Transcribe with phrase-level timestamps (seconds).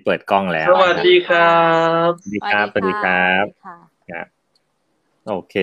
[0.00, 1.58] นี้เปิดกล้องแล้ว สวัสดีครั
[2.08, 3.78] บสวัสดีครับสวัสดีครับค่ะ
[4.10, 4.26] ครับ
[5.28, 5.56] โอเค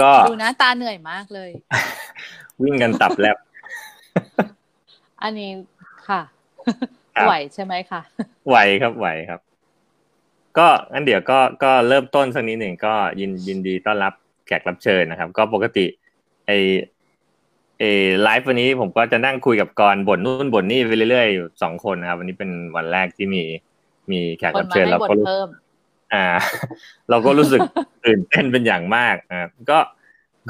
[0.00, 1.50] ก็ดูหน้าตาเหนื่อยมากเลย
[2.62, 3.36] วิ่งกันตับแลบ
[5.22, 5.50] อันนี้
[6.08, 6.20] ค่ะ
[7.16, 8.00] ครับไหวใช่ไหมคะ
[8.48, 9.40] ไหวครับไหวครับ
[10.58, 14.12] ก็งั้นเดี๋ยวก็ก็เริ่มต้นสักนิดหนึ่งก็ยินยินดีต้อนรับ
[14.46, 15.86] แขกรับเชิญนะครับ ก็ปกติ
[16.46, 16.50] ไอ
[17.80, 17.84] เอ
[18.22, 23.42] ไลฟ์วันนี้ผมก็จะนั่งคุยกับกรบ่นนู่นบ่นนี่ไปเรื่อยๆอยู่สองคนนะครับ วันนี้เป็นวันแรกที่มี
[24.10, 25.48] มีแขกคนรับมาเชิญให้เราบทก็รู้เพิ่ม
[26.14, 26.24] อ่า
[27.10, 27.60] เราก็รู้สึก
[28.04, 29.40] ตื่นเต้นเป็นอย่างมากอ่า
[29.70, 29.78] ก็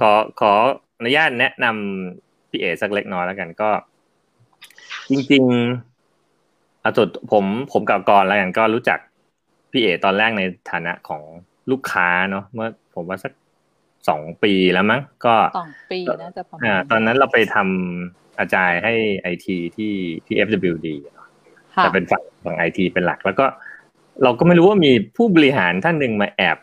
[0.01, 0.52] ขอขอ
[0.98, 3.71] อนุญาตแนะนำพี่เอสักเล็กน้อยแล้วกันก็
[5.10, 8.99] จริงๆเอาสุดผมผมกับกรแล้วกันก็รู้จัก
[9.71, 11.23] พี่เอตอนแรกในฐานะของ
[11.71, 13.33] ลูกค้าเนาะเมื่อผมว่าสัก
[14.09, 19.95] สองปีแล้วมั้งก็สองปีน่าจะประมาอ่าณตอนนั้นเราไปทำอาจารย์ให้ไอทีที่
[20.26, 21.29] ที่ FWD เนอะ
[21.76, 23.46] ค่ะแต่เป็นฝั่งฝั่งไอทีเป็นหลัก แล้วก็
[24.23, 26.59] เราก็ไม่รู้ว่ามีผู้บริหารท่านหนึ่งมาแอบ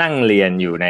[0.00, 0.88] นั่งเรียนอยู่ใน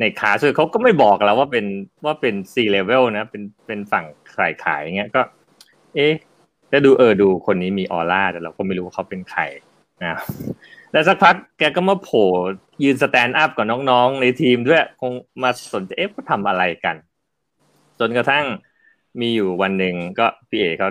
[0.00, 1.66] ในคลาสคือเขาก็ไม่บอกเราว่าเป็น
[2.04, 4.04] ว่าเป็น C level นะ เป็นเป็นฝั่ง
[4.36, 5.20] ขายขายอย่างเงี้ยก็
[5.94, 6.12] เอ๊ะ
[6.72, 9.42] ก็ดูเออดูคนนี้มีออร่าแต่เราก็ไม่รู้ว่าเขาเป็นใคร
[10.04, 10.14] นะ
[10.96, 12.28] แล้วสักพักแกก็มาโผล่
[12.82, 16.96] ยืน stand up กับน้องๆ ในทีมด้วยคงมาสนใจเอ๊ะเขาทำอะไรกัน
[17.98, 18.44] จนกระทั่ง
[19.20, 20.90] มีอยู่วันหนึ่งก็พี่เอกเขา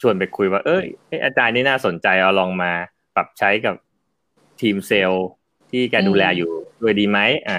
[0.00, 2.72] ชวนไปคุยว่า เอ้ยเอ้ยอาจารย์นี่น่าสนใจเอาลองมา
[3.14, 3.74] ปรับใช้กับ
[4.60, 5.26] ทีมเซลล์
[5.70, 6.50] ที่แกดูแลอยู่
[6.82, 7.18] ด้วยดีไหม
[7.48, 7.58] อ่า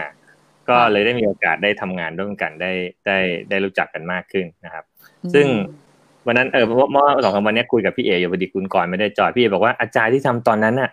[0.70, 2.72] ก็เลยได้มีโอกาสได้ทำงานร่วมกันได้
[3.06, 3.18] ได้
[3.50, 4.84] ได้รู้จักกันมากขึ้นนะครับ
[5.34, 5.48] ซึ่ง
[6.26, 10.92] วันนั้นเออเพราะว่าเมื่อสองสามวันเนี้ยคุยกับพี่เออยู่พอดีคุณก่อนไม่ได้จอยพี่เอบอกว่าอาจารย์ที่ทำตอนนั้นน่ะ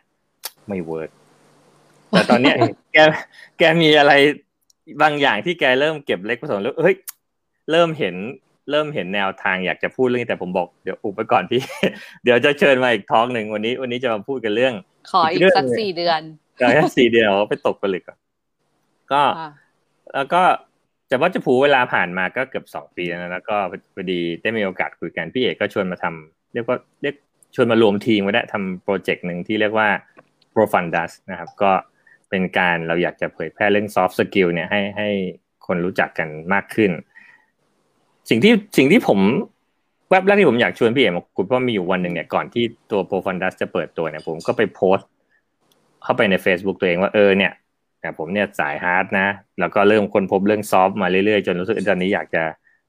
[0.68, 1.10] ไม่เวิร์ก
[2.10, 2.56] แต่ตอนเนี้ย
[2.92, 2.98] แก
[3.58, 4.12] แกมีอะไร
[5.02, 6.94] บางอย่างที่แกเริ่มเก็บเล็กผสมแล้วเฮ้ย
[7.70, 8.14] เริ่มเห็น
[8.70, 11.60] เริ่มเห็นแนวทางอยากจะพูดเรื่องนี้แต่ผมบอกเดี๋ยวอุบไปก่อนพี่
[12.24, 14.74] เดี๋ยวจะเชิญมาอีกท้องหนึ่งวันนี้ วันนี้จะมาพูดกันเรื่อง
[15.10, 16.20] ขออีกสักสี่เดือน
[16.60, 18.18] ก็แค่สี่เดียวไปตกผลึกก่อน
[19.12, 19.50] ก็ค่ะ
[20.14, 20.42] แล้วก็
[21.10, 23.56] จะว่าจะผูเวลาผ่านมาก็เกือบสองปีแล้วนะแล้วก็
[23.94, 27.14] พอดีได้มีโอกาสคุยกันพี่เอกก็ชวนมาทำเรียกว่าเรียก
[27.54, 29.88] ชวนมารวมทีมไว้ได้ทำโปรเจกต์หนึ่งที่เรียกว่า
[30.54, 31.72] Profundus นะครับ ก็
[32.30, 35.08] เป็นการเราอยากจะเผยแพร่เรื่อง soft skill เนี่ยให้ให้
[35.66, 36.90] คนรู้จักกันมากขึ้น
[38.30, 39.20] สิ่งที่สิ่งที่ผม
[40.10, 45.08] แวบแรกที่ผมอยากชวนพี่เอกมาคุยเพราะมีอยู่วันหนึ่งเนี่ยก่อนที่ตัว Profundus จะเปิดตัวเนี่ยผมก็ไปโพสต์
[46.02, 47.52] เข้าไปใน Facebook ตัวเองว่าเออเนี่ย
[48.00, 49.28] แต่ผมเนี่ยสาย hard นะ
[49.60, 52.42] แล้วก็เริ่มค้นพบเรื่อง soft มาเรื่อยๆ จนรู้สึกตอนนี้อยากจะ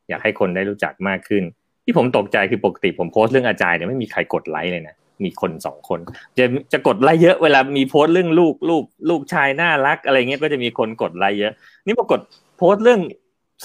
[0.10, 1.44] อยากให้คนได้รู้จักมากขึ้น
[1.86, 6.00] ที่ผมตกใจคือปกติผมโพสต์เรื่องอาจารย์เนี่ยไม่มีใครกดไลค์เลยนะ มีคนสองคน
[6.38, 11.54] จะจะกดไลค์เยอะเวลามีโพสต์เรื่องลูกลูกลูกชายน่ารักอะไรเงี้ยก็จะมีคนกดไลค์เยอะ
[11.86, 12.20] นี่ปรากฏ
[12.58, 13.02] โพสต์เรื่อง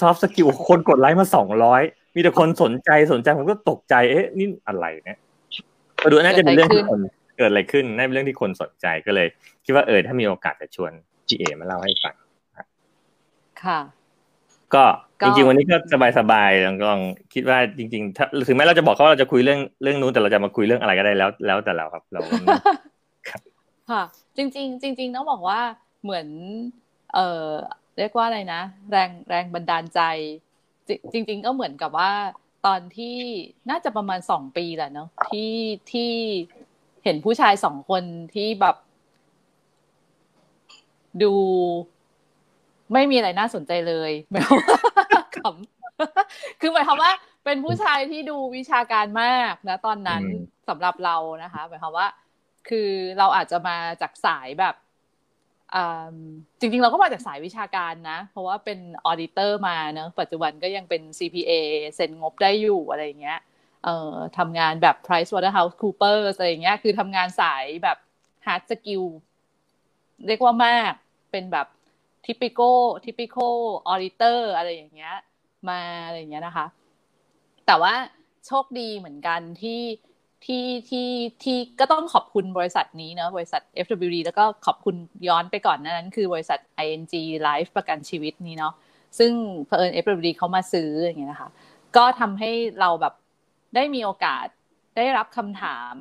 [0.01, 1.81] soft skill คนกดไลค์มาสองร้อย
[2.15, 5.19] มีแต่คนสนใจสนใจผมก็ตกใจเอ๊ะนี่อะไรเนี่ย
[6.03, 6.99] มาดูน่าจะเป็นเรื่องที่คน
[7.37, 9.27] เกิดอะไรขึ้นน่าเป็นเรื่องที่คนสนใจก็เลย
[9.65, 10.91] คิดว่าเออถ้ามีโอกาสจะชวน
[11.25, 12.15] พี่เอมาเล่าให้ฟัง
[13.63, 13.79] ค่ะ
[14.73, 15.75] ก็ก็ จริงๆวันนี้ก็
[16.17, 17.01] สบายๆลองลอง
[17.33, 22.19] คิดว่าจริงๆถ้าถึงแม้เราจะบอกเขาว่าเราจะคุยเรื่องเรื่องนู้นแต่เราจะมาคุยเรื่องอะไรก็ได้แล้ว แล้วแต่เราครับเรา
[23.89, 24.03] ค่ะ
[24.37, 25.59] จริง ๆ จริง ๆ ต้องบอกว่า
[26.03, 26.27] เหมือน
[27.13, 27.47] เอ่อ
[27.97, 28.61] เรียกว่าอะไรนะ
[28.91, 30.01] แรงแรงบันดาลใจ
[31.13, 32.11] จริง ๆ ก็เหมือนกับว่า
[32.65, 33.17] ตอนที่
[33.69, 35.53] น่าจะประมาณสองปีแหละเนาะที่
[35.91, 36.11] ที่
[37.03, 38.75] เห็นผู้ชายสองคนที่แบบ
[41.23, 41.33] ดู
[42.93, 44.11] ไม่มีอะไรน่าสนใจเลย
[45.43, 47.11] หมายความว่าขำคือหมายความว่า
[47.45, 52.07] เป็นผู้ชายที่ดูวิชาการมากนะตอนนั้นอืมสำหรับเรานะคะหมายความว่า
[52.69, 54.75] คือเราอาจจะมาจากสายแบบ
[55.75, 56.15] อ่า
[56.59, 61.51] จริงๆ เราก็มาจากสายวิชาการนะ เพราะว่าเป็นออดิเตอร์มาเนอะปัจจุบันก็ยังเป็น CPA
[61.95, 63.39] เซ็นงบได้อยู่อะไรอย่างเงี้ย
[63.83, 67.97] เอ่อทำงานแบบ Price Waterhouse Coopers อะไรอย่างเงี้ย คือทำงานสายแบบ
[68.45, 69.05] hard skill
[70.27, 70.93] เรียกว่ามาก
[71.31, 71.67] เป็นแบบ
[72.25, 73.55] typical typical
[73.91, 75.15] auditor อะไรอย่างเงี้ย
[75.69, 76.65] มาอะไรอย่างเงี้ยนะคะ
[77.65, 77.93] แต่ว่า
[78.47, 79.81] โชคดีเหมือนกันที่
[80.45, 81.09] ที่ที่
[81.43, 84.95] ที่ก็ต้องขอบคุณบริษัทนี้เนอะบริษัท FWD แล้วก็ขอบคุณ
[85.27, 87.13] ย้อนไปก่อนนานั้น คือบริษัท ING
[87.47, 88.73] Life ประกันชีวิตนี้เนาะ
[89.19, 89.31] ซึ่ง
[89.67, 91.49] เผอิญ FWD เขามาซื้ออย่างเงี้ยนะคะ
[91.97, 93.13] ก็ทำให้เราแบบ
[93.75, 94.47] ได้มีโอกาส
[94.97, 95.93] ได้รับคำถาม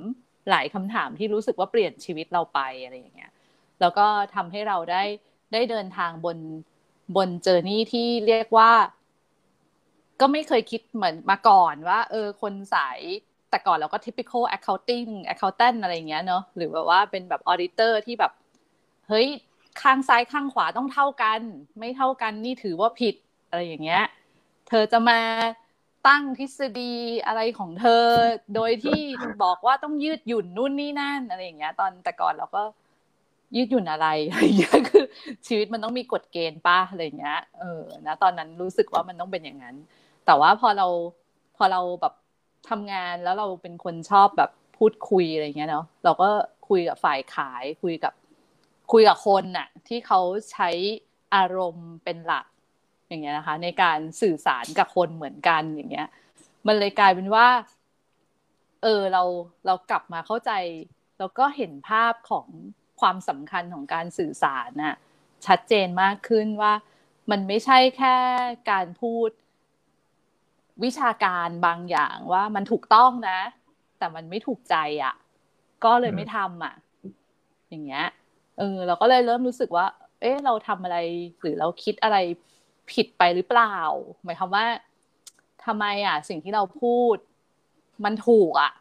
[0.51, 3.33] หลายคำถามที่รู้สึกว่าเปลี่ยนชีวิตเราไปอะไรอย่างเงี้ย
[3.81, 5.05] แล้วก็ทำให้เราได้
[5.53, 6.39] ได้เดินทางบน
[7.17, 8.71] บนเจอร์นี่ที่เรียกว่า
[10.21, 13.01] ก็ไม่เคยคิดเหมือนมาก่อนว่า เออ คนสาย
[13.51, 18.33] แต่ก่อนเราก็ typical accounting accountant อะไรเงี้ยเนอะหรือแบบว่าเป็นแบบ auditor ที่แบบ
[19.09, 19.29] เฮ้ย
[19.83, 21.41] ข้างซ้ายข้างขวาต้องเท่ากัน
[21.79, 23.15] ไม่เท่ากันนี่ถือว่าผิด
[23.49, 24.05] อะไรอย่างเงี้ย
[24.69, 25.21] เธอจะมา
[26.09, 26.93] ตั้งทฤษฎี
[27.27, 28.05] อะไรของเธอ
[28.55, 29.01] โดยที่
[29.45, 32.63] บอกว่าต้องยืดหยุ่นนู่นนี่นั่นอะไรอย่างเงี้ย ตอนแต่ก่อนเราก็
[33.57, 35.05] ยืดหยุ่นอะไรอะไรอย่างเงี้ยคือ
[35.47, 39.77] ชีวิตมันต้องมีกฎเกณฑ์ป้าอะไรเงี้ยเออนะตอนนั้นรู้สึกว่ามันต้องเป็นอย่างนั้น
[40.27, 40.87] แต่ว่าพอเรา
[41.57, 42.15] พอเราแบบ
[42.69, 46.29] ทำงานแล้วเราเป็นคนชอบแบบพูดคุยอะไรเงี้ยเนาะเราก็
[46.69, 48.13] คุยกับฝ่ายขายคุยกับ
[48.93, 50.21] คุยกับคนน่ะ ที่เขา
[50.53, 50.71] ใช้
[51.35, 52.47] อารมณ์เป็นหลัก
[53.09, 56.09] อย่างเงี้ยนะคะ ในการสื่อสารกับคนเหมือนกันอย่างเงี้ย
[56.67, 57.47] มันเลยกลายเป็นว่า
[58.83, 59.23] เออเรา
[59.67, 60.53] เรากลับมาเข้าใจ
[61.19, 62.47] แล้วก็เห็นภาพของ
[63.01, 64.97] ความสำคัญของการสื่อสารน่ะ
[65.47, 66.73] ชัดเจนมากขึ้นว่า
[67.31, 68.17] มันไม่ใช่แค่
[68.71, 69.31] การพูด
[70.85, 73.39] วิชาการบางอย่างว่ามันถูกต้องนะ
[73.99, 75.15] แต่มันไม่ถูกใจอะ
[75.85, 76.75] ก็เลยไม่ทำอะ
[77.71, 78.07] อย่างเงี้ย
[78.59, 79.87] เออเราก็เลยเริ่มรู้สึกว่า
[80.21, 80.99] เอ๊ะเราทำอะไร
[81.41, 82.17] หรือเราคิดอะไร
[82.93, 83.77] ผิดไปหรือเปล่า
[84.25, 84.65] หมายความว่า
[85.65, 87.17] ทำไมอะ สิ่งที่เราพูด
[88.05, 88.73] มันถูกอะ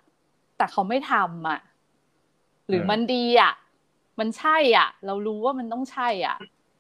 [0.58, 1.60] แต่เขาไม่ทำอะ
[2.68, 3.54] หรือมันดีอะ
[4.20, 6.38] มันใช่อะ เรารู้ว่ามันต้องใช่อะ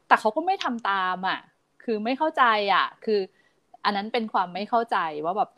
[0.07, 1.39] แต่เขาก็ไม่ทำตามอะ
[1.83, 2.43] คือไม่เข้าใจ
[2.73, 3.19] อะ คือ
[3.83, 5.49] อันนั้นเป็นความไม่เข้าใจว่าแบบ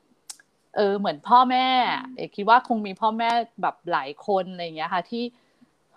[0.76, 1.68] เออเหมือนพ่อแม่
[2.16, 3.30] เอกคิดว่าคงมีพ่อแม่
[3.62, 5.24] แบบหลายคนอะไรอย่างเงี้ยค่ะ ที่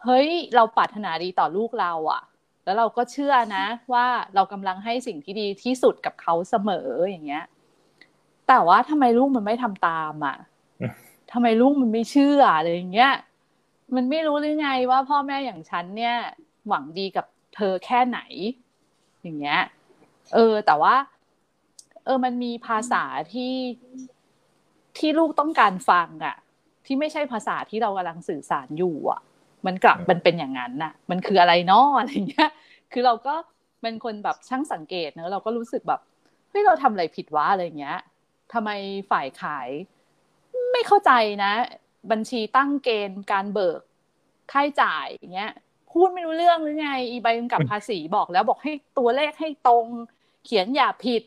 [0.05, 2.23] เฮ้ยเราปรารถนาดีต่อลูกเราอะ
[2.65, 7.45] แล้วเราก็เชื่อนะ ว่าเรากำลังให้สิ่งที่ดีที่สุดกับเขาเสมออย่างเงี้ย
[8.49, 10.37] แต่ว่าทำไมลูกมันไม่ทำตามอะ
[11.33, 13.13] ทำไมลูกมันไม่เชื่ออะไรอย่างเงี้ย
[13.95, 16.17] มันไม่รู้หรือไงว่าพ่อแม่อย่างฉันเนี่ย
[16.69, 18.21] หวังดีกับเธอแค่ไหน
[19.23, 19.61] อย่างเงี้ย
[20.35, 20.95] เออ แต่ว่า
[22.05, 23.03] เออ มันมีภาษา
[23.33, 23.55] ที่
[24.99, 26.37] ที่ลูกต้องการฟังอะ
[26.87, 29.21] ที่ไม่ใช่ภาษาที่เรากำลังสื่อสารอยู่อะ
[29.67, 32.51] มันกลับมันเป็นอย่างนั้นน่ะ มันคืออะไรเนาะอะไรเงี้ย
[32.93, 33.35] คือเราก็
[33.83, 36.01] เป็นคนแบบช่างสังเกตเนอะเราก็รู้สึกแบบ
[36.51, 37.99] เฮ้ยเราทำอะไรผิดวะอะไรเงี้ย
[38.53, 38.71] ทำไม
[39.11, 39.69] ฝ่ายขาย
[40.73, 41.13] ไม่เข้าใจ
[41.45, 41.53] นะ
[42.11, 43.81] บัญชีตั้งเกณฑ์การเบิก
[44.53, 45.53] ค่าใช้จ่ายอย่างเงี้ย
[45.93, 49.87] พูดไม่รู้เรื่องหรือไง อีใบกำกับภาษีบอกแล้วบอกให้ตัวเลขให้ตรง
[50.45, 51.23] เขียนอย่าผิด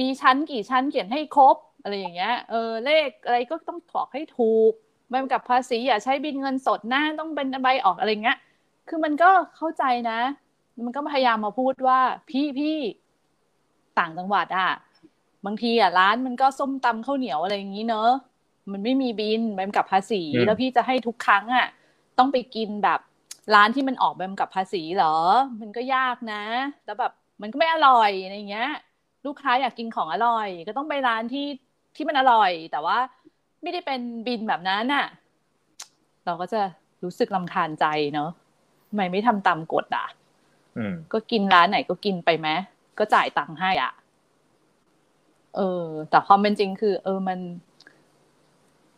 [0.00, 4.72] มีชั้นกี่ชั้นเขียนให้ครบ อะไรอย่างเงี้ย เออเลขอะไรก็ต้องบอกให้ถูก
[5.08, 8.38] ใบกำกับภาษีอย่าใช้บินเงินสดนะต้องเป็นใบออกอะไรเงี้ย
[8.88, 10.20] คือมันก็เข้าใจนะ
[10.84, 12.00] มันก็พยายามมาพูดว่า
[12.30, 12.78] พี่พี่
[13.98, 14.70] ต่างจังหวัดอะ
[15.46, 18.10] บางทีอะร้านมันก็ส้มตำข้าวเหนียวอะไรอย่างนี้เนอะ
[18.72, 21.66] มันไม่มีบินใบกำกับภาษี แล้วพี่จะให้ทุกครั้งอะ
[22.18, 23.00] ต้องไปกินแบบ
[23.54, 25.16] ร้านที่มันออกใบกำกับภาษีเหรอ
[25.60, 26.42] มันก็ยากนะ
[26.84, 28.70] แล้วแบบมันก็ไม่อร่อยอะไรเงี้ย
[29.26, 31.46] ลูกค้าอยากกินของอร่อย ก็ต้องไปร้านที่
[31.96, 32.98] ที่มันอร่อย แต่ว่า
[33.62, 35.06] ไม่ได้เป็นบินแบบนั้นน่ะ
[36.24, 36.60] เราก็จะ
[37.02, 38.30] รู้สึกลำคาญใจเนอะ
[38.88, 40.06] ทำไมไม่ทำตามกฎอะ
[41.12, 42.48] ก็กินร้านไหนก็กินไปไหม
[42.98, 43.92] ก็จ่ายตังค์ให้อะ
[45.56, 47.38] เออ แต่ความเป็นจริงคือ เออมัน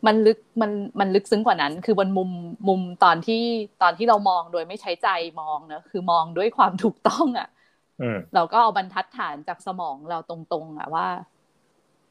[0.07, 0.71] มันลึกมัน
[1.01, 2.31] มันลึกซึ้งกว่านั้น คือบนมุม
[2.69, 3.43] มุมตอนที่
[3.83, 5.09] ตอนที่เรามองโดยไม่ใช้ใจ
[5.41, 7.49] มองเนอะคือมองด้วยความถูกต้อง อะ
[8.35, 11.09] เราก็เอาบรรทัดฐานจากสมองเราตรงๆอะว่า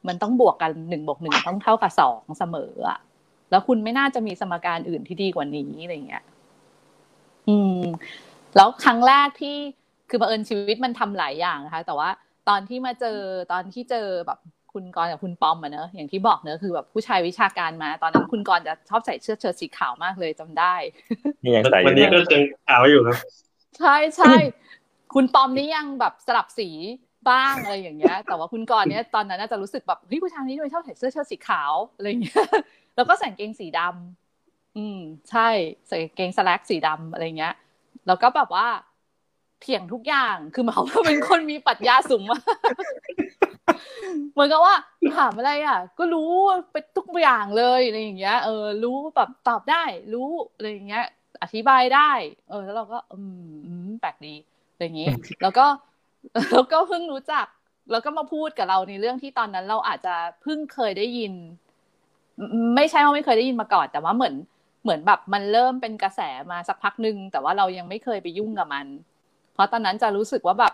[0.07, 2.99] มันต้องบวกกันหนึ่งบวกหนึ่งต้องเท่ากับสองเสมออะ
[3.51, 6.23] แล้วคุณไม่น่าจะมีสมการอื่นที่ดีกว่านี้อะไรเงี้ย
[7.47, 7.81] อืม
[8.55, 9.55] แล้วครั้งแรกที่
[10.09, 12.09] คือบังเอิญชีวิตมันทำหลายอย่างนะคะ แต่ว่า
[12.49, 13.19] ตอนที่มาเจอ
[13.51, 14.39] ตอนที่เจอแบบ
[14.73, 20.75] คุณกรกับคุณปอมอะเนอะอย่างที่บอกเนอะคือแบบผู้ชายวิชาการมา ตอนนั้นคุณกรจะชอบใส่เสื้อเชิ้ตสีขาวมากเลยจำได้
[21.43, 23.17] นี่ยังใส่วันนี้ก็ยังขาวอยู่ครับ
[23.79, 24.33] ใช่ใช่
[25.13, 26.69] คุณปอมนี่ยังแบบสลับสี
[27.29, 32.43] บ้างอะไรอย่างเงี้ย แต่ว่าคุณกรเนี้ยตอนนั้นน่าจะรู้สึกแบบเฮ้ยผู้ชายนี้ทำไมชอบใส่เสื้อเชิ้ตสีขาวอะไรอย่างเงี้ย
[32.95, 34.97] แล้วก็ใส่เกงสีดำอืม
[35.31, 35.49] ใช่
[35.87, 37.53] ใส่เกงสแลกสีดำอะไรเงี้ย
[38.07, 38.67] แล้วก็แบบว่า
[39.61, 42.41] เถียงทุกอย่างคือหมายว่าเป็นคนมีปรัชญาสูงมาก
[44.33, 44.75] เหมือนกับว่า
[45.15, 46.31] ถามอะไรอะ ก็รู้
[46.71, 49.83] ไปทุกอย่างเลยอะไรอย่างเงี้ย เออ รู้แบบตอบได้
[50.13, 51.05] รู้อะไรอย่างเงี้ย
[51.43, 52.11] อธิบายได้
[52.49, 53.17] เออ แล้วเราก็ อื
[53.85, 54.35] มแปลกดี
[54.77, 55.09] อะไรอย่างงี้
[55.41, 55.65] แล้วก็
[56.51, 57.45] แล้วก็เพิ่งรู้จัก
[57.91, 61.33] แล้วก็มาพูดกับเราในเรื่องที่ตอนนั้นเราอาจจะเพิ่งเคยได้ยิน
[62.75, 64.35] ไม่ใช่ว่าไม่เคยได้ยินมาก่อน แต่ว่าเหมือน
[64.83, 68.85] เหมือนแบบมันเริ่มเป็นกระแสมาสักพักหนึ่งแต่ว่าเรายังไม่เคยไปยุ่งกับมัน
[69.53, 70.73] เพราะตอนนั้นจะรู้สึกว่าแบบ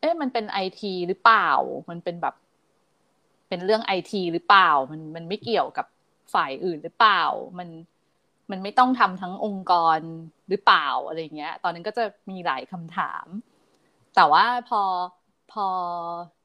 [0.00, 1.48] เอ๊ะมันเป็นไอทีหรือเปล่า
[1.90, 2.34] มันเป็นแบบ
[3.48, 5.86] เป็นเรื่องไอทีหรือเปล่า มันมันไม่เกี่ยวกับ
[6.34, 7.22] ฝ่ายอื่นหรือเปล่า
[7.58, 7.68] มัน
[8.50, 9.98] มันไม่ต้องทำทั้งองค์กร
[10.48, 13.26] หรือเปล่าอะไรเงี้ย ตอนนั้นก็จะมีหลายคำถาม
[14.14, 14.82] แต่ว่าพอ
[15.52, 15.66] พอ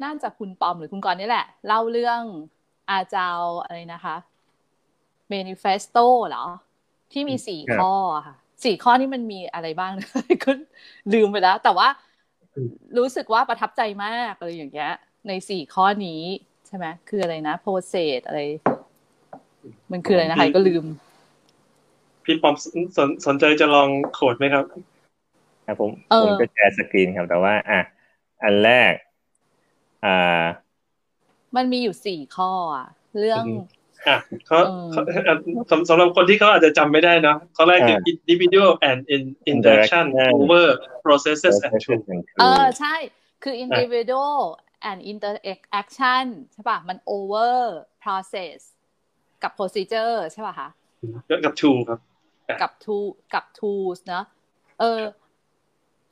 [0.03, 2.21] น่าจะคุณปอมหรือคุณกรนี่แหละ เล่าเรื่อง
[2.89, 4.15] อาจาวอะไรนะคะ
[5.33, 6.45] manifesto เหรอ
[7.11, 7.91] ที่มีสี่ข้อ
[8.27, 9.91] ค่ะสี่ข้อนี้มันมีอะไรบ้าง
[10.43, 10.51] ก็
[11.13, 11.87] ลืมไปแล้ว แต่ว่า
[12.97, 14.93] รู้สึกว่าประทับใจมากอะไรอย่างเงี้ย
[15.27, 16.21] ในสี่ข้อนี้
[16.67, 18.41] ใช่ไหมคืออะไรนะ process อะไร
[19.91, 20.85] มันคืออะไรนะใครก็ลืม
[22.25, 22.55] พี่ปอม
[22.97, 24.65] สนสนใจจะลองโคดไหมครับ
[25.67, 27.79] ครับผมเออผมจะแชร์สกรีนครับ แต่ว่า อะ
[28.43, 28.93] อันแรก
[30.05, 30.43] อ่า
[31.55, 32.87] มันมีอยู่สี่ข้ออะ
[33.19, 33.59] เรื่องอืม
[34.07, 35.37] อะเขาเออเขาเอ่อ
[35.71, 40.65] สำสำหรับคนที่เขาอาจจะจำไม่ได้เนาะข้อแรกคืออ่า individual and in- interaction Interaction over
[41.05, 42.03] processes and tools
[42.39, 42.95] เออใช่
[43.43, 44.39] คือ individual
[44.89, 47.55] and interaction ใช่ป่ะ มัน over
[48.03, 48.59] process
[49.43, 50.69] กับ procedure ใช่ป่ะคะ
[51.45, 51.99] กับ tool ครับ
[52.61, 54.25] กับ tool กับ tools เนอะ
[54.79, 55.01] เออ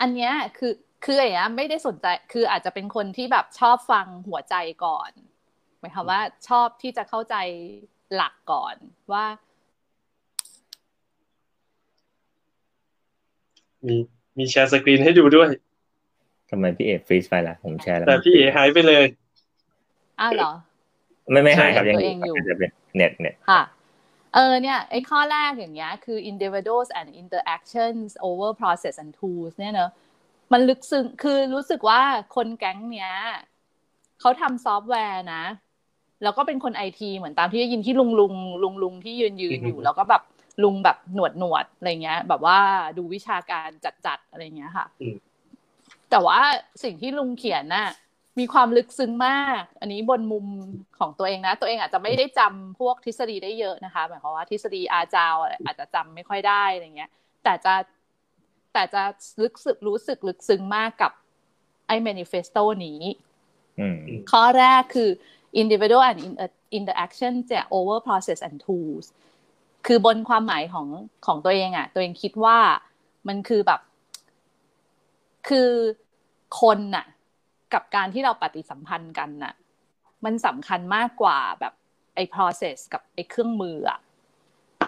[0.01, 0.73] อันเนี้ยคือ
[1.05, 5.11] คืออย่างเงี้ยไม่ได้สนใจ คืออาจจะเป็นคนที่แบบชอบฟังหัวใจก่อน
[5.79, 7.35] หมายความว่าชอบที่จะเข้าใจ
[8.15, 8.75] หลักก่อน
[9.13, 9.25] ว่า
[13.87, 13.95] มี
[14.37, 15.49] มีแชร์สกรีนให้ดูด้วย
[16.49, 19.05] ทำไมพี่เอฟรีสไปล่ะผมแชร์แล้ว แต่พี่เอหายไปเลย
[20.19, 20.51] อ้าวเหรอ
[21.31, 23.61] ไม่ไม่หายครับใช่ยังตัวเองอยู่จะเป็นเน็ตเน็ตค่ะ
[24.37, 29.91] เออเนี่ยไอ้ข้อแรกอย่างเงี้ยคือ individuals and interactions over process and tools เนี่ยเนอะ
[30.51, 32.01] มันลึกซึ้งคือรู้สึกว่า
[32.35, 33.11] คนแก๊งเนี้ย
[34.19, 35.43] เขาทำซอฟต์แวร์นะ
[36.23, 40.21] แล้วก็เป็นคนไอทีเหมือนตามที่ได้ยินที่ลุงลุงลุงลุงที่ยืนยืนอยู่อือฮึแล้วก็แบบ
[40.63, 42.59] ลุงแบบหนวดหนวดอะไรเงี้ย แบบว่า
[42.97, 45.15] ดูวิชาการจัดจัดๆอะไรเงี้ยค่ะอืม
[46.09, 46.39] แต่ว่า
[46.83, 47.89] สิ่งที่ลุงเขียนน่ะ
[48.39, 50.45] มีความลึกซึ้งมาก อันนี้บนมุม
[50.99, 57.11] ของตัวเองนะ ตัวเองอาจจะไม่ได้จำพวกทฤษฎีได้เยอะนะคะ หมายความว่าทฤษฎีอาจาวอะไรอาจจะจำไม่ค่อยได้อะไรเงี้ย
[57.43, 57.73] แต่จะ
[58.73, 59.01] แต่จะ
[59.41, 61.11] ลึกสึกรู้สึกลึกซึ้งมากกับ
[61.87, 63.01] ไอ้ manifesto นี้
[63.79, 63.99] อืม
[64.31, 65.09] ข้อแรกคือ
[65.61, 69.05] individual and inter- interaction จะ over process and tools
[69.87, 70.87] คือบนความหมายของ
[71.25, 72.57] ของตัวเองอะตัวเองคิดว่า
[73.27, 73.81] มันคือแบบ
[75.49, 75.69] คือ
[76.61, 77.05] คนน่ะ
[77.73, 79.53] กับการที่เราปฏิสัมพันธ์กันน่ะ
[80.25, 81.73] มันสำคัญมากกว่าแบบ
[82.15, 83.99] ไอ้ process กับไอ้เครื่องมืออะ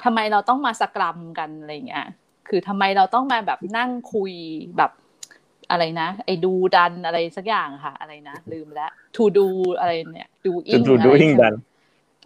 [0.04, 2.08] ทำไมเราต้องมาสกรัมกันอะไรเงี้ย
[2.48, 4.34] คือทำไมเราต้องมาแบบนั่งคุย
[4.78, 4.92] แบบ
[5.72, 9.48] อะไรนะ ไอ้ดูดันอะไรสักอย่างค่ะ อะไรนะ ลืมแล้ว to do
[9.80, 11.56] อะไรเนี่ย doing ดูอะไรดูอิงใช่ไหมดัน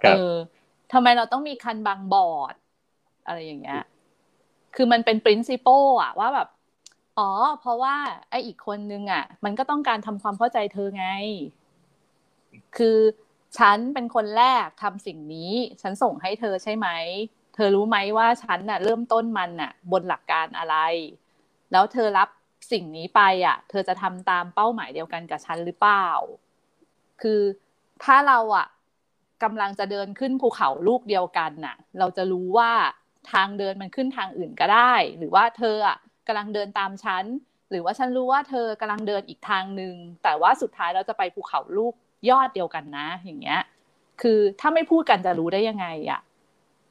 [0.03, 0.33] คเอรับอ
[0.93, 2.55] ทำไมเราต้องมีคันบางบอร์ด
[3.27, 3.81] อะไรอย่างเงี้ย
[4.75, 6.47] คือมันเป็น principle อะว่าแบบ
[7.17, 7.29] อ๋อ
[7.59, 7.95] เพราะว่า
[8.29, 11.05] ไออีกคนนึงอะ มันก็ต้องการทำความเข้าใจเธอไง
[12.77, 12.99] คือ
[13.57, 16.87] ฉันเป็นคนแรกทำสิ่งนี้ ฉันส่งให้เธอใช่ไหม
[17.55, 20.75] เธอรู้ไหมว่าฉันน่ะ เริ่มต้นมันน่ะ บนหลักการอะไร
[21.71, 22.29] แล้วเธอรับ
[22.71, 26.07] สิ่งนี้ไปอะ เธอจะทำตามเป้าหมายเดียวกันกับฉันหรือเปล่า
[27.21, 27.41] คือ
[28.03, 28.67] ถ้าเราอะ
[29.43, 32.71] กำลังจะเดินขึ้นภูเขาลูกเดียวกันน่ะ เราจะรู้ว่า
[33.31, 37.25] ทางเดินมันขึ้นทางอื่นก็ได้ หรือว่าเธออะ กำลังเดินตามฉัน
[37.69, 41.93] หรือว่าฉันรู้ว่าเธอกำลังเดินอีกทางหนึ่งแต่ว่าสุดท้ายเราจะไปภูเขาลูก
[42.29, 43.61] ยอดเดียวกันนะ อย่างเงี้ย
[44.21, 46.21] คือถ้าไม่พูดกันจะรู้ได้ยังไงอะ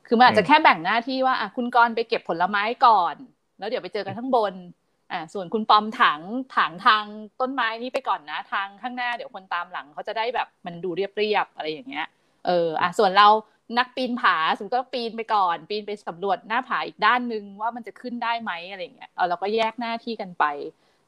[0.07, 3.15] คือมันอาจจะแค่แบ่งหน้าที่ว่าอะคุณกรไปเก็บผลไม้ก่อน
[3.59, 4.55] แล้วเดี๋ยวไปเจอกันข้างบน
[5.13, 6.21] อ่าส่วนคุณปอมถัง
[6.57, 7.05] ถังทาง
[7.41, 12.07] ต้นไม้นี้ไปก่อนนะ ทางข้างหน้าเดี๋ยวคนตามหลังเขาจะได้แบบมันดูเรียบๆอะไรอย่างเงี้ย
[12.47, 13.29] เอออะส่วนเรา
[13.79, 20.45] นักปีนผาสมมติก็ปีนไปก่อน ปีนไปสำรวจหน้าผาอีกด้านหนึ่งว่ามันจะขึ้นได้ไหมอะไรเงี้ยเออเราก็แยกหน้าที่กันไป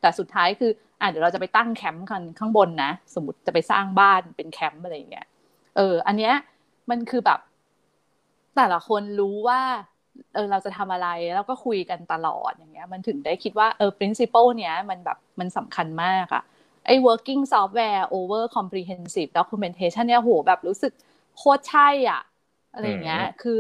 [0.01, 5.27] แต่สุดท้ายคืออะเดี๋ยวเราจะไปตั้งแคมป์กันข้างบนนะ สมมติจะไปสร้างบ้านเป็นแคมป์อะไรเงี้ย
[5.77, 6.35] เออ อันเนี้ย
[6.91, 7.41] มันคือแบบ
[8.57, 9.61] แต่ละคนรู้ว่า
[10.35, 16.43] เออเราจะทำอะไรแล้วก็คุยกันตลอดอย่างเงี้ย มันถึงได้คิดว่าเออ principle เนี้ยมันแบบมันสำคัญมากอะ
[16.87, 20.93] ไอ้ working software over comprehensive documentation เนี่ยโหแบบรู้สึก
[21.39, 22.21] โคตรใช่อะ
[22.75, 23.59] อะไรอย่างเงี้ย คือ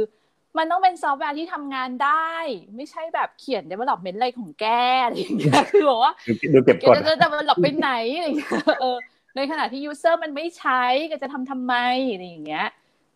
[0.58, 2.32] มันต้องเป็นซอฟต์แวร์ที่ทำงานได้
[2.76, 4.66] ไม่ใช่แบบเขียน development อะไรของแก
[5.04, 8.96] อะไรอย่างเงี้ยคือบอกว่าดูดูเก็บแกกดจะจะมันหลอกไปไหนอะไรอย่างเงี้ยเออ
[9.36, 11.74] ในขณะที่ user มันไม่ใช้ก็จะทำทำไม
[12.12, 12.66] อะไรอย่างเงี้ย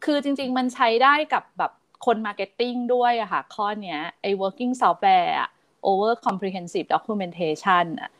[0.04, 1.72] คือจริง ๆ มันใช้ได้กับแบบ
[2.06, 5.48] คน marketing ด้วยอะค่ะ ข้อเนี้ยไอ้ working software อะ
[5.88, 8.10] over comprehensive documentation อะ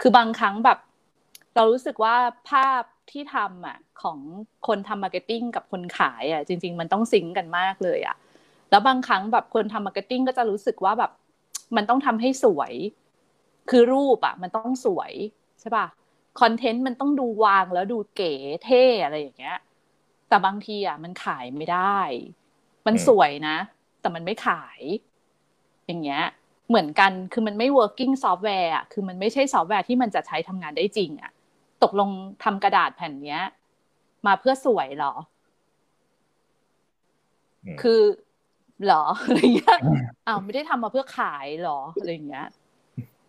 [0.00, 0.78] คือบางครั้งแบบ
[1.54, 2.16] เรารู้สึกว่า
[2.50, 4.18] ภาพ ที่ทำอะของ
[4.66, 8.16] คนทำ marketing กับคนขายอะจริง ๆ มันต้องซิงกันมากเลยอะ
[8.70, 11.10] แล้วบางครั้งแบบคนทำ marketing ก็จะรู้สึกว่าแบบ
[11.76, 12.72] มันต้องทำให้สวย
[13.70, 15.12] คือรูปอะ มันต้องสวย
[15.60, 15.86] ใช่ป่ะ
[16.40, 18.32] คอนเทนต์มันต้องดูวางแล้วดูเก๋
[18.64, 19.58] เท่อะไรอย่างเงี้ย
[20.28, 21.98] แต่บางทีอะมันขายไม่ได้
[22.86, 23.56] มันสวยนะ
[24.00, 24.80] แต่มันไม่ขาย
[25.86, 26.22] อย่างเงี้ย
[26.68, 31.32] เหมือนกันคือมันไม่ working software อะคือมันไม่ใช่ซอฟต์แวร์ที่มันจะใช้ทำงานได้จริง อะ
[31.82, 32.10] ตกลง
[32.44, 33.42] ทำกระดาษแผ่นเนี้ย
[34.26, 35.12] มาเพื่อสวยเหรอ
[37.64, 38.00] อืมคือ
[38.84, 39.78] เหรออะไรเงี้ย
[40.26, 42.46] อ้าวไม่ได้ทำมาเพื่อขายเหรออะไรเงี้ย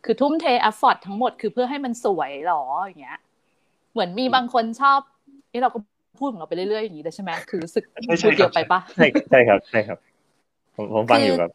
[0.05, 3.19] คือทุ่มเท effort ทั้งหมดคือเพื่อให้มันสวยเหรออย่างเงี้ย
[3.91, 4.99] เหมือนมีบางคนชอบ
[5.51, 5.79] นี่เราก็
[6.19, 9.97] พูดของเราไปเรื่อยๆอย่างนี้เลยใช่ไหมคือรู้สึกไม่ใช่พูดเยอะไปปะใช่ใช่ครับใช่ครับ
[10.75, 11.51] ผมผมฟังอยู่ครับ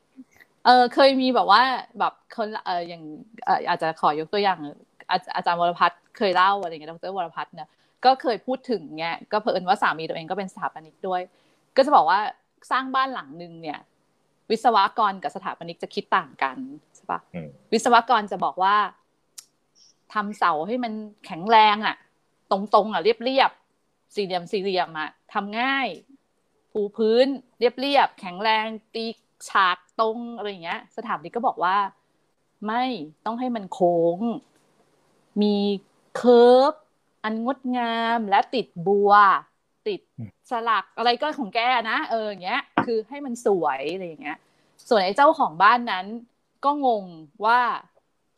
[0.64, 1.62] เออเคยมีแบบว่า
[1.98, 3.02] แบบคนเอออย่าง
[3.44, 4.58] เอออาจจะขอยกตัวอย่าง
[5.10, 7.68] อาอาจารย์วรพัฒน์เคยเล่าอะไรเงี้ยดรวรพัฒน์เนี่ย
[8.04, 11.20] ก็เคยพูดถึงเงี้ยก็เผอิญว่าสามีตัวเองก็เป็นสถาปนิกด้วย
[11.76, 12.20] ก็จะบอกว่า
[12.70, 13.78] สร้างบ้านหลังหนึ่งเนี่ย
[14.50, 16.56] วิศวกรกับสถาปนิกจะคิดต่างกัน
[16.96, 18.76] ใช่ปะอืมวิศวกรจะบอกว่า
[20.14, 20.92] ทำเสาให้มัน
[21.26, 21.96] แข็งแรงอะ
[22.50, 25.88] ตรงๆอะเรียบๆสี่เหลี่ยมสี่เหลี่ยมอะทำง่าย
[26.72, 27.26] ปูพื้น
[27.58, 29.04] เรียบๆแข็งแรงตี
[29.48, 31.76] ฉากตรงอะไรอย่างเงี้ย สถาปนิกก็บอกว่า
[32.66, 32.84] ไม่
[33.24, 34.18] ต้องให้มันโค้ง
[35.42, 35.56] มี
[36.16, 36.72] เคิร์ฟ
[37.24, 39.12] อันงดงามและติดบัว
[39.88, 40.00] ติด
[40.50, 41.60] สลักอะไรก็ของแก
[41.90, 44.38] นะเอออย่างเงี้ย คือให้มันสวยอะไรอย่างเงี้ย
[44.88, 46.06] ส่วนไอ้เจ้าของบ้านนั้น
[46.64, 47.04] ก็งง
[47.44, 47.60] ว่า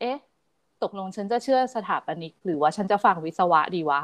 [0.00, 0.18] เอ๊ะ
[0.82, 4.02] ตกลงฉันจะเชื่อสถาปนิก หรือว่าฉันจะฟังวิศวะดีวะ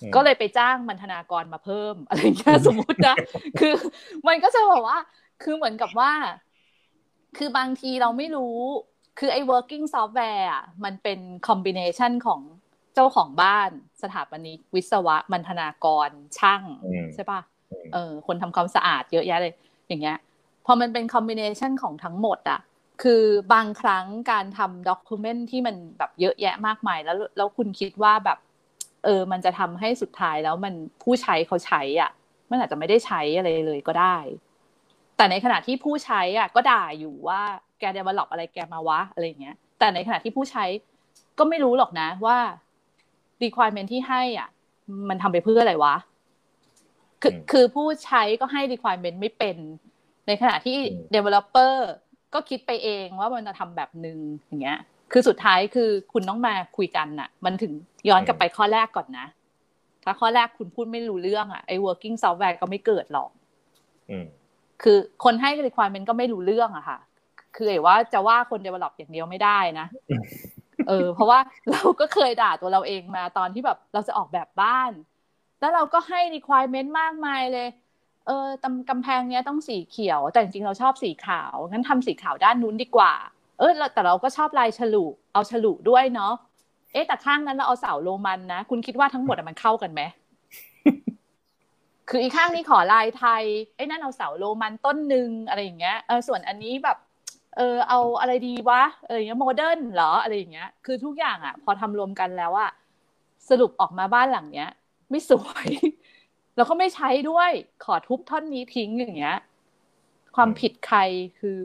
[0.00, 3.16] อืมก็เลยไปจ้างบรรณาธิการมาเพิ่มอะไรอย่างเงี้ยสมมุตินะ
[3.60, 3.74] คือ
[4.28, 4.98] มันก็จะบอกว่า
[5.42, 6.12] คือเหมือนกับว่า
[7.36, 8.56] คือบางทีเราไม่รู้
[9.18, 12.40] คือไอ้ working software อะมันเป็นคอมบิเนชันของ
[12.94, 13.70] เจ้าของบ้าน
[14.02, 17.40] สถาปนิกวิศวะบรรณาธิการช่างอืมใช่ปะ
[17.72, 19.54] อืมเออคนทำความสะอาดเยอะแยะเลย
[19.88, 20.18] อย่างเงี้ย
[20.66, 22.60] พอมันเป็น combination ของทั้งหมดอะ
[23.02, 28.38] คือบางครั้งการทำ document ที่มันแบบเยอะแยะมากมายแล้วแล้วคุณคิดว่าแบบ
[29.04, 32.10] เออ มันจะทำให้สุดท้ายแล้วมันผู้ใช้เขาใช้อะ
[32.50, 34.16] มันอาจจะไม่ได้ใช้อะไรเลยก็ได้
[35.16, 37.42] แต่ในขณะที่ผู้ใช้อะ ก็ด่าอยู่ว่า
[37.78, 40.64] แก develop อะไรแกมาวะอะไรอย่างเงี้ย แต่ในขณะที่ผู้ใช้
[41.38, 42.38] ก็ไม่รู้หรอกนะว่า
[43.42, 44.48] requirement ที่ให้อะ
[45.08, 45.94] มันทำไปเพื่ออะไรวะ
[47.22, 49.56] คืออืมคือผู้ใช้ก็ให้ requirement ไม่เป็น
[50.26, 51.74] ในขณะที่อืม developer
[52.34, 54.78] ก็คิดไปเองว่ามันจะทำแบบหนึ่งอย่างเงี้ย
[55.12, 57.72] คือสุดท้ายคือคุณต้องมาคุยกันน่ะ มันถึง
[58.08, 59.26] ย้อนกลับไปข้อแรกก่อนนะ
[60.04, 63.30] ถ้าข้อแรกคุณพูดไม่รู้เรื่องอะไอ้ working software ก็ไม่เกิดหรอก
[64.10, 64.26] อืม
[64.82, 66.98] คือคนให้ requirement ก็ไม่รู้เรื่องอะค่ะ
[67.56, 69.86] คือไอ้ว่าจะว่าคน develop อย่างเดียวไม่ได้นะ
[70.88, 71.38] เออ เพราะว่า
[71.70, 74.92] เราก็เคยด่าตัวเราเองมาตอนที่แบบเราจะออกแบบบ้าน
[75.60, 77.68] แล้วเราก็ให้ requirement มากมายเลย
[78.26, 83.12] เออตำกำแพงเนี้ยต้องสีเขียว แต่จริงๆเราชอบสีขาว งั้นทำสีขาวด้านนู้นดีกว่า
[83.58, 86.32] เออแล้วแต่เราก็ชอบลายฉลุ เอาฉลุด้วยเนาะ
[86.92, 90.02] เอ๊ะแต่ข้างนั้นเราเอาเสาโรมันนะ คุณคิดว่าทั้งหมดอะมันเข้ากันไหม
[92.08, 93.44] คืออีกข้างนี้ขอลายไทย
[93.76, 96.96] ไอ้นั่นเอาเสาโรมันต้นหนึ่งอะไรอย่างเงี้ยเออส่วนอันนี้แบบ
[97.58, 102.70] เออเอาอะไรดีวะเอออย่างเงี้ย modern เหรออะไรอย่างเงี้ย คือทุกอย่างอะ พอทำรวมกันแล้วอะ
[103.48, 104.68] สรุปออกมาบ้านหลังเนี้ย
[105.10, 105.68] ไม่สวย
[106.56, 107.50] แล้วก็ไม่ใช้ด้วย
[107.84, 109.36] ขอทุบท่อนนี้ทิ้งอย่างเงี้ย
[110.36, 110.98] ความผิดใคร
[111.38, 111.56] คือ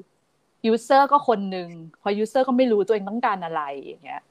[0.66, 1.70] user ก็คนหนึ่ง
[2.02, 4.22] พอ user ก็ไม่รู้ตัวเองต้องการอะไรอย่างเงี้ย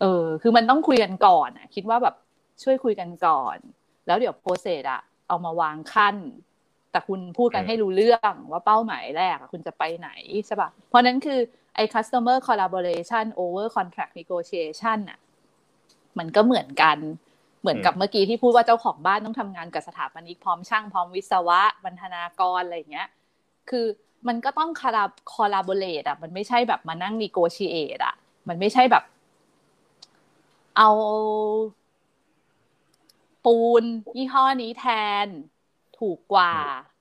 [0.00, 2.14] เออ คือมันต้องคุยกันก่อนอะคิดว่าแบบ
[2.62, 3.56] ช่วยคุยกันก่อน
[4.06, 6.16] แล้วเดี๋ยว process อะเอามาวางขั้น
[6.92, 10.10] แต่คุณพูดกันอืมให้รู้เรื่องว่าเป้าหมายแรกอะคุณจะไปไหน
[10.46, 11.40] ใช่ปะเพราะนั้นคือ
[11.76, 15.18] ไอ้ customer collaboration over contract negotiation อะ
[16.18, 16.98] มันก็เหมือนกัน
[17.60, 23.08] เหมือนกับเมื่อกี้ที่พูดว่าเจ้าของบ้านต้องทำงานกับสถาปนิกพร้อมช่างพร้อมวิศวะบรรณาธิการอะไรอย่างเงี้ย
[23.70, 23.86] คือ
[24.28, 28.14] มันก็ต้องคาราคอลาบอเลตอะ มันไม่ใช่แบบมานั่งนีโกชิเอตอะ
[28.48, 29.04] มันไม่ใช่แบบ
[30.76, 30.88] เอา
[33.44, 33.84] ปูน
[34.16, 34.84] ยี่ห้อนี้แท
[35.26, 35.28] น
[36.02, 36.52] ถูกกว่า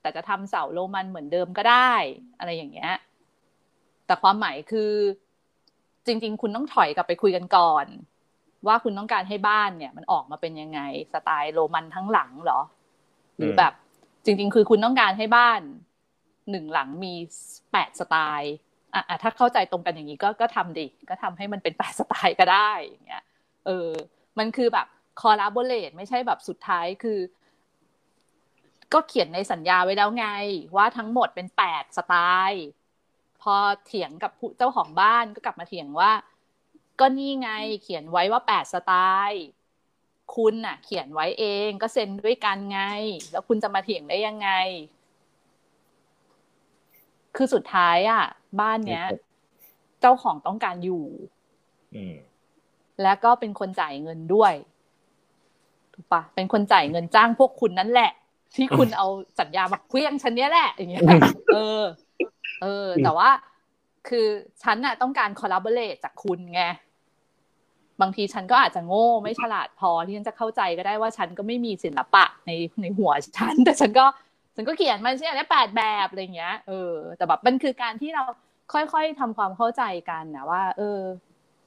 [0.01, 1.93] แต่จะทำเสาโรมันเหมือนเดิมก็ได้
[2.39, 2.93] อะไรอย่างเงี้ย
[4.05, 4.91] แต่ความหมายคือ
[6.05, 7.85] จริง ๆ คุณต้องถอยกลับไปคุยกันก่อน
[8.67, 10.79] ว่าคุณต้องการให้บ้านเนี่ย มันออกมาเป็นยังไง
[11.13, 12.61] สไตล์โรมันทั้งหลังเหรอ
[13.37, 13.73] หรือแบบ
[14.25, 15.61] จริง ๆ คือคุณต้องการให้บ้าน
[16.51, 17.13] หนึ่งหลังมี
[17.71, 18.53] แปดสไตล์
[18.93, 23.23] อะอะถ้าเข้าใจตรงกันอย่างนี้ก็ก็ทำดิ ก็ทำให้มันเป็นแปดสไตล์ก็ได้อย่างเงี้ย
[23.65, 23.89] เออ
[24.39, 24.87] มันคือแบบ
[25.21, 27.19] คอลาบอเลตไม่ใช่แบบสุดท้ายคือ
[28.93, 30.27] ก็เขียนในสัญญาไว้แล้วไง
[30.75, 32.13] ว่าทั้งหมดเป็นแปดสไต
[32.49, 32.65] ล์
[33.41, 36.11] พอเถียงกับผู้เจ้าของบ้านก็กลับมาเถียงว่า
[36.99, 37.49] ก็นี่ไง
[37.83, 38.93] เขียนไว้ว่าแปดสไต
[39.27, 39.43] ล์
[40.35, 42.81] คุณน่ะ เขียนไว้เองก็เซ็นด้วยกันไง
[43.31, 44.49] แล้วคุณจะมาเถียงได้ยังไง
[47.35, 48.23] คือสุดท้ายอะ
[48.59, 49.03] บ้านเนี้ย
[50.01, 51.05] เจ้าของต้องการอยู่
[51.95, 52.15] อืม
[53.03, 54.53] แล้วก็เป็นคนจ่ายเงินด้วย
[55.93, 58.11] ถูกปะเป็นคนจ่ายเงินจ้างพวกคุณนั่นแหละ
[58.55, 59.07] ที่คุณเอา
[59.39, 61.01] สัญญามาเคลี้ยงฉันเนี้ยแหละอย่างเงี้ย
[61.53, 61.81] เออ
[62.61, 63.29] เออ แต่ว่า
[64.09, 64.27] คือ
[64.63, 66.63] ฉันน่ะต้องการคอลลาบอ r เลตจากคุณไง
[68.01, 74.05] บางทีฉันก็อาจจะโง่ไม่ฉลาดพอที่ฉันจะเข้าใจก็ได้ว่าฉันก็ไม่มีศิลปะในในหัวฉัน แต่ฉันก็
[74.55, 78.23] ฉันก็เขียนมันใช่ไหมแปดแบบอะไรเงี้ย เออ แต่แบบมันคือการที่เรา
[78.73, 80.99] ค่อยๆทำความเข้าใจกันนะว่า เออ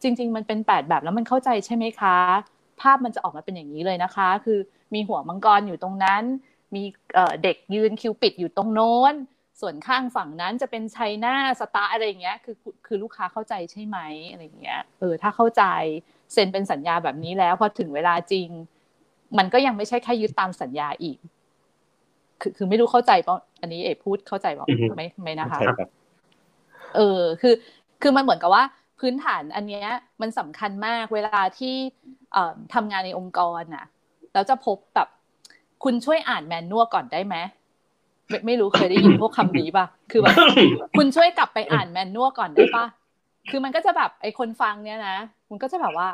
[0.02, 2.16] จริง ๆ มันเป็นแปดแบบแล้วมันเข้าใจใช่ไหมคะ
[2.80, 4.58] ภาพมันจะออกมาเป็นอย่างนี้เลยนะคะ คือ
[4.94, 6.22] มีหัวมังกรอยู่ตรงนั้น
[6.76, 6.84] มี
[7.42, 9.14] เด็กยืนคิวปิดอยู่ตรงโน้น
[9.60, 12.56] ส่วนข้างฝั่งนั้นจะเป็นไชน่าสตาร์อะไรเงี้ยคือ
[12.86, 13.98] คือลูกค้าเข้าใจใช่ไหม
[14.30, 15.62] อะไรเงี้ยเออถ้าเข้าใจ
[16.32, 18.48] เซ็นเป็นสัญญาแบบนี้แล้วพอถึงเวลาจริง
[19.38, 21.18] มันก็ยังไม่ใช่แค่ยึดตามสัญญาอีก
[22.40, 25.60] คือคือไม่รู้เข้าใจป่ะอันนี้เอกพูดเข้าใจป่ะไม่ไม่นะคะ
[26.96, 27.54] เออคือ
[28.02, 28.64] คือมันเหมือนกับว่า
[29.00, 29.86] พื้นฐานอันเนี้ย
[30.20, 31.74] มันสำคัญมากเวลาที่
[32.74, 33.84] ทำงานในองค์กรน่ะ
[34.32, 35.08] แล้วจะพบแบบ
[35.84, 37.36] คุณช่วยอ่านแมนนวลก่อนได้ไหม
[38.28, 40.36] ไม่ไม่รู้เคยได้ยินพวกคำนี้ป่ะ คือแบบ
[40.96, 42.84] คุณช่วยกลับไปอ่านแมนนวลก่อนได้ป่ะ
[43.50, 45.16] คือมันก็จะแบบไอคนฟังเนี้ยนะ
[45.50, 46.08] มันก็จะแบบว่า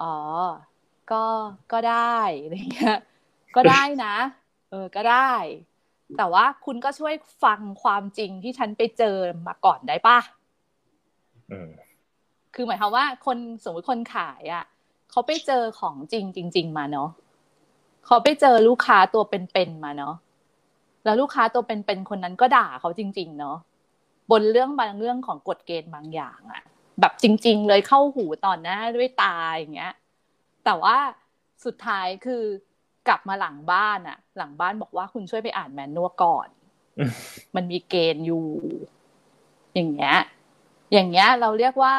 [0.00, 0.14] อ๋อ
[1.12, 1.24] ก็
[1.72, 2.98] ก็ได้อะไรเงี้ย
[3.56, 4.14] ก็ได้นะ
[4.70, 5.32] เออ ก็ได้
[6.18, 10.18] แต่ว่าคุณก็ช่วยฟังความจริงที่ฉันไปเจอมาก่อนได้ป่ะ
[12.54, 14.64] คือหมายความว่าคนสมมติคนขายอะ
[15.10, 17.10] เขาไปเจอของจริงจริง ๆ มาเนาะ
[18.06, 20.14] เขาไปเจอลูกค้าตัวเป็นๆมาเนาะ
[21.04, 23.56] แล้วลูกค้าตัวเป็นๆคนนั้นก็ด่าเขาจริง ๆ เนาะ
[24.30, 26.62] บนเรื่องบางเรื่องของกฎเกณฑ์บางอย่างอะ
[27.00, 29.94] แบบจริง ๆ เลยเข้าหูต่อหน้าด้วยตาอย่างเงี้ย
[30.64, 30.96] แต่ว่า
[31.64, 32.42] สุดท้ายคือ
[33.08, 36.48] กลับมาหลังบ้านอะหลังบ้านบอกว่าคุณช่วยไปอ่านแมนนวลก่อน
[37.56, 38.46] มันมีเกณฑ์อยู่
[39.74, 40.16] อย่างเงี้ย
[40.92, 41.94] อย่างเงี้ย เราเรียกว่า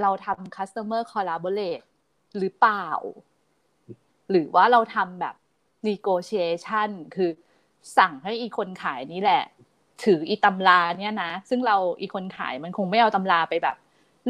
[0.00, 1.84] เราทำ customer collaborate
[2.38, 2.86] หรือเปล่า
[4.30, 5.34] หรือว่าเราทำแบบ
[5.88, 7.30] negotiation คือ
[7.98, 9.42] สั่งให้อีคนขายนี่แหละ
[10.04, 13.76] ถืออีตำราเนี่ยนะ ซึ่งเราอีคนขายมันคงไม่เอาตำราไปแบบ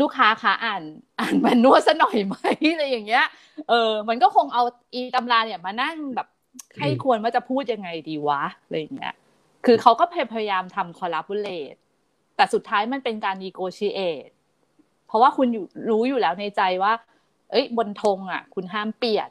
[0.00, 0.82] ลูกค้าคะอ่าน
[1.20, 2.36] อ่านมันนวดซะหน่อยไหม
[2.72, 3.26] อะไรอย่างเงี้ย
[3.68, 4.62] เออ มันก็คงเอา
[4.94, 6.28] อีตำราเนี่ยมานั่งแบบ
[6.78, 9.14] ให้ควรว่าจะพูดยังไงดีวะอะไรอย่างเงี้ย
[9.66, 11.78] คือเขาก็พยายามทำ collaborate
[12.36, 14.30] แต่สุดท้ายมันเป็นการ negotiate
[15.06, 16.92] เพราะว่าคุณอยู่รู้อยู่แล้วในใจว่า
[17.50, 19.28] เอ้ยบนธงอะ คุณห้ามเปลี่ยน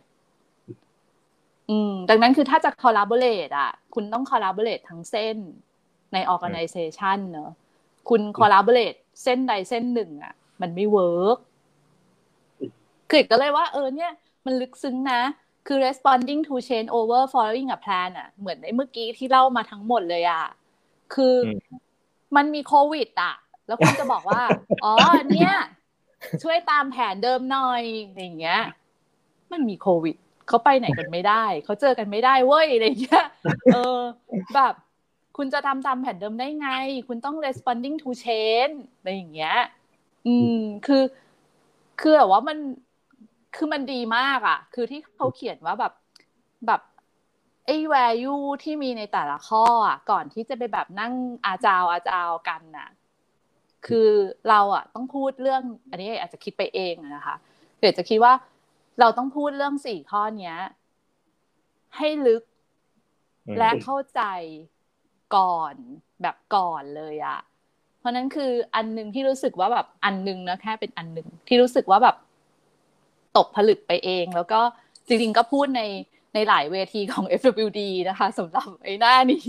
[1.69, 5.37] อืมดังนั้นคือถ้าจะ collaborate อะ คุณต้อง collaborate ทั้งเส้น
[6.13, 7.51] ใน organization เนอะ
[8.09, 11.37] คุณ collaborate เส้นใดเส้นหนึ่ง อะ มันไม่เวิร์ก
[13.09, 14.11] คือก็เลยว่าเออเนี่ย
[14.45, 15.21] มันลึกซึ้งนะ
[15.67, 20.45] คือ responding to change over following a plan อะ เหมือนในเมื่อกี้ที่เล่ามาทั้งหมดเลยอะ
[21.13, 21.35] คือ
[22.35, 23.33] มันมีโควิด อะ
[23.67, 24.41] แล้วคุณจะบอกว่า
[24.83, 24.93] อ๋อ
[25.33, 25.53] เนี่ย
[26.43, 27.81] ช่วยตามแผนเดิมหน่อย
[28.17, 28.61] อย่างเงี้ย
[29.51, 30.15] มันมีโควิด
[30.47, 33.25] เขาไปไหนกันไม่ได้ เขาเจอกันไม่ได้เว้ยอะไรเงี้ย
[33.73, 33.97] เออ
[34.55, 34.73] แบบ
[35.37, 36.69] คุณจะทำตามแผนเดิมได้ไง
[37.07, 39.57] คุณต้อง responding to change อะไรอย่างเงี้ย
[40.27, 41.03] อืม คือ
[42.01, 42.57] คือแบบว่ามัน
[43.55, 45.93] คือมันดีมากอะ คือที่เขาเขียนว่าแบบ
[46.67, 46.81] แบบ
[47.65, 51.13] ไอ้ value ที่มีในแต่ละข้ออะ ก่อนที่จะไปแบบนั่ง
[51.45, 52.89] อาจาวอาจาวกันน่ะ
[53.87, 54.09] คือ
[54.49, 57.35] เราอะ ต้องพูดเรื่อง อันนี้อาจจะคิดไปเองนะคะ
[57.79, 58.33] เดี๋ยวจะคิดว่า
[58.99, 60.57] เราต้องพูดเรื่องสี่ข้อเนี้ย
[61.97, 62.43] ให้ลึก
[63.57, 64.21] และเข้าใจ
[65.35, 65.73] ก่อน
[66.21, 67.39] แบบก่อนเลยอะ
[67.99, 72.15] เพราะนั้นคืออันหนึ่งที่รู้สึกว่าแบบอันหนึ่งนะแค่เป็นอันหนึ่งที่รู้สึกว่าแบบ
[73.37, 74.61] ตกผลึกไปเอง แล้วก็
[75.07, 75.81] จริงๆก็พูดใน
[76.33, 79.47] ในหลายเวทีของ FWD นะคะสำหรับไอ้หน้านี้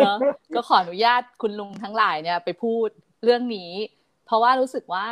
[0.00, 0.16] เนาะ
[0.54, 2.88] ก็ขออนุญาตคุณลุงทั้งหลายเนี่ย ไปพูด
[3.24, 3.70] เรื่องนี้
[4.26, 5.06] เพราะว่ารู้สึกว่า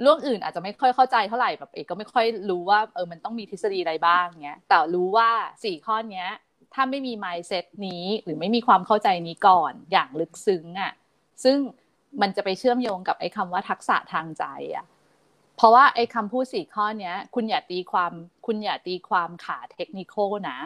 [0.00, 5.30] เรื่องอื่นอาจจะไม่ค่อยเข้าใจเท่าไหร่แบบเอกก็ไม่ค่อยรู้ว่าเออมันต้องมีทฤษฎีอะไรบ้างเงี้ย แต่รู้ว่า
[5.64, 6.28] สี่ข้อเนี้ย
[6.74, 10.92] ถ้าไม่มี mindset นี้หรือไม่มีความเข้าใจนี้ก่อนอย่างลึกซึ้งอะ
[11.44, 11.56] ซึ่ง
[12.20, 14.84] มันจะไปเชื่อมโยงกับไอ้คำว่าทักษะทางใจอะ
[15.56, 18.12] เพราะว่าไอ้คำพูดสี่ข้อเนี้ย คุณอย่าตีความ
[18.46, 20.14] คุณอย่าตีความขาเทคนิค
[20.50, 20.58] นะ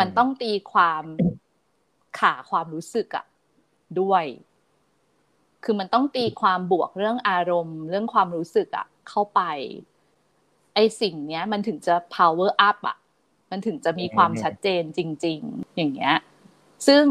[0.00, 1.04] มันต้องตีความ
[2.20, 3.26] ขาความรู้สึกอะ
[4.00, 4.24] ด้วย
[5.64, 9.40] คือมันต้องตีความบวกเรื่องอารมณ์ เรื่องความรู้สึกอะเข้าไป
[10.74, 12.96] ไอสิ่งเนี้ย มันถึงจะ power up อะ
[13.50, 16.16] มันถึงจะมีความชัดเจนจริง ๆ อย่างเงี้ย
[16.86, 17.04] ซึ่ง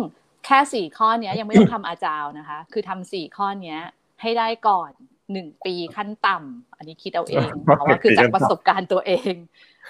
[0.46, 3.80] แค่สี่ข้อเนี้ยยังไม่ต้องทำอาจารย์นะคะ คือทำสี่ข้อเนี้ย
[4.22, 4.92] ให้ได้ก่อน
[5.32, 9.34] หนึ่งปีขั้นต่ำอันนี้คิดเอาเองเพราะว่าคือจากประสบการณ์ตัวเอง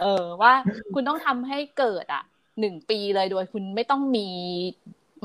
[0.02, 0.54] เออว่า
[0.94, 2.24] คุณต้องทำให้เกิดอะ
[2.60, 4.28] หนึ่งปีเลยโดยคุณไม่ต้องมี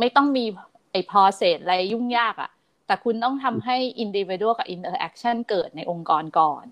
[0.00, 0.44] ไม่ต้องมี
[0.92, 2.50] ไอ้ process อะไรยุ่งยากอะ
[2.88, 6.64] แต่คุณต้องทำให้ individual กับ interaction เกิดในองค์กรก่อน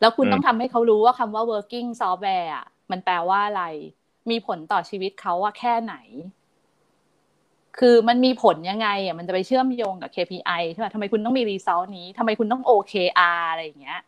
[0.00, 3.64] แล้วคุณต้องทำให้เขารู้ว่าคำว่า working software อะมันแปลว่าอะไร
[4.30, 5.94] มีผลต่อชีวิตเขาว่าแค่ไหน
[7.78, 14.00] คือมันมีผลยังไงอะมันจะไปเชื่อมโยงกับ KPI ใช่ไหมทำไมคุณต้องมี result นี้ทำไมคุณต้อง OKR อะไรอย่างเงี้ย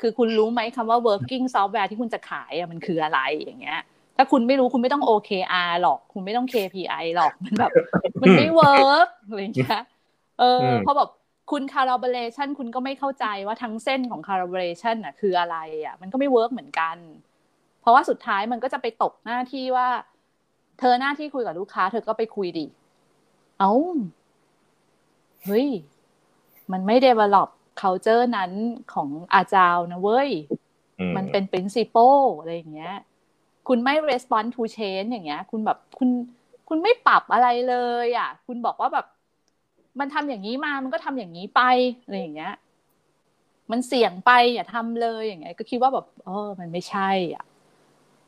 [0.00, 3.80] คือคุณรู้ไหมคำว่า working software ที่คุณจะขายอะมันคืออะไรอย่างเงี้ย
[4.16, 7.72] ถ้าคุณไม่รู้คุณไม่ต้อง OKR หรอก คุณไม่ต้อง KPI หรอกมันแบบ
[8.22, 9.80] มันไม่ work อะไรอย่างเงี้ย
[10.40, 11.10] เออพอแบบ
[11.50, 16.96] คุณ collaboration คุณก็ไม่เข้าใจว่าทั้งเส้นของ collaboration อะคืออะไรอะ มันก็ไม่ work เหมือนกัน
[17.80, 19.88] เพราะว่าสุดท้ายมันก็จะไปตกหน้าที่ว่า
[20.78, 22.66] เธอหน้าที่คุยกับลูกค้า เธอก็ไปคุยดิ
[23.58, 23.72] เอา้า
[25.44, 25.68] เฮ้ย
[26.72, 27.48] มันไม่ develop
[27.80, 28.52] culture นั้น
[28.92, 30.30] ของอาจารย์นะเว้ย
[31.16, 32.96] มันเป็น principle อะไรอย่างเงี้ย
[33.68, 36.08] คุณไม่ respond to change อย่างเงี้ย คุณแบบคุณ
[36.68, 37.76] คุณไม่ปรับอะไรเล
[38.06, 39.06] ย อะ คุณบอกว่าแบบ
[39.98, 41.62] มันทำอย่างนี้มามันก็ทำอย่างนี้ไป
[42.04, 42.54] อะไรอย่างเงี้ย
[43.70, 47.44] มันเสี่ยงไปอย่าทำเลยอย่างเงี้ยก็คิดว่าแบบเออมันไม่ใช่ อะ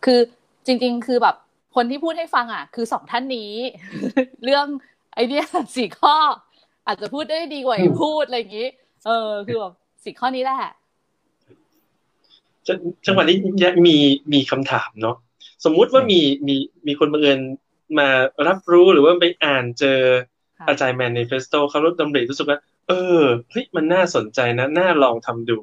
[0.05, 0.20] คือ
[0.66, 1.37] จริง ๆ คือแบบ
[1.75, 3.53] คนที่พูดให้ฟังอะ คือสองท่านนี้
[4.44, 4.66] เรื่อง
[5.14, 5.42] ไอเดีย
[5.77, 6.16] สี่ข้อ
[6.87, 8.68] อาจจะพูดได้ดีกว่าพูดอะไรอย่างนี้
[9.07, 9.72] เออ คือแบบ
[10.05, 10.72] สี่ข้อนี้แหละ
[13.07, 13.37] จังหวะนี้
[13.87, 13.96] มี
[14.33, 15.16] มีคำถามเนาะ
[15.64, 16.55] สมมุติว่ามีมี
[16.87, 17.40] มีคนบังเอิญ
[17.98, 18.09] มา
[18.46, 20.01] รับรู้หรือว่าไปอ่านเจอ
[20.68, 25.57] อาจารย์แมนนิเฟสโตเขาลดดำริรู้สึกว่า เออเฮ้ยมันน่าสนใจนะ น่าลองทำดู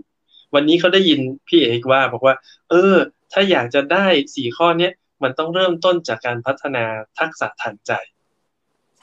[0.55, 2.35] วันนี้เขาได้ยินพี่เอกว่าบอกว่า
[2.69, 2.95] เออ
[3.33, 4.91] ถ้าอยากจะได้สี่ข้อเนี้ย
[5.23, 6.83] มันต้องเริ่มต้นจากการพัฒนา
[7.19, 7.91] ทักษะทางใจ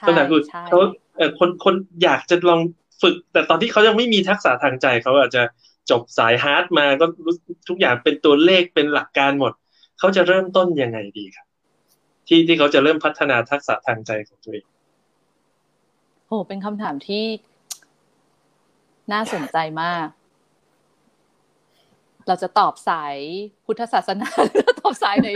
[0.04, 0.78] คำถามคือเขา
[1.16, 2.60] เออคนคนอยากจะลอง
[3.02, 5.42] ฝึก แต่ตอนที่เขายังไม่มีทักษะทางใจเขาอาจจะ
[5.90, 7.06] จบสายฮาร์ดมาก็
[7.68, 9.52] ทุกอย่างเป็นตัวเลขเป็นหลักการหมด
[9.98, 11.46] เขาจะเริ่มต้นยังไงดีครับ
[12.28, 14.66] ที่ที่เขาจะเริ่มพัฒนาทักษะทางใจของตัวเอง
[16.26, 17.24] โอ้เป็นคำถามที่
[19.12, 20.06] น่าสนใจมาก
[22.26, 23.16] เราจะตอบสาย
[23.64, 25.28] พุทธศาสนาหรือตอบสายไหน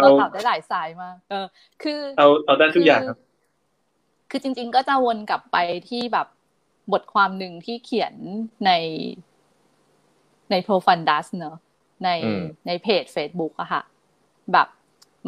[0.00, 1.46] เราตอบได้หลายสายมากเออ
[1.82, 3.18] คือเอาเอาได้ทุกอย่างครับ
[4.30, 5.56] คือจริง ๆ ก็จะวนกลับไป
[5.88, 6.26] ที่แบบ
[6.92, 8.14] บทความหนึ่งที่เขียน
[8.66, 8.70] ใน
[10.50, 11.56] ในโปรฟันดัสเนอะ
[12.04, 12.10] ใน
[12.66, 13.82] ในเพจ Facebook อะค่ะ
[14.52, 14.68] แบบ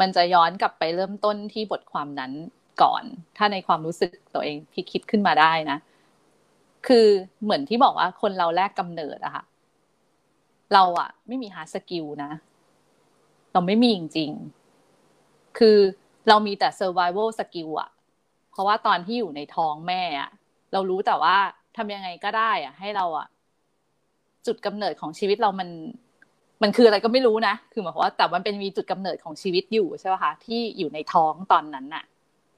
[0.01, 2.33] มันจะย้อนกลับไปเริ่มต้นที่บทความนั้น
[2.83, 3.03] ก่อน
[3.37, 5.79] ถ้าในความรู้สึกตัวเองที่คิดขึ้นมาได้นะ
[6.87, 7.07] คือ
[7.43, 9.45] เหมือนที่บอกว่าคนเราแรกกำเนิดอะค่ะ
[10.75, 12.31] เราอะไม่มี hard skill นะ
[13.53, 15.79] เราไม่มีจริงๆ คือ
[16.29, 17.91] เรามีแต่ survival skill อะ
[18.51, 20.31] เพราะว่าตอนที่อยู่ในท้องแม่อะ
[20.73, 21.37] เรารู้แต่ว่า
[21.77, 23.27] ทำยังไงก็ได้อะให้เราอะ
[24.47, 25.69] จุดกำเนิดของชีวิตเรามัน
[26.63, 32.05] มันคืออะไรก็ไม่รู้นะ คือหมายความว่าแต่มันเป็นมีจุดกำเนิดของชีวิตอยู่ใช่ไหมคะที่อยู่ในท้องตอนนั้นน่ะ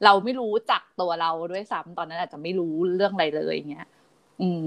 [0.04, 3.88] เราไม่รู้จักตัวเราด้วยซ้ำตอนนั้นอาจจะไม่รู้เรื่องอะไรเลยอย่างเงี้ย
[4.40, 4.64] อืม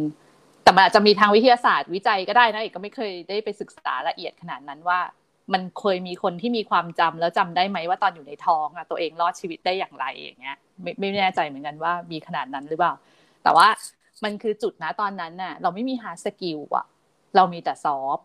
[0.63, 4.99] แต่มันอาจจะมีทางวิทยาศาสตร์วิจัยก็ได้นะเอกก็ไม่เคยได้ไปศึกษาละเอียดขนาดนั้นว่า
[5.53, 12.93] มันเคยมีคนที่มีความจำแล้วจำได้ไหมว่าตอนอยู่ในท้องอะตัวเองรอดชีวิตได้อย่างไรอย่างเงี้ย ไม่ไม่แน่ใจเหมือนกันว่ามีขนาดนั้นหรือเปล่า
[13.43, 13.67] แต่ว่า
[14.23, 16.85] มันคือจุดนะตอนนั้นน่ะ เราไม่มี hard skill อะ
[17.35, 18.19] เรามีแต่ soft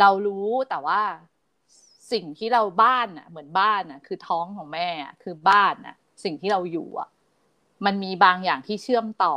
[0.00, 1.00] เรารู้แต่ว่า
[2.12, 4.88] สิ่งที่เราบ้านอะ เหมือนบ้านอะ คือท้องของแม่
[5.22, 7.08] คือบ้านอะ สิ่งที่เราอยู่อะ
[7.86, 9.34] มันมีบางอย่างที่เชื่อมต่อ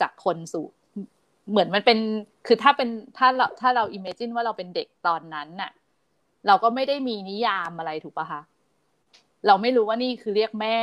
[0.00, 0.66] จากคนสู่
[1.50, 1.98] เหมือนมันเป็น
[2.46, 2.88] คือถ้าเป็น
[3.18, 5.70] ถ้าเราถ้าเรา imagine ว่าเราเป็นเด็กตอนนั้นน่ะ
[6.46, 8.42] เราก็ไม่ได้มีนิยามอะไรถูกปะคะ
[9.46, 10.78] เราไม่รู้ว่านี่คือเรียกแม่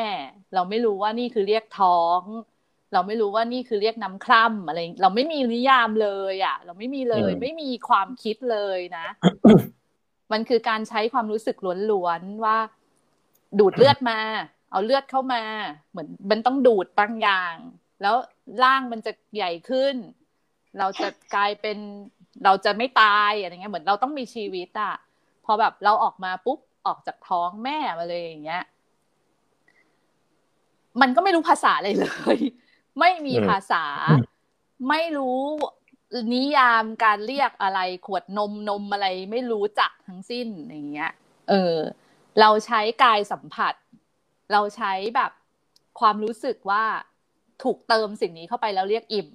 [0.54, 2.22] เราไม่รู้ว่านี่คือเรียกท้อง
[2.94, 9.06] เราไม่รู้ว่านี่คือเรียกน้ำคร่ำอะไร เราไม่มีนิยามเลย อะ เราไม่มีเลย ไม่มีความคิดเลยนะ
[10.32, 11.58] มันคือการใช้ความรู้สึก
[11.92, 12.58] ล้วนๆว่า
[13.60, 14.20] ดูดเลือดมา
[14.72, 15.44] เอาเลือดเข้ามา
[15.90, 17.54] เหมือนมันต้องดูดบางอย่าง
[18.02, 18.16] แล้ว
[18.64, 19.96] ร่างมันจะใหญ่ขึ้น
[20.80, 21.78] เราจะกลายเป็น
[22.44, 24.94] เราจะไม่ตายอะไรเงี้ยเหมือนเราต้องมีชีวิตอะ
[25.46, 28.64] พอแบบเราออกมาปุ๊บออกจากท้องแม่มาเลยอย่างเงี้ย
[31.02, 32.38] มันก็ไม่รู้ภาษาอะไรเลย
[33.00, 33.84] ไม่มีภาษา
[34.90, 35.42] ไม่รู้
[36.34, 41.12] นิยามการเรียกอะไรขวดนมนมอะไรไม่รู้จักทั้งสิ้นอย่างเงี้ย
[41.50, 41.76] เออ
[42.40, 43.74] เราใช้กายสัมผัส
[44.52, 45.32] เราใช้แบบ
[46.00, 46.84] ความรู้สึกว่า
[47.64, 49.30] ถูกเติมสิ่งนี้เข้าไปแล้วเรียกอิ่ม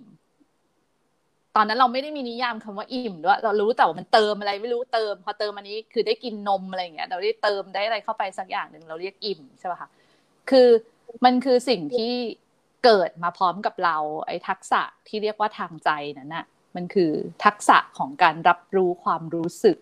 [1.57, 9.89] ตอนนั้นเราไม่ได้มีนิยามคำว่าอิ่มด้วยเรารู้แต่ว่ามันเติมอะไรไม่รู้เติม พอเติมอันนี้คือได้กินนมอะไรอย่างเงี้ย เราได้เติมได้อะไรเข้าไปสักอย่างหนึ่งเราเรียกอิ่มใช่ป่ะคะ
[10.51, 10.69] คือ
[11.25, 12.15] มันคือสิ่งที่
[12.85, 16.45] เกิดมาพร้อมกับเรา ไอ้ทักษะที่เรียกว่าทางใจนั้นน่ะ
[16.77, 17.13] มันคือ
[17.45, 19.79] ทักษะของการรับรู้ความรู้สึก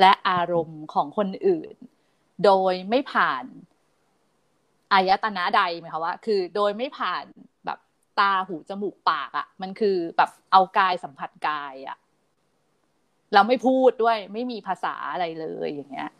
[0.00, 1.74] และอารมณ์ของคนอื่น
[2.44, 3.44] โดยไม่ผ่าน
[4.92, 7.24] อายตนะใดไหมคะว่า คือโดยไม่ผ่าน
[7.66, 7.78] แบบ
[8.20, 11.96] ตาหูจมูกปากอะ่ะ มันคือแบบเอากายสัมผัสกายอะ่ะ
[13.34, 16.10] เราไม่พูดด้วย ไม่มีภาษาอะไรเลยอย่างเงี้ย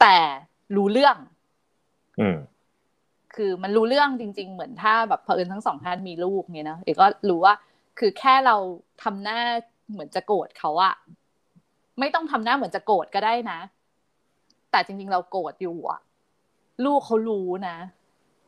[0.00, 0.16] แต่
[0.76, 1.16] รู้เรื่อง
[2.20, 2.36] อืม
[3.36, 7.54] คือมันรู้เรื่องจริง ๆ เหมือนถ้าแบบเผอิญทั้งสองท่านมีลูกเนี่ยนะเอกก็รู้ว่า
[7.98, 8.56] คือแค่เรา
[9.02, 9.38] ทำหน้า
[9.90, 10.94] เหมือนจะโกรธเขาอะ
[12.00, 13.58] ไม่ต้องทำหน้าเหมือนจะโกรธก็ได้นะ
[14.70, 16.00] แต่จริง ๆ เราโกรธอยู่อะ
[16.84, 17.76] ลูกเขารู้นะ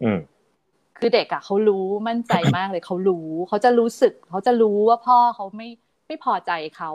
[0.03, 0.19] อืม
[0.99, 5.69] คือเด็กอะเขารู้มั่นใจมากเลยเขารู้ เขาจะรู้สึก เขาจะรู้ว่าพ่อเขาไม่
[6.07, 6.93] ไม่พอใจเขา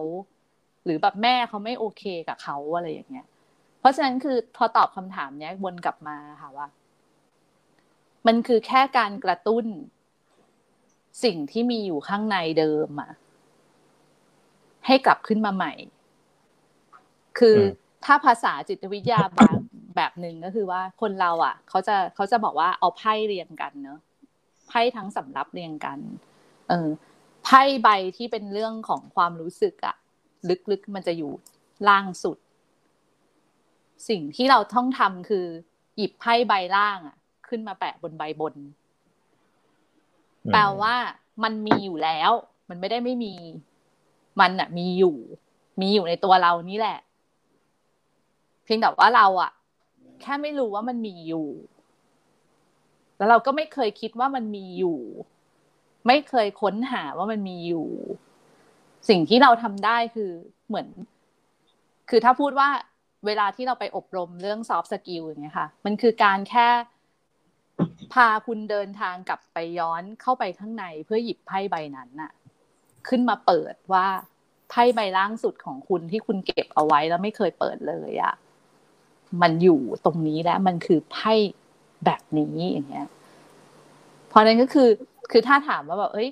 [0.85, 3.27] หรือแบบแม่เขาไม่โอเคกับเขาอะไรอย่างเงี้ย
[3.79, 6.67] เพราะฉะนั้นคือพอตอบคำถามเนี้ยวนกลับมาค่ะว่า
[8.27, 9.65] มันคือแค่การกระตุ้น
[11.24, 13.12] สิ่งที่มีอยู่ข้างในเดิมอะ
[14.86, 15.74] ให้กลับขึ้นมาใหม่
[17.39, 17.58] คือ
[18.06, 19.60] ถ้าภาษาจิตวิทยาแบบ
[19.95, 24.00] แบบหนึ่งก็คือว่าคนเราอะเขาจะเขาจะบอกว่าเอาไพ่เรียงกันเนอะ
[24.67, 26.00] ไพ่ทั้งสำรับเรียงกัน
[26.69, 26.89] เออ
[27.43, 29.95] ไพ่ใบที่เป็นเรื่องของความรู้สึกอะ
[30.72, 31.32] ลึกๆมันจะอยู่
[31.88, 32.38] ล่างสุด
[34.10, 35.45] สิ่งที่เราต้องทำคือ
[35.98, 37.15] หยิบไพ่ใบล่างอะ
[37.50, 38.56] ขึ้นมาแปะบนใบบน
[40.53, 40.95] แปลว่า
[41.43, 42.31] มันมีอยู่แล้ว
[42.69, 43.33] มันไม่ได้ไม่มี
[44.39, 45.17] มันอะมีอยู่
[45.81, 46.99] มีอยู่ในตัวเรานี่แหละ
[48.63, 49.51] เพียงแต่ว่าเราอะ
[50.21, 51.47] แค่ไม่รู้ว่ามันมีอยู่
[53.17, 54.99] แล้วเราก็ไม่เคยคิดว่ามันมีอยู่
[56.07, 57.88] ไม่เคยค้นหาว่ามันมีอยู่
[59.09, 60.31] สิ่งที่เราทำได้คือ
[60.67, 60.88] เหมือน
[62.09, 62.69] คือถ้าพูดว่า
[63.25, 66.67] เวลาที่เราไปอบรมเรื่อง soft skill อย่างเงี้ยค่ะ มันคือการแค่
[68.13, 72.32] พาคุณเดินทางกลับไปย้อนเข้าไปข้างในเพื่อหยิบไพ่ใบนั้นน่ะ
[73.08, 74.08] ขึ้นมาเปิดว่า
[74.69, 78.34] ไพ่ใบล่างสุดของคุณที่คุณเก็บเอาไว้แล้วไม่เคยเปิดเลยอะ
[79.41, 81.34] มันอยู่ตรงนี้แล้วมันคือไพ่
[82.06, 83.08] แบบนี้อย่างเงี้ย
[84.30, 84.89] เพราะนั้นก็คือ
[85.32, 86.30] คือถ้าถามว่าแบบเอ้ย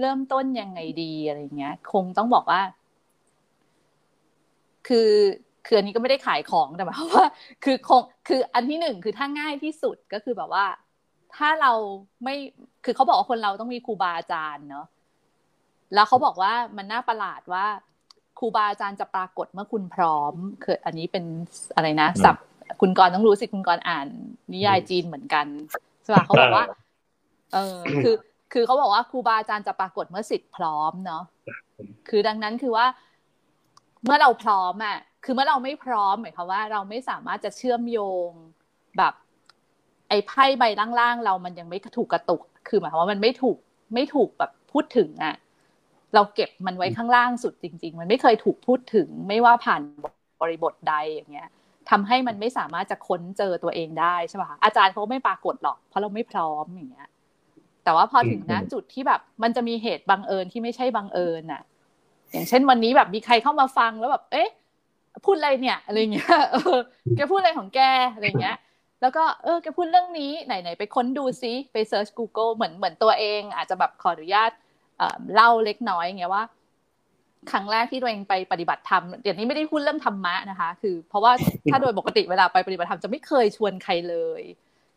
[0.00, 2.60] เริ่มต้นยังไงดีอะไรเงี้ย คงต้องบอกว่า
[4.88, 5.10] คือ
[5.66, 7.26] คืออันนี้ก็ไม่ได้ขายของแต่หมายความว่า
[7.64, 10.64] คือคง คืออันที่หนึ่งคือถ้าง่ายที่สุดก็คือแบบว่า
[11.36, 11.72] ถ้าเรา
[12.24, 12.34] ไม่
[12.84, 14.86] คือเขาบอกว่าคนเราต้องมีครูบาอาจารย์เนาะ
[15.94, 17.66] แล้วเขาบอกว่ามันน่าประหลาดว่า
[18.38, 21.24] ครูบาอาจารย์จะปรากฏเมื่อคุณพร้อมคืออันนี้เป็น
[21.74, 22.36] อะไรนะสับ
[22.80, 24.06] คุณกรต้องรู้สิคุณกรอ่าน
[24.52, 25.46] นิยายจีนเหมือนกัน
[26.02, 26.64] ใช่ป่ะเขาบอกว่า
[27.54, 28.14] เออคือ
[28.52, 31.22] คือเขาบอกว่าครูบาอาจารย์จะปรากฏเมื่อสิทธิ์พร้อมเนาะ
[32.08, 32.86] คือดังนั้นคือว่า
[34.04, 38.30] เมื่อเราพร้อมอะคือเมื่อเราไม่พร้อมหมายความว่า เราไม่สามารถจะเชื่อมโยง
[38.98, 39.14] แบบ
[40.08, 40.64] ไอ้ไพ่ใบ
[41.00, 43.56] ล่างๆเรามันยังไม่ถูกกระตุก คือหมายความว่ามันไม่ถูก
[43.94, 45.34] ไม่ถูกแบบพูดถึงอะ
[46.14, 49.80] เราเก็บมันไว้ข้างล่างสุดจริง ๆ มันไม่เคยถูกพูดถึง ไม่ว่าผ่าน
[50.42, 51.48] บริบทใดอย่างเงี้ย
[51.90, 57.08] ทำให้มันไม่สามารถจะค้นเจอตัวเองได้ใช่ป่ะอาจารย์เขาไม่ปรากฏหรอก เพราะเราไม่พร้อมอย่างเงี้ย
[57.84, 61.62] แต่ว่าพอถึงนะจุดที่แบบ มันจะมีเหตุบังเอิญที่ไม่ใช่บังเอิญน่ะ
[62.32, 64.48] อย่างเช่นวันนี้แบบมีใครเข้ามาฟังแล้วแบบ เอ๊ะ
[65.26, 66.78] พูดอะไรเนี่ยอะไรเงี้ยเออ
[67.16, 67.80] แกพูดอะไรของแก
[68.14, 68.56] อะไรเงี้ย
[69.00, 74.50] แล้วก็เออแกพูดเรื่องนี้ไหนไหนไปค้นดูซิไปเซิร์ช Google เหมือนเหมือนตัวเอง อาจจะแบบขออนุญาต
[75.34, 76.44] เล่าเล็กน้อยอย่างเงี้ยว่า
[77.50, 81.32] ครั้งแรกที่ตัวเองไปปฏิบัติธรรมเดี๋ยวนี้ไม่ได้พูดเรื่องธรรมะนะคะ คือ เพราะว่า
[81.70, 84.42] ถ้าโดยปกติเวลาไปปฏิบัติธรรมจะไม่เคยชวนใครเลย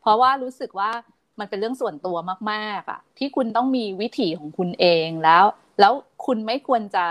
[0.01, 0.91] เพราะว่ารู้สึกว่า
[1.39, 2.17] มันเป็นเรื่องส่วนตัว
[2.51, 5.45] มากๆอะ ที่คุณต้องมีวิถีของคุณเองแล้ว
[5.79, 5.93] แล้ว
[6.25, 7.05] คุณไม่ควรจะ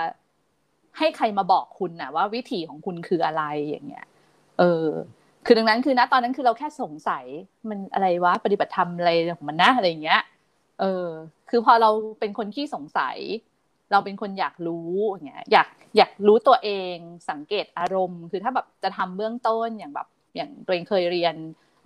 [0.98, 4.06] ให้ใครมาบอกคุณนะว่าวิถีของคุณคืออะไรอย่างเงี้ย
[4.58, 4.86] เออ
[5.46, 7.24] คือดังนั้นคือณตอนนั้นคือเราแค่สงสัย
[7.68, 10.22] มันอะไรวะปฏิบัติธรรมอะไรของมันนะอะไรอย่างเงี้ย
[10.80, 11.06] เออ
[11.50, 13.16] คือพอเราเป็นคนขี้สงสัย
[13.92, 16.96] เราเป็นคนอยากรู้อย่างเงี้ย อยากอยากรู้ตัวเอง
[17.30, 21.34] สังเกตอารมณ์ คือถ้าแบบจะทำเบื้องต้นอย่างแบบอย่างตัวเองเคยเรียน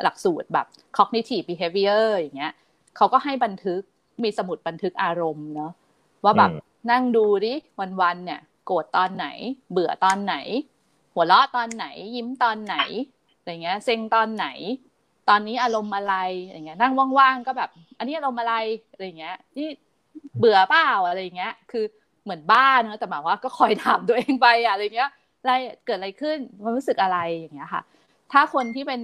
[0.02, 2.52] หลักสูตรแบบ cognitive behavior อย่างเงี้ย
[2.96, 3.80] เขาก็ให้บันทึก
[4.22, 5.72] มีสมุดบันทึกอารมณ์เนาะ
[6.24, 6.50] ว่าแบบ
[6.90, 7.54] นั่งดูดิ
[8.00, 9.26] วันๆเนี่ย โกรธตอนไหน
[9.72, 10.34] เบื่อตอนไหน
[11.14, 12.76] หัวเราะตอนไหน ยิ้มตอนไหน
[13.40, 14.46] อะไรเงี้ยเซ็งตอนไหน
[15.28, 16.14] ตอนนี้อารมณ์อะไร
[16.50, 18.54] อย่างเงี้ยนั่งว่างๆก็แบบ อันนี้อารมณ์อะไร
[18.92, 19.68] อะไรเงี้ยนี่
[20.38, 21.84] เบื่อเปล่าอะไรเงี้ย คือ
[22.22, 25.52] เหมือนบ้าเนอะแต่หมายว่าก็คอยถามตัวเองไปอะไรเงี้ยอะไร
[25.86, 27.82] เกิดอะไรขึ้นมันรู้สึกอะไรอย่างเงี้ยค่ะ
[28.32, 29.00] ถ้าคนที่เป็น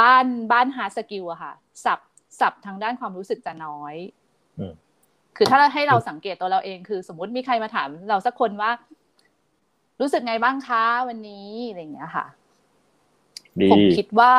[0.00, 1.52] บ้านบ้าน hard skill อะค่ะ
[1.84, 2.00] สับ
[2.40, 3.94] สับทางด้านความรู้สึกจะน้อย
[5.36, 8.70] คือถ้าให้เราสังเกตตัวเราเองคือ สมมุติมีใครมาถามเราสักคนว่า
[10.00, 12.26] รู้สึกไงบ้างคะวันนี้อะไรอย่างเงี้ยค่ะ
[13.72, 14.34] ผมคิดว่า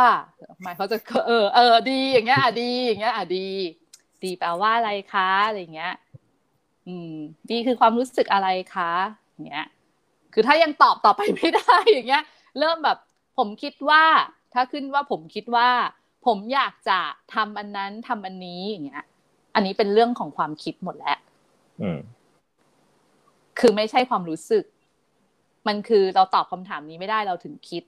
[0.61, 0.97] หมายเขาจะ
[1.27, 3.47] เออเออดีอย่างเงี้ยอะดีอย่างเงี้ยอะดี
[4.23, 5.93] ดีแปลว่าอะไรคะอะไรเงี้ย
[6.87, 7.13] อืม
[7.49, 8.91] ดีคือความรู้สึกอะไรคะ
[9.31, 9.67] อย่างเงี้ย
[10.33, 12.23] คือถ้ายังตอบต่อไปไม่ได้อย่างเงี้ย
[12.59, 12.97] เริ่มแบบ
[13.37, 14.03] ผมคิดว่า
[14.53, 15.69] ถ้าขึ้นว่าผมคิดว่า
[16.25, 16.99] ผมอยากจะ
[17.33, 19.05] ทำอันนั้นทำอันนี้อย่างเงี้ย
[19.55, 21.19] อันนี้เป็นเรื่องของความคิดหมดแล้ว
[23.59, 24.63] คือไม่ใช่ความรู้สึก
[25.67, 27.83] มันคือเราตอบคำถามนี้ไม่ได้เราถึงคิด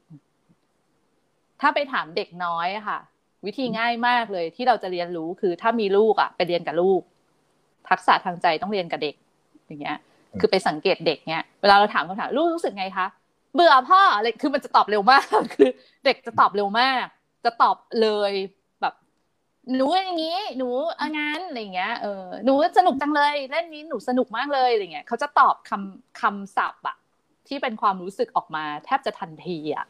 [1.63, 2.99] ถ้าไปถามเด็กน้อยค่ะ
[3.45, 7.01] วิธีง่ายมากเลยที่เราจะเรียนรู้คือถ้ามีลูกอะ ไปเรียนกับลูก
[7.89, 9.15] ทักษะทางใจต้องเรียนกับเด็ก
[9.67, 9.97] อย่างเงี้ย
[10.39, 13.07] คือไปสังเกตเด็กเนี้ยเวลาเราถามคำถามลูกรู้สึกไงคะ
[13.55, 15.23] เบื่อพ่ออะไรคือมันจะตอบเร็วมาก
[15.55, 15.69] คือ
[16.05, 17.05] เด็กจะตอบเร็วมาก
[17.45, 18.33] จะตอบเลย
[19.75, 26.95] หนูอย่างนี้ หนูอางานอะไรเงี้ยเออหนูสนุกจังเลยเล่นนี้หนูสนุกมากเลยอะไรเงี้ยเขาจะตอบคำคำศัพท์อะ
[27.47, 29.85] ที่เป็นความรู้สึกออกมา แทบจะทันทีอะ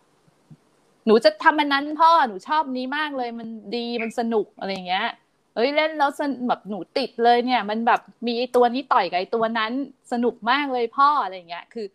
[1.06, 5.08] หนูจะทำมันนั้นพ่อหนูชอบนี้มากเลย มันดีมันสนุกอะไรเงี้ย
[5.56, 6.12] เอ้ยเล่นแล้ว
[6.48, 9.72] แบบหนูติดเลยเนี่ย มันแบบมีตัวนี้ต่อยกับตัวนั้น
[10.12, 11.86] สนุกมากเลยพ่ออะไรเงี้ย คือ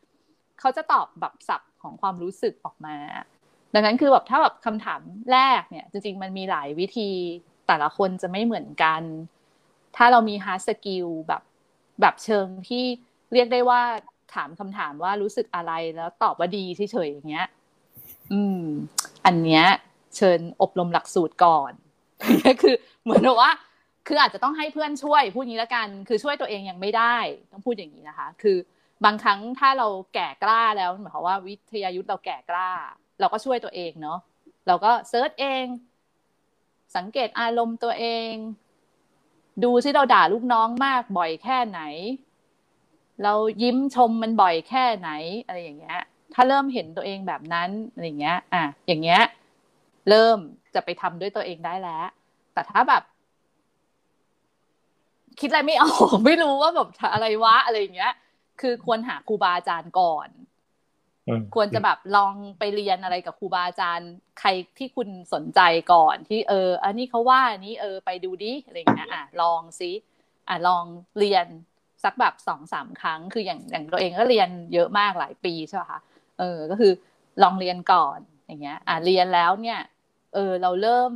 [0.60, 2.96] เขาจะตอบแบบสับของความรู้สึกออกมา
[3.74, 5.00] ดังนั้นคือแบบถ้าแบบคำถาม
[5.32, 7.10] แรกเนี่ย จริง ๆ มันมีหลายวิธี
[7.66, 9.02] แต่ละคนจะไม่เหมือนกัน
[9.96, 11.42] ถ้าเรามี hard skill แบบ
[12.00, 12.84] แบบเชิงที่
[13.32, 13.82] เรียกได้ว่า
[14.34, 17.48] ถามคำถามว่ารู้สึกอะไรแล้วตอบว่าดีเฉยๆอย่างเงี้ย
[18.32, 18.62] อืม
[19.28, 19.66] อันเนี้ย
[20.16, 21.72] เชิญอบรมหลักสูตรก่อน
[22.62, 22.74] คือ
[23.04, 23.52] เหมือนว่า
[24.06, 27.16] คืออาจจะต้องให้เพื่อนช่วยพูดงี้แล้วกัน คือช่วยตัวเองยังไม่ได้
[27.52, 28.56] ต้องพูดอย่างนี้นะคะ คือ
[29.04, 32.70] บางครั้งถ้าเราแก่กล้าแล้วหมายความว่าวิทยายุทธเราแก่กล้า
[33.20, 34.18] เราก็ช่วยตัวเองเนาะ
[34.66, 35.64] เราก็ search เอง
[36.96, 38.32] สังเกตอารมณ์ตัวเอง
[39.64, 41.80] ดูซิเราด่าลูกน้องมากบ่อยแค่ไหน
[43.22, 45.10] เรายิ้มชมมันบ่อยแค่ไหน
[45.46, 46.00] อะไรอย่างเงี้ย
[46.34, 49.22] ถ้าเริ่มเห็นตัวเองแบบนั้นอะไรอย่างเงี้ย อะอย่างเงี้ย
[50.08, 50.38] เริ่ม
[50.74, 52.04] จะไปทำด้วยตัวเองได้แล้ว
[52.54, 53.02] แต่ถ้าแบบ
[55.40, 58.12] คิดอะไรไม่ออกไม่รู้ว่าแบบอะไรวะอะไรอย่างเงี้ย
[58.60, 60.28] คือควรหาครูบาอาจารย์ก่อน
[61.54, 64.10] ควรจะแบบลองไปเรียนอะไรกับครูบาอาจารย์
[64.40, 64.48] ใคร
[64.78, 65.60] ที่คุณสนใจ
[65.92, 69.90] ก่อนที่เออ อันนี้เขาว่าอันนี้เออไปดูดิอะไรอย่างเงี้ยอะลองซิ
[70.48, 70.84] อะลอง
[71.18, 71.46] เรียน
[72.04, 76.00] สักแบบสองสามครั้ง คืออย่างอย่างตัวเองก็เรียนเยอะมากหลายปีใช่ไหมคะ
[76.38, 76.92] เออ ก็คือ
[77.42, 79.80] ลองเรียนก่อนอย่างเงี้ย อะเรียนแล้วเนี่ย
[80.34, 81.12] เออ เราเริ่ม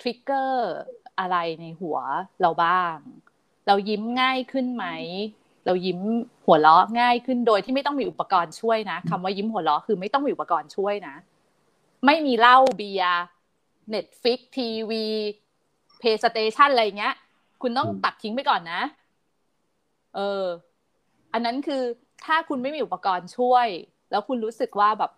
[0.00, 0.70] trigger
[1.18, 1.98] อะไรในหัว
[2.40, 2.96] เราบ้าง
[3.66, 4.86] เรายิ้มง่ายขึ้นไหม
[5.66, 6.00] เรายิ้ม
[6.46, 11.14] หัวเราะง่ายขึ้นโดยที่ไม่ต้องมีอุปกรณ์ช่วยนะคำว่ายิ้มหัวเราะคือไม่ต้องมีอุปกรณ์ช่วยนะ
[12.06, 13.20] ไม่มีเหล้าเบียร์
[13.88, 15.04] Netflix ทีวี
[15.98, 17.14] PlayStation อะไรเงี้ย
[17.62, 18.82] คุณต้องตัดทิ้งไปก่อนนะ
[20.14, 20.44] เออ
[21.32, 21.82] อันนั้นคือ
[22.24, 23.66] ถ้าคุณไม่มีอุปกรณ์ช่วย
[24.10, 25.10] แล้วคุณรู้สึกว่าแบบ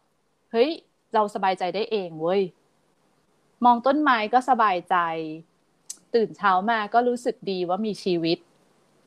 [0.53, 0.71] เฮ้ย
[1.15, 2.43] เราสบายใจได้เองเว้ย
[3.65, 4.97] มองต้นไม้ก็สบายใจ
[6.15, 8.39] ตื่นเช้ามาก็รู้สึกดีว่ามีชีวิต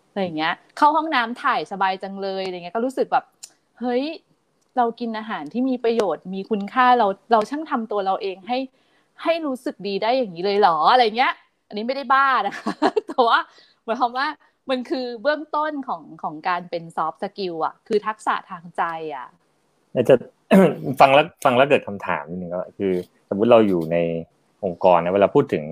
[0.10, 3.26] อะไรเงี้ย เข้าห้องน้ำถ่ายสบายจังเลยอะไรเงี้ย ก็รู้สึกแบบ
[3.80, 4.04] เฮ้ย
[4.78, 8.60] เรากินอาหารที่มีประโยชน์ มีคุณค่าเราเราช่างทำตัวเราเองให้
[9.24, 11.34] ให้รู้สึกดีได้อย่างนี้เลยเหรออะไรเงี้ย
[11.68, 12.74] อันนี้ไม่ได้บ้านะคะ
[13.08, 13.40] แต่ว่า
[13.86, 14.28] หมายความว่า
[14.70, 18.84] มันคือเบื้องต้นของของการเป็น soft skill อะคือทักษะทางใจ
[19.16, 19.28] อะ
[20.10, 20.16] จะ
[21.00, 22.94] ฟังแล้วฟังแล้วเกิดคำถามนิดนึงก็คือ
[23.30, 23.98] สมมติเราอยู่ใน
[24.66, 25.64] องค์กรนะเวลาพูดถึง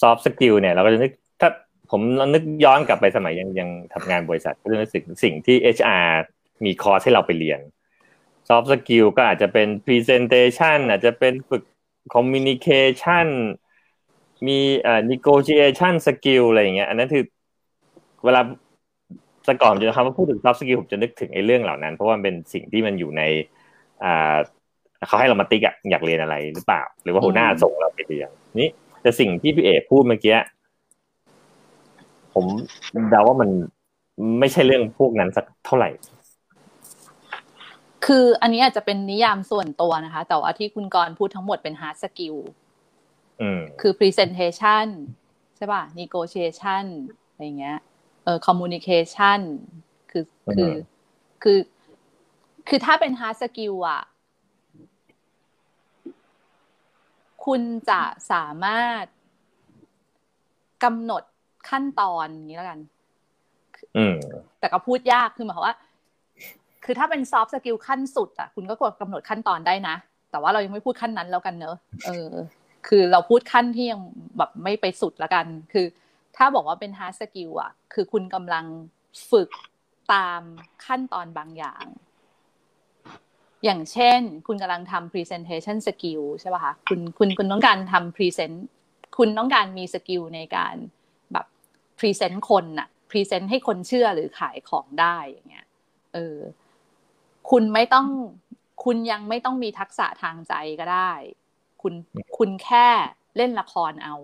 [0.00, 1.48] soft skill เนี่ย เราก็จะนึกถ้า
[1.90, 2.00] ผม
[2.34, 6.08] นึกย้อนกลับไปสมัยยังยังทำงานบริษัทก็จะนึกถึงสิ่งที่ HR
[6.64, 7.60] มีคอร์สให้เราไปเรียน
[8.48, 11.62] soft skill ก็อาจจะเป็น presentation อาจจะเป็นฝึก
[12.14, 13.26] Communication
[14.46, 17.24] มีเอ่อ negotiation skill อะไรอย่างเงี้ยอันนั้นคือ
[18.24, 18.40] เวลา
[19.52, 23.22] สก่อนจะคำว่าพูดถึง soft skill ผมจะนึกถึงไอ้เรื่องเหล่านั้น เพราะว่าเป็นสิ่งที่มันอยู่ใน
[24.04, 24.36] อ่า
[25.08, 28.28] เขาให้เรามาติ๊กอะอยากเรียนอะไรหรือเปล่า หรือว่าหัวหน้าส่งเราไปเรียน
[28.60, 28.70] นี่
[29.02, 30.36] แต่สิ่งที่พี่เอพูดเมื่อกี้
[32.34, 32.44] ผม
[33.10, 33.50] เดาว่ามัน
[34.38, 35.90] ไม่ใช่เรื่องพวกนั้นสักเท่าไหร่
[38.06, 42.36] คืออันนี้อาจจะเป็นนิยามส่วนตัวนะคะ แต่ว่าที่คุณกรพูดทั้งหมดเป็น hard skill
[43.80, 44.86] คือ presentation
[45.56, 46.84] ใช่ป่ะ negotiation
[47.30, 49.40] อะไรเงี้ยเอ่อ communication
[50.10, 50.24] คือ
[50.54, 50.72] คือ
[51.42, 51.58] คือ
[52.68, 54.02] คือถ้าเป็น hard skill อะ
[57.44, 57.60] คุณ
[57.90, 58.02] จะ
[58.32, 59.04] สามารถ
[60.84, 61.22] กำหนด
[61.70, 62.80] ขั้นตอนนี้แล้วกัน
[64.60, 65.76] แต่ก็พูดยากคือหมายความว่า
[66.84, 69.96] คือถ้าเป็น soft skill ขั้นสุดอะคุณก็กดกำหนดขั้นตอนได้นะ
[70.30, 71.76] แต่ว่าเรายังไม่พูดขั้นนั้นแล้วกันเนอะ
[72.06, 72.30] เออ
[72.88, 74.00] คือเราพูดขั้นที่ยัง
[74.38, 75.86] แบบไม่ไปสุดแล้วกัน คือ
[76.42, 78.66] ถ้าบอกว่าเป็น hard skill อะคือคุณกำลัง
[79.30, 79.50] ฝึก
[80.12, 80.40] ตาม
[80.86, 81.84] ขั้นตอนบางอย่าง
[83.64, 88.56] อย่างเช่น คุณกำลังทำ presentation skill ใช่ป่ะคะคุณคุณคุณต้องการทำ present
[89.18, 90.74] คุณต้องการมี skill ในการ
[91.32, 91.46] แบบ
[91.98, 95.66] present คนน่ะ present ให้คนเชื่อหรือขายของได้อย่างเงี้ย
[96.14, 96.36] เออ
[97.50, 98.06] คุณไม่ต้อง
[98.84, 101.12] คุณยังไม่ต้องมีทักษะทางใจก็ได้
[101.82, 101.94] คุณ
[102.38, 102.88] คุณแค่
[103.36, 104.16] เล่นละครเอา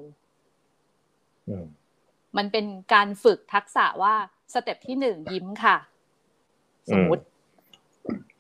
[2.36, 4.14] มันเป็นการฝึกทักษะว่า
[4.52, 5.76] step ที่หนึ่งยิ้มค่ะ
[6.92, 7.24] สมมติ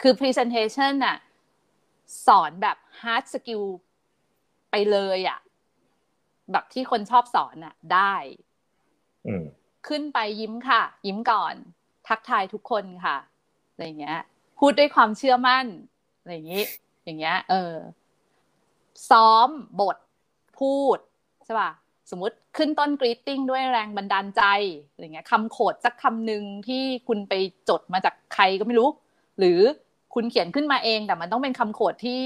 [0.00, 1.16] คือ presentation น่ะ
[2.26, 3.64] สอนแบบ hard skill
[4.70, 5.38] ไปเลยอะ่ะ
[6.52, 8.14] แบบที่คนชอบสอนอะ ได้
[9.88, 11.54] ขึ้นไปยิ้มค่ะ ยิ้มก่อน
[12.08, 13.16] ทักทายทุกคนค่ะ
[13.70, 14.20] อะไรเงี้ย
[14.58, 15.66] พูดด้วยความเชื่อมั่น
[16.18, 16.64] อะไรอย่างนี้
[17.04, 17.74] อย่างเงี้ย เออ
[19.10, 19.48] ซ้อม
[19.80, 19.96] บท
[20.58, 20.98] พูด
[21.44, 21.70] ใช่ป่ะ
[22.10, 24.42] สมมติขึ้นต้น greeting ด้วยแรงบันดาลใจ
[24.90, 27.34] อะไรเงี้ยคำ quote สักคำหนึ่งที่คุณไป
[27.68, 28.88] จดมาจากใครก็ไม่รู้
[29.38, 29.60] หรือ
[30.14, 32.20] คุณเขียนขึ้นมาเอง แต่มันต้องเป็นคำ quote ที่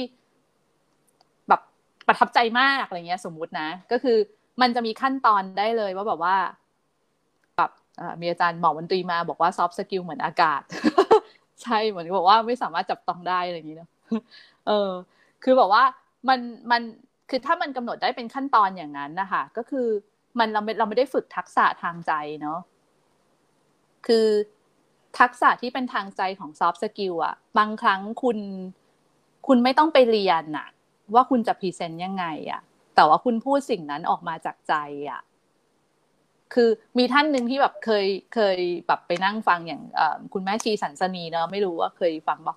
[1.48, 1.60] แบบ
[2.06, 4.16] ประทับใจมากอะไรเงี้ย สมมุตินะ ก็คือ
[4.60, 6.36] มันจะมีขั้นตอนได้เลยว่าแบบว่า
[7.56, 7.70] แบบ
[8.20, 10.62] มีอาจารย์หมอวันตรีมาบอกว่า soft skill เหมือนอากาศ
[11.62, 13.90] ใช่เหมือนบอกว่าไม่สามารถจับต้องได้อะไรอย่างนี้เนาะ
[14.66, 14.90] เออ
[15.44, 15.84] คือบอกว่า
[16.28, 16.82] มันมัน
[17.30, 19.88] คือถ้ามันกำหนดได้เป็นขั้นตอนอย่างนั้นนะคะก็คือ
[20.38, 22.60] มันเราไม่เราไม่ได้ฝึกทักษะทางใจเนาะ
[24.06, 24.26] คือ
[25.18, 28.38] ทักษะที่เป็นทางใจของ soft skill อะบางครั้งคุณ
[29.46, 30.68] คุณไม่ต้องไปเรียนอะ
[31.14, 32.60] ว่าคุณจะ present ยังไงอะ
[32.94, 34.74] แต่ว่าคุณพูดสิ่งนั้นออกมาจากใจ
[35.10, 35.20] อะ
[36.54, 36.68] คือ
[36.98, 39.82] มีท่านหนึ่งที่แบบเคยเคยแบบไปนั่งฟังอย่าง
[40.32, 42.56] คุณแม่ชีศันสนีย์เนาะไม่รู้ว่าเคยฟังบอก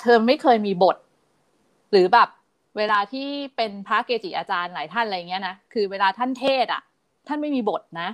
[0.00, 0.96] เธอไม่เคยมีบท
[1.90, 2.28] หรือแบบ
[2.76, 6.82] เวลาที่เป็นพระเกจิอาจารย์หลายท่านอะไรเงี้ยนะคือเวลาท่านเทศน์อะ
[7.26, 8.08] ท่านไม่มีบทนะ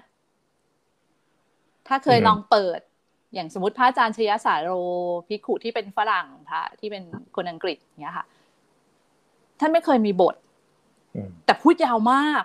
[1.89, 2.81] ถ้าเคยลองเปิด
[3.35, 4.71] อย่างสมมติพระอาจารย์ชยสาโร
[5.29, 7.05] พิคุที่เป็นฝรั่งพระที่เป็น
[7.37, 8.27] คนอังกฤษเนี้ยค่ะ
[9.61, 10.35] ท่านไม่เคยมีบท
[11.45, 12.45] แต่พูดยาวมาก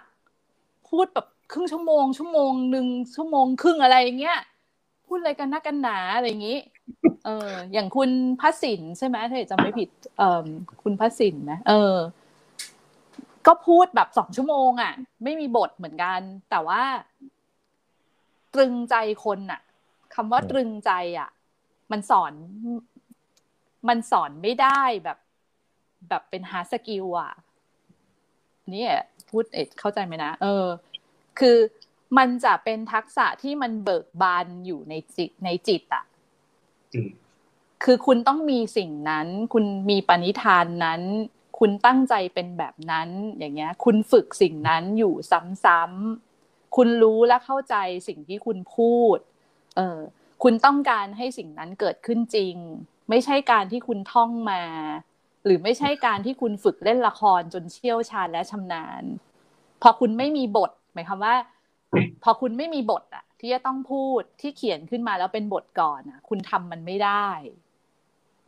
[0.89, 4.39] พูดแบบครึ่งชั่วโมง ชั่วโมงหนึ่งชั่วโมงครึ่งอะไรเงี้ย
[5.05, 6.59] พูดอะไรกันนักกันหนาอะไรอย่างนี้
[7.25, 8.09] เออ อย่างคุณ
[8.41, 10.47] พัสินใช่ไหมถ้าจำไม่ผิด เออ
[10.83, 11.95] คุณพัสินนะเออ
[13.47, 14.93] ก็พูดแบบสองชั่วโมงอะ
[15.23, 16.19] ไม่มีบทเหมือนกัน
[16.49, 16.81] แต่ว่า
[18.53, 18.95] ตรึงใจ
[19.25, 19.61] คนอะ
[20.15, 21.29] คำว่าตรึงใจอะ
[21.91, 22.33] มันสอน
[23.87, 25.17] มันสอนไม่ได้แบบ
[26.09, 27.31] แบบเป็น hard skill อะ
[28.75, 28.85] นี่
[29.29, 30.67] พูดเอ็ดเข้าใจไหมนะเออ
[31.39, 31.57] คือ
[32.17, 36.03] มันจะเป็นทักษะที่มันเบิกบานอยู่ในจิตในจิตอะ
[37.83, 41.01] คือคุณต้องมีสิ่งนั้น คุณมีปณิธานนั้น
[41.59, 45.13] คุณตั้งใจเป็นแบบนั้น อย่างเงี้ย คุณฝึกสิ่งนั้นอยู่
[45.65, 47.75] ซ้ำๆคุณรู้และเข้าใจ
[48.07, 49.17] สิ่งที่คุณพูด
[49.75, 49.99] เออ
[50.43, 52.55] คุณต้องการให้สิ่งนั้นเกิดขึ้นจริง
[53.09, 54.63] ไม่ใช่การที่คุณท่องมา
[55.45, 59.03] หรือไม่ใช่การที่คุณฝึกเล่นละครจนเชี่ยวชาญและชำนาญ
[59.81, 61.35] พอคุณไม่มีบท หมายความว่า
[62.23, 67.27] พอคุณไม่มีบทอะ ที่จะต้องพูดที่เขียนขึ้นมาแล้วเป็นบทก่อนอะคุณทำมันไม่ได้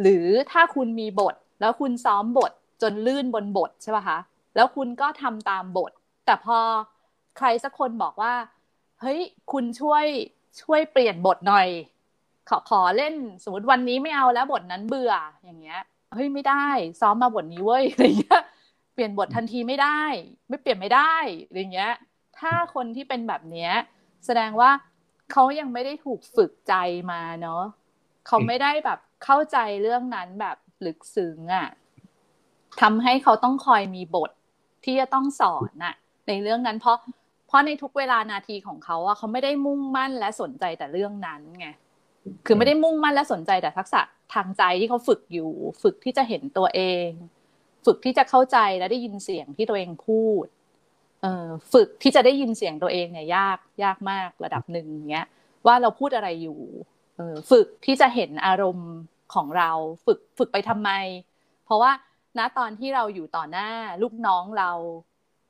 [0.01, 4.19] หรือถ้าคุณมีบท แล้วคุณซ้อมบทจนลื่นบนบทใช่ป่ะคะ
[4.55, 5.91] แล้วคุณก็ทำตามบท
[6.25, 6.57] แต่พอ
[7.37, 8.33] ใครสักคนบอกว่า
[9.01, 9.19] เฮ้ย
[9.51, 10.05] คุณช่วย
[10.61, 11.67] ช่วยเปลี่ยนบทหน่อย
[12.49, 15.13] ขอขอเล่นสมมติวันนี้ไม่เอาแล้วบทนั้นเบื่อ
[15.43, 15.81] อย่างเงี้ย
[16.13, 16.67] เฮ้ยไม่ได้
[17.01, 18.41] ซ้อมมาบทนี้เว้ยอะไรเงี้ย
[18.93, 20.01] เปลี่ยนบททันทีไม่ได้
[20.49, 21.15] ไม่เปลี่ยนไม่ได้
[21.45, 21.93] อะไรเงี้ย
[22.39, 23.73] ถ้าคนที่เป็นแบบเนี้ย
[24.25, 24.71] แสดงว่า
[25.31, 26.73] เขายังไม่ได้ถูกฝึกใจ
[27.11, 27.63] มาเนาะ
[28.27, 31.67] เขาไม่ได้แบบเข้าใจเรื่องนั้นแบบลึกซึ้งอะ่ะ
[32.81, 34.31] ทำให้เขาต้องคอยมีบท
[34.85, 35.95] ที่จะต้องสอนน่ะ
[36.27, 36.97] ในเรื่องนั้นเพราะ
[37.47, 41.67] เพราะในทุกเวลานาทีของเขาอะเขาไม่ได้มุ่งมั่นและสนใจแต่เรื่องนั้นไง
[42.45, 44.01] คือไม่ได้มุ่งมั่นและสนใจแต่ทักษะ
[44.33, 45.51] ทางใจที่เขาฝึกอยู่
[45.83, 47.09] ฝึกที่จะเห็นตัวเอง
[47.85, 50.45] ฝึกที่จะเข้าใจและได้ยินเสียงที่ตัวเองพูด
[51.73, 55.27] ฝึกที่จะได้ยินเสียงตัวเองเนี่ยยากยากมากระดับหนึ่งเงี้ย
[55.65, 56.59] ว่าเราพูดอะไรอยู่
[57.15, 58.91] เออฝึกที่จะเห็นอารมณ์
[59.33, 59.71] ของเรา
[60.05, 60.89] ฝึกฝึกไปทำไม
[61.65, 61.91] เพราะว่า
[62.37, 63.69] ณตอนที่เราอยู่ต่อหน้า
[64.01, 64.71] ลูกน้องเรา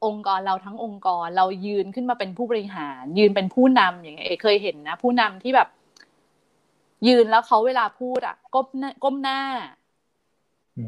[0.05, 5.69] องค์กรเราทั้งองค์กรเรายืนขึ้นมาเป็นผู้บริหาร ยืนเป็นผู้นำอย่างเงี้ยเคยเห็นนะ ผู้นำที่แบบ
[7.07, 9.39] ยืนแล้วเขาเวลาพูดอะก้มหน้าก้มหน้า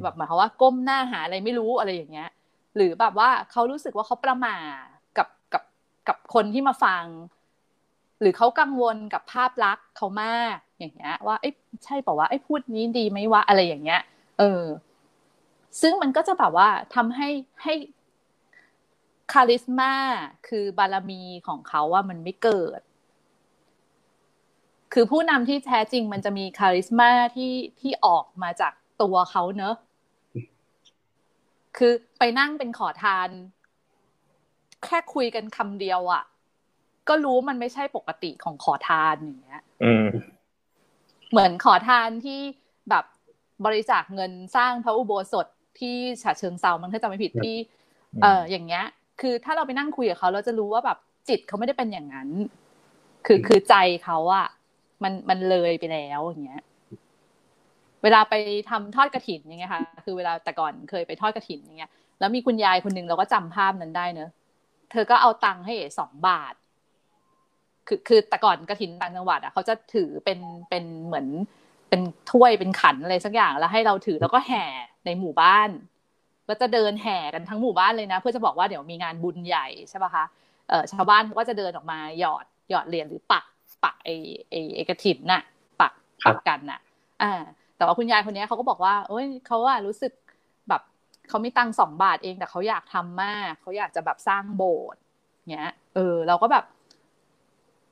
[0.04, 2.30] แบบหมายความว่าก้มหน้าหาอะไรไม่รู้อะไรอย่างเงี้ย
[2.76, 4.56] หรือแบบว่าเขารู้สึกว่าเขาประหม่า
[5.18, 5.64] กับกับ
[6.08, 7.06] กับคนที่มาฟัง
[8.22, 11.52] หรือเขากังวลกับภาพลักษณ์เขามากอย่างเงี้ย ว่าเอ้
[11.86, 14.02] ใช่เปล่าว่าไอ้พูดนี้ดีไหมวะอะไรอย่างเงี้ย
[14.40, 14.64] เออ
[15.82, 17.30] ซึ่งมันก็จะแบบว่าทำให้
[17.64, 17.74] ให้
[19.34, 19.94] charisma
[20.48, 22.82] คือบารมีของเขาว่ามันไม่เกิด
[24.94, 29.76] คือผู้นำที่แท้จริงมันจะมี charisma ที่ที่ออกมาจากตัวเขาเนอะ
[31.78, 33.30] คือไปนั่งเป็นขอทาน
[34.84, 36.24] แค่คุยกันคำเดียวอะ่ะ
[37.10, 39.64] ก็รู้มันไม่ใช่ปกติของขอทานอย่างเงี้ย
[41.32, 42.40] เหมือนขอทานที่
[42.90, 43.06] แบบ
[43.66, 45.48] บริจาคเงินสร้างพระอุโบสถ
[45.80, 47.56] ที่ฉะเชิงเซามันถ้าจำไม่ผิดที่
[48.22, 48.86] เอออย่างเงี้ย
[49.22, 50.98] คือถ้าเราไปนั่งคุยกับเขาเราจะรู้ว่าแบบ
[51.30, 52.30] จิตเขาไม่ได้เป็นอย่างนั้น
[53.26, 54.48] คือคือใจเขาอะ
[55.04, 56.64] มันมันเลยไปแล้วอย่างเงี้ย
[58.06, 58.34] เวลาไป
[58.70, 64.30] ทำทอดกระถินอย่างเงี้ยค่ะ คือเวลาแต่ก่อนเคยไปทอดกระถินอย่างเงี้ย แล้วมีคุณยายคนหนึ่งเราก็จำภาพนั้นได้เนอะ
[64.92, 66.54] เธอก็เอาตังค์ให้สองบาท
[67.88, 70.40] คือคือแต่ก่อนกระถินต่างจังหวัดอะเขาจะถือเป็น
[70.70, 71.28] เป็นเหมือน
[71.90, 72.02] เป็น
[72.32, 74.66] ถ้วยเป็นขันอะไรสักอย่างแล้วให้เราถือแล้วก็แห่
[75.06, 75.70] ในหมู่บ้าน
[76.48, 80.26] ก็จะเดินแห่กันทั้งหมู่บ้านเลยนะ เพื่อจะบอกว่าเดี๋ยวมีงานบุญใหญ่ใช่ป่ะคะ
[80.70, 83.46] เออชาวบ้านก็จะเดินออกมาหยอดหยอดเหรียญหรือปัก
[83.84, 84.10] ปักไอ
[84.50, 85.42] ไอไอกระถินน่ะ
[85.82, 85.94] ปัก
[86.26, 86.80] ปักกันน่ะ
[87.22, 87.42] อ่า
[87.78, 90.14] แต่ว่าคุณยายคนนี้เขาก็บอกว่าเอ้ยเขาว่ารู้สึก
[90.70, 90.82] แบบ
[91.30, 95.00] เขามีตังสองบาทเอง แต่เขาอยากทำมากเขาอยากจะแบบสร้างโบสถ์
[95.52, 96.66] เงี้ย เออ เราก็แบบ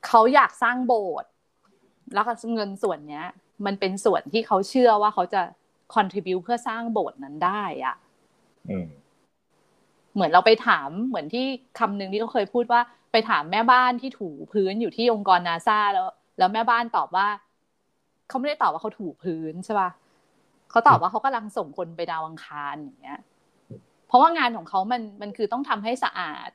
[0.06, 1.28] เขาอยากสร้างโบสถ์
[2.12, 2.24] แล้ว
[2.54, 3.26] เงินส่วนเนี้ย
[3.66, 5.42] มันเป็นส่วนที่เขาเชื่อว่าเขาจะ
[5.94, 7.96] contribu เพื่อสร้างโบสถ์นั้นได้อะ
[10.14, 11.46] เหมือนเราไปถามเหมือนที่
[11.78, 12.80] คำหนึ่งที่เขาเคยพูดว่า
[13.12, 16.08] ไปถามแม่บ้านที่ถูพื้นอยู่ที่องค์กรนาซาแล้ว
[16.38, 17.28] แล้วแม่บ้านตอบว่า
[18.34, 19.90] เขาไม่ได้ตอบว่าเขาถูพื้นใช่ป่ะ
[20.70, 23.20] เขาตอบว่าเขากำลังส่งคนไปดาวอังคารอย่างเงี้ย
[24.06, 26.50] เพราะว่างานของเขามันมันคือต้องทำให้สะอาด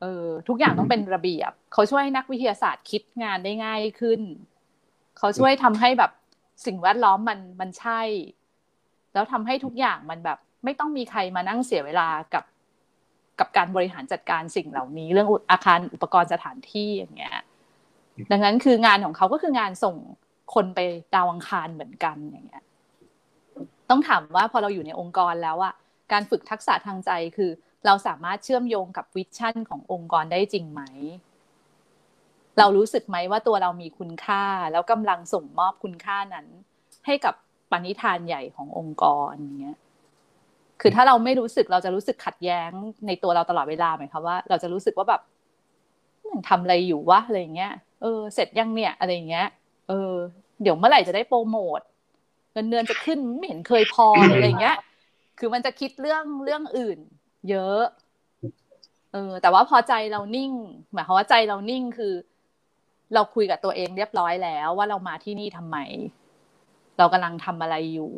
[0.00, 4.20] เออทุกอย่างต้องเป็นระเบียบ เขาช่วยนักวิทยาศาสตร์คิดงานได้ง่ายขึ้น
[5.18, 6.12] เขาช่วยทำให้แบบ
[6.66, 8.00] สิ่งแวดล้อมมันมันใช่
[9.12, 12.44] แล้วทำให้ทุกอย่างมันแบบ ไม่ต้องมีใครมานั่งเสียเวลากับ
[13.38, 17.36] กับการบริหารจัดการสิ่งเหล่านี้ เรื่องอาคารอุปกรณ์สถานที่อย่างเงี้ย
[18.32, 19.96] ดังนั้นคืองานของเขาก็คืองานส่ง
[20.54, 20.80] คนไป
[21.14, 22.64] ดาวอังคารเหมือนกันอย่างเงี้ย
[23.90, 25.74] ต้องถามว่าพอเราอยู่ในองค์กรแล้วอะ
[26.12, 27.50] การฝึกทักษะทางใจคือ
[27.86, 30.82] เราสามารถเชื่อมโยงกับวิชั่นขององค์กรได้จริงไหม
[32.58, 36.46] เรารู้สึกไหมว่าตัวเรามีคุณค่า แล้วกำลังส่งมอบคุณค่านั้น
[37.06, 37.34] ให้กับ
[37.70, 39.78] ปณิธานใหญ่ขององค์กรอย่างเงี้ย
[40.80, 42.70] คือถ้าเราไม่รู้สึกเราจะรู้สึกขัดแย้ง
[43.06, 45.22] ในตัวเราตลอดเวลาไหมคะว่าเราจะรู้สึกว่าแบบ
[46.30, 47.72] มันทำอะไรอยู่วะอะไรเงี้ย
[48.02, 49.46] เออ เสร็จยังเนี่ยอะไรเงี้ย
[49.88, 50.12] เออ
[50.62, 51.80] เดี๋ยวเมื่อไหร่จะได้โปรโมท
[52.52, 54.78] เงินเดือนจะขึ้นไม่เห็นเคยพออะไรเงี้ย
[55.38, 56.98] คือมันจะคิดเรื่องเรื่องอื่น
[57.50, 57.82] เยอะ
[59.12, 60.52] เออ แต่ว่าพอใจเรานิ่ง
[60.92, 62.14] หมายความว่าใจเรานิ่งคือ
[63.14, 65.76] เราคุยกับตัวเองเรียบร้อยแล้ว ว่าเรามาที่นี่ทำไม
[66.98, 68.12] เรากำลังทำอะไรอยู่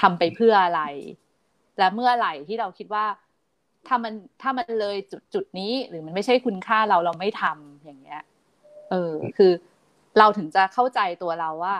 [0.00, 0.82] ทำไปเพื่ออะไร
[1.78, 3.06] และเมื่อไหร่ที่เราคิดว่า
[3.86, 4.12] ถ้ามัน
[4.42, 8.22] ถ้ามันเลยจุดจุดนี้ หรือมันไม่ใช่คุณค่าเราเราไม่ทำอย่างเงี้ย
[8.90, 9.52] เออ คือ
[10.18, 11.76] เราถึงจะเข้าใจตัวเราว่า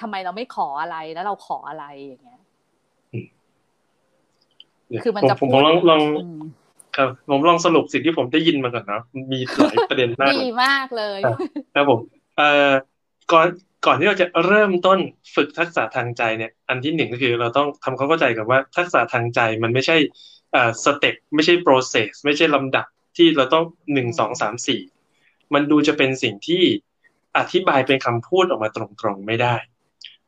[0.00, 2.40] ทำไมเราไม่ขออะไรแล้วเราขออะไรอย่างเงี้ย
[5.04, 6.02] คือมันจะผมลองลอง
[6.96, 9.02] ครับผมลองสรุปสิ่งที่ผมได้ยินมาก่อนเนาะ
[9.32, 11.20] มีหลายประเด็นมากดีมากเลย
[11.74, 12.00] ครับผม
[12.36, 12.72] เอ่อ
[13.32, 13.46] ก่อน
[13.86, 14.98] ก่อนที่เราจะเริ่มต้น
[15.34, 19.96] ฝึกทักษะทางใจเนี่ย อันที่หนึ่งก็คือเราต้องทำความเข้าใจกับว่าทักษะทางใจมันไม่ใช่
[20.54, 24.80] อ่าสเต็ปไม่ใช่ process ไม่ใช่ลำดับที่เราต้องหนึ่งสองสามสี่
[25.54, 26.62] มันดูจะเป็นสิ่งที่
[27.38, 28.82] อธิบายเป็นคำพูดออกมาตร
[29.14, 29.54] งๆไม่ได้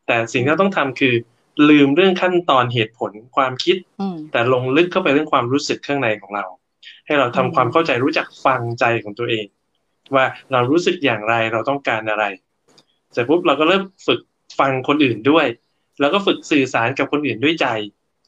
[0.07, 1.15] แต่สิ่งที่เราต้องทำคือ
[1.69, 3.77] ลืมเรื่องขั้นตอนเหตุผลความคิด
[4.33, 6.45] แต่ลงลึกเข้าไปเรื่องความรู้สึกข้างในของเรา
[7.07, 9.47] ให้เราทำความเข้าใจรู้จักฟังใจของตัวเอง
[10.15, 12.25] ว่าเรารู้สึกอย่างไรเราต้องการอะไร
[13.13, 14.21] เสร็จปุ๊บเราก็เริ่มฝึก
[14.59, 15.47] ฟังคนอื่นด้วย
[16.01, 17.67] แล้วก็ฝึกสื่อสารกับคนอื่นด้วยใจ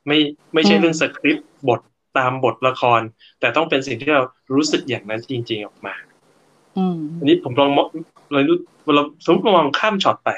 [0.07, 0.19] ไม่
[0.55, 1.81] ไม่ใช่เรื่องสคริปต์บท
[2.19, 3.01] ตามบทละคร
[3.41, 4.23] แต่ต้องเป็นสิ่งที่เรา
[4.55, 5.95] รู้สึกอย่างนั้นจริง ๆออกมา
[7.19, 7.71] อันนี้ผมลอง
[8.33, 8.41] เรา
[8.95, 10.31] เราสมมติมองข้ามช็อตไป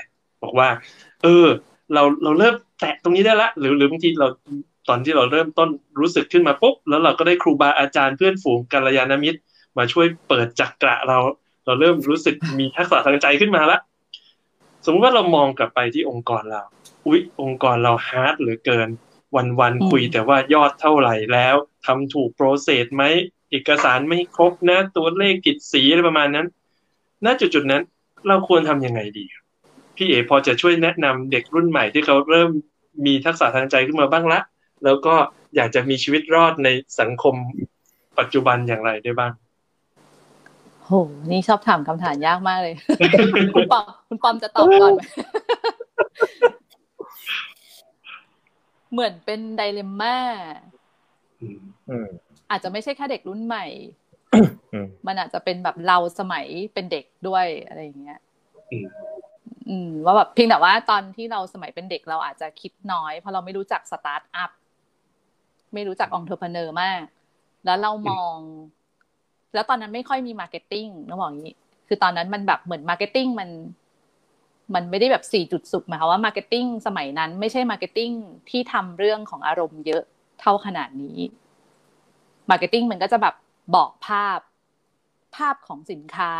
[0.42, 0.68] บอกว่า
[1.22, 1.46] เออ
[1.94, 4.28] เราเราเริ่มแตะตรงนี้ได้ละหรือหรือบางทีเรา
[4.88, 5.68] ตอนที่เราเริ่มต้น
[6.00, 9.38] รู้สึกขึ้นมาปุ๊บแล้วเราก็ได้ครูบาอาจารย์เพื่อนฝูงกัลยาณมิตร
[9.78, 11.18] มาช่วยเปิดจักระเรา
[11.66, 13.80] เราเริ่มรู้สึกมีทักษะทางใจขึ้นมาแล้ว
[14.84, 16.62] สมมติว่าเรามองกลับไปที่องค์กรเรา
[17.06, 18.88] อุ๊ย องค์กรเรา hard เหลือเกิน
[19.60, 21.54] วันๆคุยแต่ว่ายอดเท่าไหร่แล้ว
[21.86, 23.04] ทำถูกโปรเซสไหม
[23.50, 26.46] เอกสารไม่ครบนะ ตัวเลขผิดสีอะไรประมาณนั้น
[27.24, 27.82] ณจุดๆนั้น
[28.28, 29.24] เราควรทำยังไงดี
[29.96, 32.50] พี่เอพอจะช่วยแนะนำเด็กรุ่นใหม่ที่เขาเริ่ม
[33.06, 34.40] มีทักษะทางใจขึ้นมาบ้างละ
[34.84, 35.14] แล้วก็
[35.56, 36.68] อยากจะมีชีวิตรอดใน
[37.00, 37.34] สังคม
[38.18, 39.32] ปัจจุบันอย่างไรได้บ้าง
[40.84, 40.90] โห
[41.30, 42.74] นี่ชอบถามคำถามยากมากเลย
[43.54, 45.02] คุณปอมคุณปอมจะตอบก่อนไหม
[48.92, 50.16] เหมือนเป็น dilemma
[52.50, 53.66] อาจจะไม่ใช่แค่เด็กรุ่นใหม่
[55.06, 58.18] มันอาจจะเป็นแบบเราสมัยเป็นเด็กด้วยอะไรอย่างเงี้ย
[59.68, 64.50] อืมว่าแบบเพียงแต่ว่าตอนที่เราสมัยเป็นเด็กเราอาจจะคิดน้อย เพราะเราไม่รู้จักสตาร์ทอัพ
[65.74, 67.02] ไม่รู้จัก entrepreneur มาก
[67.64, 68.36] แล้วเรามอง
[69.54, 71.56] แล้วตอนนั้นไม่ค่อยมี marketing ต้องบอกอย่างนี้
[71.88, 73.50] คือตอนนั้นมันแบบเหมือน marketing มัน
[74.74, 78.10] มันไม่ได้แบบสี่จุดศูนย์หมายความว่า marketing สมัยนั้น ไม่ใช่ marketing
[78.50, 80.02] ที่ทำเรื่องของอารมณ์เยอะ
[80.40, 81.18] เท่าขนาดนี้
[82.50, 83.34] marketing มันก็จะแบบ
[83.74, 84.38] บอกภาพ
[85.38, 86.32] ภาพของสินค้า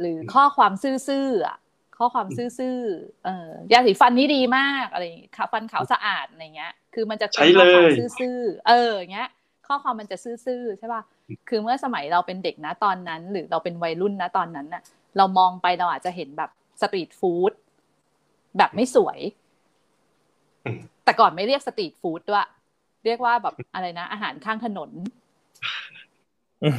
[0.00, 1.58] หรือข้อความซื่อๆอะ
[1.98, 2.26] ข้อความ
[2.58, 5.04] ซื่อๆเออยาสีฟันนี้ดีมากอะไร
[5.38, 7.88] ค่ะฟันขาวสะอาดอะไรเงี้ย คือมันจะใช้ข้อความ
[8.20, 9.28] ซื่อๆเออเงี้ย
[9.66, 11.02] ข้อความมันจะซื่อๆใช่ป่ะ
[11.48, 14.82] คือเมื่อสมัยเราเป็นเด็กนะตอนนั้น หรือเราเป็นวัยรุ่นนะตอนนั้นน่ะ
[15.16, 16.50] เรามองไปเราอาจจะเห็นแบบ
[16.80, 17.52] street food
[18.58, 19.18] แบบไม่สวย
[21.04, 22.46] แต่ก่อนไม่เรียก street food ด้วย
[23.04, 24.90] เรียกว่าแบบอะไรนะ อาหารข้างถนน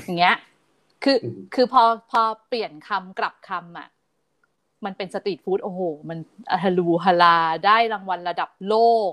[0.05, 0.35] อย่างเงี้ย
[1.03, 1.17] คือ
[1.53, 3.89] คือพอพอเปลี่ยนคำกลับคำอะ
[4.85, 6.19] มันเป็น street food โอ้โห มัน
[6.63, 8.75] ฮาลูฮาลาได้รางวัลระดับโล
[9.09, 9.11] ก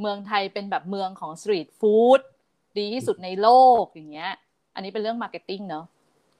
[0.00, 2.20] เมืองไทยเป็นแบบเมืองของ street food
[2.78, 3.48] ดีที่สุดในโล
[3.82, 4.32] กอย่างเงี้ย
[4.74, 5.84] อันนี้เป็นเรื่อง marketing เนาะ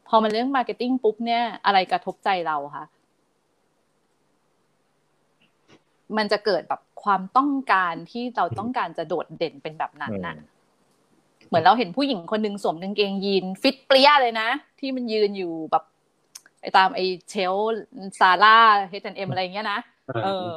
[0.09, 2.85] พอมันเรื่อง marketing ปุ๊บเนี่ยอะไรกระทบใจเราคะ
[6.17, 10.37] มันจะเกิดแบบความต้องการที่เราต้องการจะโดดเด่นเป็นแบบนั้นน่ะ
[11.53, 14.49] เหมือนเราเห็นผู้หญิงคนหนึ่งสวมกางเกงยีนฟิตเปรี๊ยะเลยนะ
[14.81, 15.85] ที่มันยืนอยู่แบบ
[16.61, 17.01] ไอตามไอ
[17.31, 17.55] เชล
[18.19, 19.81] Zara H&M อะไรเงี้ยนะ
[20.25, 20.49] เออ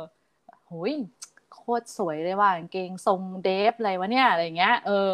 [0.70, 0.94] หุย
[1.54, 5.12] โคตรสวยเลยว่ากางเกงทรงเดฟอะไรวะเนี่ยอะไรเงี้ย เออ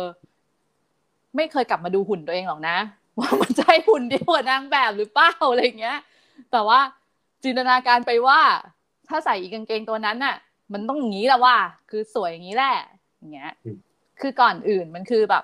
[1.36, 2.78] ไม่เคยกลับมาดูหุ่นตัวเองหรอกนะ
[3.20, 5.98] ว่ามันใช่หุ่นเดียวกับนางแบบหรือเปล่าอะไรเงี้ย
[6.52, 6.80] แต่ว่า
[7.44, 8.40] จินตนาการไปว่า
[9.08, 10.36] ถ้าใส่ไอ้กางเกงตัวนั้นน่ะ
[10.74, 11.56] มันต้องอย่างนี้แหละว่า
[11.90, 12.76] คือสวยอย่างนี้แหละ
[13.18, 13.52] อย่างเงี้ย
[14.22, 15.44] คือก่อนอื่นมันคือแบบ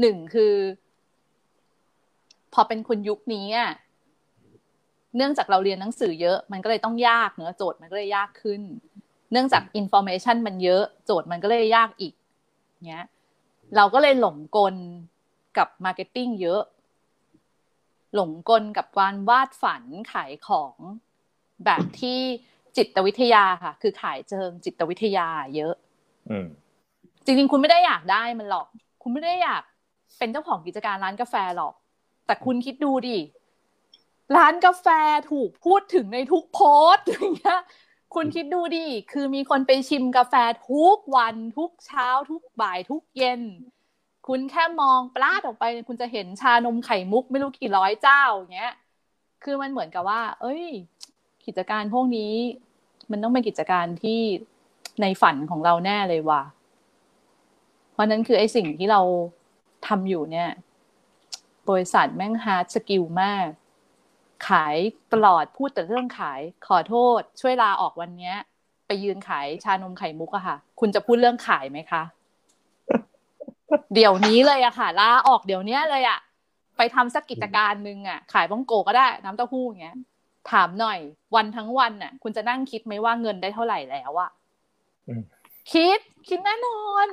[0.00, 0.54] หนึ่งคือ
[2.54, 3.70] พอเป็นคนยุคนี้อะ
[5.16, 8.62] เนื่องจากเราเรียนหนังสือเยอะ มันก็เลยต้องยากเนื้อโจทย์มันก็เลยยากขึ้น
[9.32, 12.14] เนื่องจาก information มันเยอะ โจทย์มันก็เลยยากอีก
[12.88, 13.06] เงี้ย
[13.76, 14.74] เราก็เลยหลงกล
[15.56, 16.62] กับ marketing เยอะ
[18.14, 19.82] หลงกลกับการวาดฝัน
[20.12, 20.74] ขายของ
[21.64, 22.18] แบบที่
[22.76, 25.74] จิตวิทยาค่ะ คือขายเชิงจิตวิทยาเยอะ
[26.30, 26.46] อืม
[27.24, 28.66] จริงๆ คุณไม่ได้อยากได้มันหรอก
[29.02, 29.62] คุณไม่ได้อยาก
[30.18, 31.74] เป็นเจ้าของกิจการร้านกาแฟหรอก
[32.26, 33.18] แต่คุณคิดดูดิ
[34.36, 34.86] ร้านกาแฟ
[35.30, 37.60] ถูกพูดถึงในทุกโพสต์อย่างเงี้ย
[38.14, 40.34] คุณคิดดูดิ คือมีคนไปชิมกาแฟ
[40.70, 43.42] ทุกวันทุกเช้า ทุกบ่ายทุกเย็น
[44.28, 48.74] คุณแค่มองปราดออกไป คุณจะเห็นชานมไข่มุกไม่รู้กี่ร้อยเจ้าอย่างเงี้ย
[49.44, 50.64] คือมันเหมือนกับว่า เอ้ย
[51.46, 52.32] กิจการพวกนี้
[53.10, 54.20] มันต้องเป็นกิจการที่
[55.00, 56.42] ในฝันของเราแน่เลยว่ะ
[57.92, 59.00] เพราะนั้นคือไอ้สิ่งที่เรา
[59.86, 60.50] ทำอยู่เนี่ย
[61.68, 63.48] บริษัทแม่ง hard skill มาก
[64.48, 64.76] ขาย
[65.12, 68.34] ตลอดพูดแต่เรื่องขาย ขอโทษ ช่วยลาออกวันเนี้ย
[68.86, 72.02] ไปยืนขายชานมไข่มุกอะค่ะ คุณจะพูดเรื่องขายไหมคะ
[73.94, 76.18] เดี๋ยวนี้เลยอะค่ะ ลาออกเดี๋ยวนี้เลยอะ
[76.76, 79.96] ไปทำสักกิจการหนึ่งอะขายบ้องโกก็ได้ น้ำเต้าหู้อย่างเงี้ย
[80.50, 80.98] ถามหน่อย
[81.34, 84.30] วันทั้งวันน่ะ คุณจะนั่งคิดไหมว่าเงินได้เท่าไหร่แล้วอะ
[85.72, 87.08] คิดคิดแน่นอน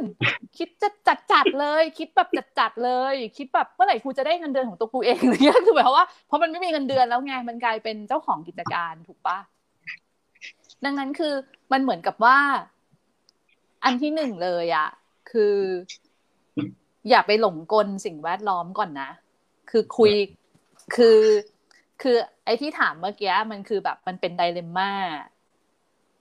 [0.57, 9.37] คิดจะจัดจัดเลย คิดแบบจัดจัดเลย คิดแบบเมื่อไหร่กูจะได้เงินเดือนของตัวกูเองอะไรเงี้ยคือแบบว่าเพราะมันไม่มีเงินเดือนแล้วไงมันกลายเป็นเจ้าของกิจการถูกปะ
[10.85, 11.33] ดังนั้นคือ
[11.71, 12.37] มันเหมือนกับว่า
[13.83, 14.89] อันที่หนึ่งเลยอะ
[15.31, 15.57] คือ
[17.09, 19.09] อย่าไปหลงกลสิ่งแวดล้อมก่อนนะ
[19.69, 20.11] คือคุย
[20.95, 21.19] คือ
[22.01, 24.91] คือไอ้ที่ถามเมื่อกี้มันคือแบบมันเป็น dilemma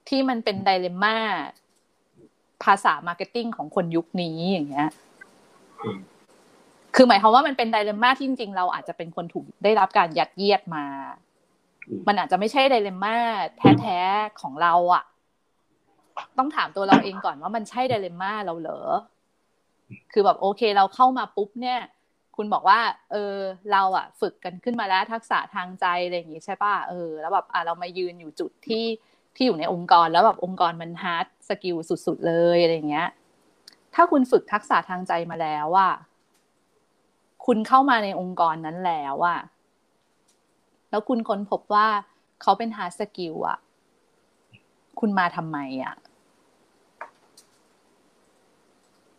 [0.08, 1.16] ที่มันเป็น dilemma
[2.64, 4.88] ภาษา marketing ของคนยุคนี้อย่างเงี้ย
[6.94, 10.84] คือหมายความว่ามันเป็น dilemma ที่จริงๆ เราอาจจะเป็นคนถูกได้รับการยัดเยียดมา
[12.08, 13.16] มันอาจจะไม่ใช่ dilemma
[13.80, 15.04] แท้ๆของเราอะ
[16.38, 18.80] ต้องถามตัวเราเองก่อนว่ามันใช่ dilemma เราเหรอ
[20.12, 21.80] คือแบบโอเคเราเข้ามาปุ๊บเนี่ย
[22.36, 22.80] คุณบอกว่า
[23.12, 23.36] เออ
[23.72, 28.84] เราอะฝึกกันขึ้นมาแล้วทักษะทางใจอะไรอย่างงี้ใช่ป่ะ เออ แล้วแบบอะเรามายืนอยู่จุดที่
[29.36, 33.08] ที่อยู่ในองค์กรแล้วแบบองค์กรมัน hard skill สุดๆเลยอะไรเงี้ย
[33.94, 35.88] ถ้าคุณฝึกทักษะทางใจมาแล้วว่า
[37.46, 39.40] คุณเข้ามาในองค์กรนั้นแล้วอะ
[40.90, 41.88] แล้วคุณค้นพบว่า
[42.42, 43.58] เขาเป็น hard skill อะ
[45.00, 45.94] คุณมาทำไมอะ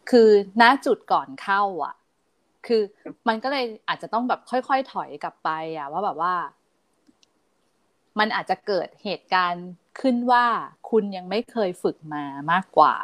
[0.10, 0.30] คือ
[0.62, 1.96] ณจุดก่อนเข้าอะ
[2.68, 2.82] คือ
[3.28, 6.34] มันก็เลยอาจจะต้องแบบค่อยๆถอยกลับไปอะว่าแบบว่า
[8.20, 9.68] มันอาจจะเกิดเหตุการณ์
[10.00, 10.46] ขึ้นว่า
[10.90, 12.96] คุณยังไม่เคยฝึกมามากกว่า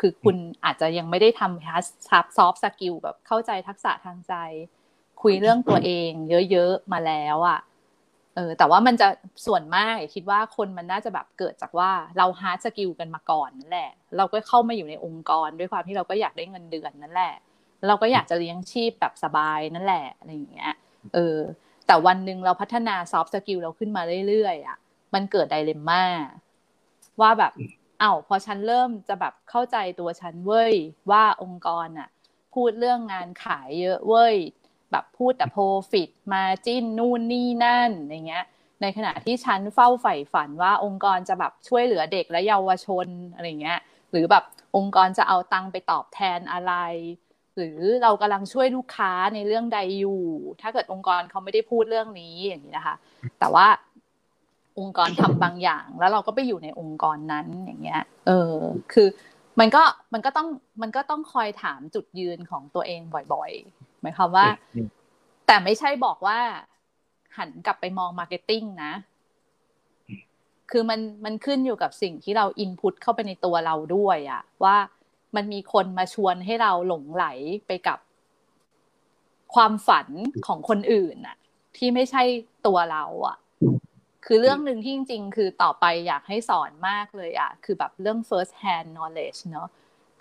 [0.00, 1.76] คือคุณอาจจะยังไม่ได้ทำฮั
[2.10, 4.34] ซับ soft skill แบบเข้าใจทักษะทางใจ
[5.22, 6.10] คุยเรื่องตัวเอง
[6.50, 7.60] เยอะๆมาแล้วอะ่ะ
[8.36, 9.08] เออแต่ว่ามันจะ
[9.46, 17.34] ส่วนมากคิดว่าคนมันน่าจะแบบเกิดจากว่าเรา hard skill กันมาก่อนนั่นแหละ เราก็เข้ามาอยู่ในองค์กร ด้วยความที่เราก็อยากได้เงินเดือนนั่นแหละ
[17.86, 20.74] เราก็อยากจะเลี้ยงชีพแบบสบายนั่นแหละอะไรอย่างเงี้ย
[21.14, 21.38] เออ
[21.86, 24.76] แต่วันหนึ่งเราพัฒนา soft skill เราขึ้นมาเรื่อยๆอะ่ะ
[25.14, 26.04] มันเกิดไดเลมม่า
[27.20, 27.52] ว่าแบบ
[28.00, 30.74] เอ้าพอฉันเริ่มจะแบบเข้าใจตัวฉันเว้ย
[31.10, 32.08] ว่าองค์กรอะ
[32.54, 34.36] พูดเรื่องงานขายเยอะเว้ย
[34.90, 38.44] แบบพูดแต่โปรฟิตมาจิ้นนู่นนี่นั่นอย่างเงี้ย
[38.82, 43.80] ในขณะที่ฉันเฝ้าใฝ่ฝันว่าองค์กรจะแบบช่วยเหลือเด็กและเยาวชนอะไรเงี้ย
[44.10, 44.44] หรือแบบ
[44.76, 46.74] องค์กรจะเอาตังไปตอบแทนอะไร
[47.56, 50.22] หรือเรากำลังช่วยลูกค้าในเรื่องใดอยู่
[50.60, 52.94] ถ้าเกิดองค์กรเขาไม่ได้พูดเรื่องนี้อย่างนี้นะคะ
[53.38, 53.66] แต่ว่า
[54.78, 58.56] องค์กรทำบางอย่าง แล้วเราก็ไปอยู่ในองค์กรนั้นอย่างเงี้ย เออ
[58.92, 59.08] คือ
[59.60, 60.48] มันก็มันก็ต้อง
[60.82, 63.00] มันก็ต้องคอยถามจุดยืนของตัวเอง
[63.34, 64.46] บ่อยๆ หมายความว่า
[65.46, 66.38] แต่ไม่ใช่บอกว่า
[67.36, 68.92] หันกลับไปมอง marketing นะ
[70.70, 74.76] คือมันมันขึ้นอยู่กับสิ่งที่เรา input เข้าไปในตัวเราด้วยอะว่า
[75.36, 77.26] มันมีคนมาชวนให้เราหลงใหล
[77.66, 77.98] ไปกับ
[79.54, 80.08] ความฝัน
[80.46, 81.36] ของคนอื่นอะ
[81.76, 82.22] ที่ไม่ใช่
[82.66, 83.36] ตัวเราอะ
[84.26, 89.68] คือเรื่องหนึ่งที่จริง ๆ คือต่อไปอยากให้สอนมากเลยอะคือแบบเรื่อง first hand knowledge เนาะ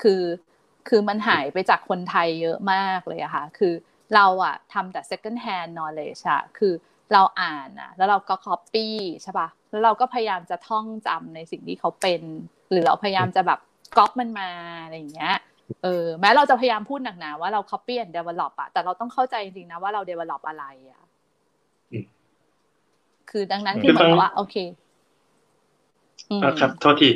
[0.01, 0.23] คือ
[0.87, 3.73] คือมันหายไปจากคนไทยเยอะมากเลยอะค่ะ คือ
[4.15, 6.73] เราอะทำแต่ second hand knowledge อะคือ
[7.13, 8.87] เราอ่านอะแล้วเราก็ copy
[9.23, 12.21] ใช่ปะแล้วเราก็พยายามจะท่องจำในสิ่งที่เขาเป็น
[12.71, 13.59] หรือเราพยายามจะแบบ
[13.97, 14.49] ก๊อปมันมา
[14.83, 15.35] อะไรอย่างเงี้ย
[15.83, 21.04] เออ แม้เราจะพยายามพูดหนักหนาว่าเรา copy and develop อะแต่เราต้องเข้าใจจริงๆนะว่าเรา develop อะไรอะ
[23.37, 24.55] คือดังนั้นที่เหมือนว่า โอเค
[26.59, 27.09] ครับโทษที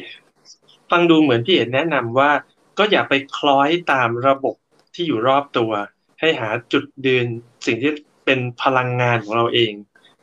[0.92, 2.32] ฟังดูเหมือนพี่เอ็นแนะนำว่า
[2.78, 4.56] ก็อย่าไปคล้อยตามระบบ
[4.96, 5.72] ที่อยู่รอบตัว
[6.20, 7.26] ให้หาจุดดืน
[7.66, 7.92] สิ่งที่
[8.26, 9.74] เป็นพลังงานของเราเอง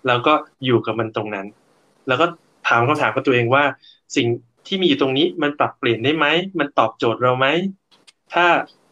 [0.06, 0.32] แล้วก็
[0.64, 1.46] อยู่กับมันตรงนั้น
[2.08, 2.26] แล้วก็
[2.68, 3.64] ถามคำถามกับตัวเองว่า
[4.16, 4.26] สิ่ง
[4.66, 6.26] ที่มีอยู่ตรงนี้มันปรับเปลี่ยนได้ไหม
[6.58, 7.46] มันตอบโจทย์เราไหม
[8.32, 8.46] ถ้า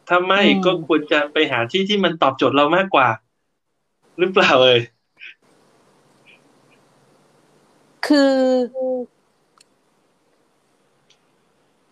[0.09, 3.09] ถ้าไม่ก็ควรจะไปหาที่ที่มันตอบโจทย์เรามากกว่า
[4.19, 4.81] หรือเปล่าเอ่ย
[8.07, 8.35] คือ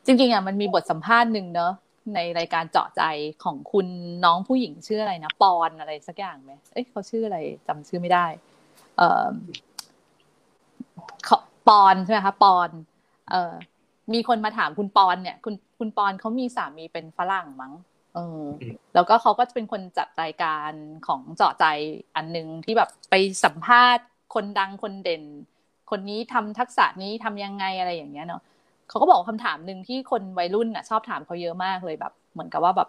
[0.06, 1.72] จริงๆอะมันมีบทสัมภาษณ์หนึ่งเนอะ
[2.14, 3.02] ในรายการเจาะใจ
[3.44, 3.86] ของคุณ
[4.24, 8.26] น้องผู้หญิงชื่ออะไรนะปอนอะไรสักอย่างไหมเอ้ยเขาชื่ออะไรจำชื่อไม่ได้
[8.96, 9.28] เอ่อ
[11.68, 12.70] ปอนใช่ไหมคะปอน
[13.30, 13.54] เอ่อ
[14.12, 17.72] มีคนมาถามคุณปอนเนี่ย คุณคุณปอนเขามีสามีเป็นฝรั่งมั้ง
[18.14, 18.42] เออ
[18.94, 20.70] แล้วก็เขาก็จะเป็นคนจัดรายการ
[21.06, 21.64] ของเจาะใจ
[22.16, 24.04] อันหนึ่งที่แบบไปสัมภาษณ์
[24.34, 25.22] คนดังคนเด่น
[25.92, 28.42] คนนี้ทำทักษะนี้ทำยังไงอะไรอย่างเงี้ยเนาะ
[28.88, 32.88] เขาก็บอกคำถามหนึ่งที่คนวัยรุ่นอะ ชอบถามเขาเยอะมากเลยแบบ เหมือนกับว่าแบบ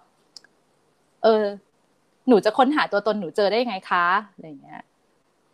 [1.24, 1.44] เออ
[2.28, 4.82] หนูจะค้นหาตัวตนหนูเจอได้ไงคะอะไรอย่างเงี้ย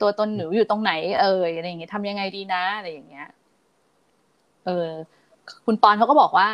[0.02, 0.92] ตัวตนหนูอยู่ตรงไหน
[1.22, 3.28] เอออะไรอย่างเงี้ยทำยังไงดีนะอะไรอย่างเงี้ย
[4.66, 4.90] เออ
[5.66, 6.48] คุณปอนเขาก็บอกว่า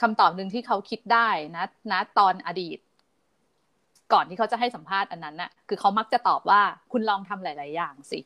[0.00, 2.78] คำตอบหนึ่งที่เขาคิดได้นะนะตอนอดีต
[4.12, 6.60] ก่อนที่เขาจะให้สัมภาษณ์อันนั้นน่ะ คือเขามักจะตอบว่า
[6.92, 8.20] คุณลองทำหลาย ๆ อย่างสิ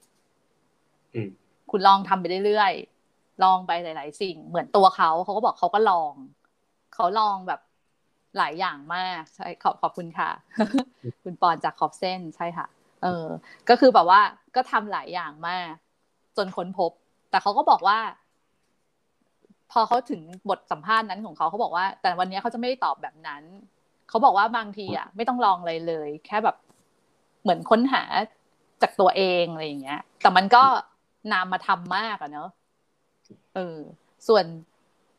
[1.71, 6.13] คุณลองทำไปเรื่อยๆลองไปหลาย ๆ สิ่ง เหมือนตัวเขาเขาก็บอกเขาก็ลอง
[6.95, 7.61] เขาลองแบบ
[8.37, 10.31] หลายอย่างมากใช่ขอบขอบคุณค่ะ
[11.25, 12.67] คุณปอนจากขอบเส้นใช่ค่ะ
[13.03, 13.27] เออ
[13.69, 14.21] ก็คือแบบว่า
[14.57, 15.71] ก็ทำหลายอย่างมาก
[16.37, 16.91] จนค้นพบ
[17.31, 17.99] แต่เขาก็บอกว่า
[19.73, 23.43] พอเขาถึงบทสัมภาษณ์นั้นของเขาเขาบอกว่า แต่วันนี้เขาจะไม่ได้ตอบแบบนั้น
[24.09, 26.57] เขาบอกว่าบางทีอะ ไม่ต้องลองอะไรเลย แค่แบบ
[27.43, 28.03] เหมือนค้นหา
[28.83, 30.63] จากตัวเองอะไรอย่างเงี้ย แต่มันก็
[31.33, 32.49] นามมาทำมากอะเนาะ
[33.55, 33.79] เออ
[34.29, 34.45] ส่วน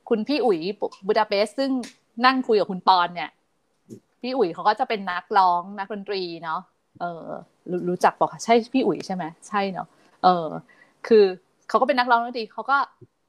[0.09, 0.59] คุณพี่อุ๋ย
[1.05, 1.71] บูดาเปสซึ่ง
[2.25, 3.31] นั่งคุยกับคุณปอนเนี่ย
[4.21, 6.61] พี่อุ๋ยเขาก็จะเป็นนักร้องนักดนตรีเนาะ
[7.01, 7.25] เออ
[7.89, 9.87] รู้จักบอกใช่พี่อุ๋ยใช่ไหมใช่เนาะ
[10.23, 10.47] เออ
[11.07, 11.23] คือ
[11.69, 12.77] เขาก็เป็นนักร้องดนตรีเขาก็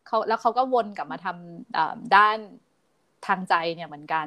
[0.07, 2.39] เขาแล้วเขาก็วนกลับมาทำด้าน
[3.27, 4.27] ทางใจเนี่ยเหมือนกัน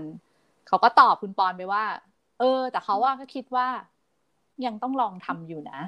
[0.67, 1.83] เขาก็ตอบคุณปอนไปว่า
[2.39, 3.67] เออ แต่เขาว่าก็คิดว่า
[4.65, 5.79] ยังต้องลองทำอยู่นะ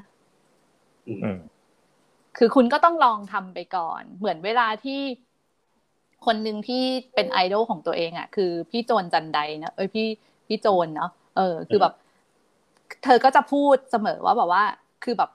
[2.37, 5.01] คือคุณก็ต้องลองทำไปก่อน เหมือนเวลาที่
[6.25, 6.83] คนหนึ่งที่
[7.15, 10.07] เป็นไอดอลของตัวเองอะ คือพี่โจนจันไดนะเอ้ยพี่
[10.47, 11.93] พี่โจนเนาะเออ คือแบบ
[13.03, 14.63] เธอก็จะพูดเสมอว่าแบบว่า
[15.03, 15.29] คือแบบ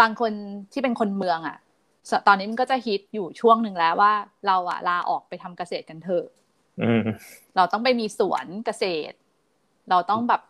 [0.00, 0.32] บางคน
[0.72, 1.56] ที่เป็นคนเมืองอะ
[2.26, 4.12] ตอนนี้มันก็จะฮิตอยู่ช่วงหนึ่งแล้วว่า
[4.46, 6.26] เราอะลาออกไปทำเกษตรกันเถอะ
[7.56, 9.16] เราต้องไปมีสวนเกษตร
[9.90, 10.42] เราต้องแบบ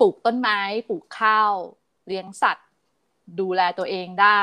[0.00, 0.58] ปลูกต้นไม้
[0.88, 1.52] ปลูกข้าว
[2.06, 2.68] เลี้ยงสัตว์
[3.40, 4.42] ดูแลตัวเองได้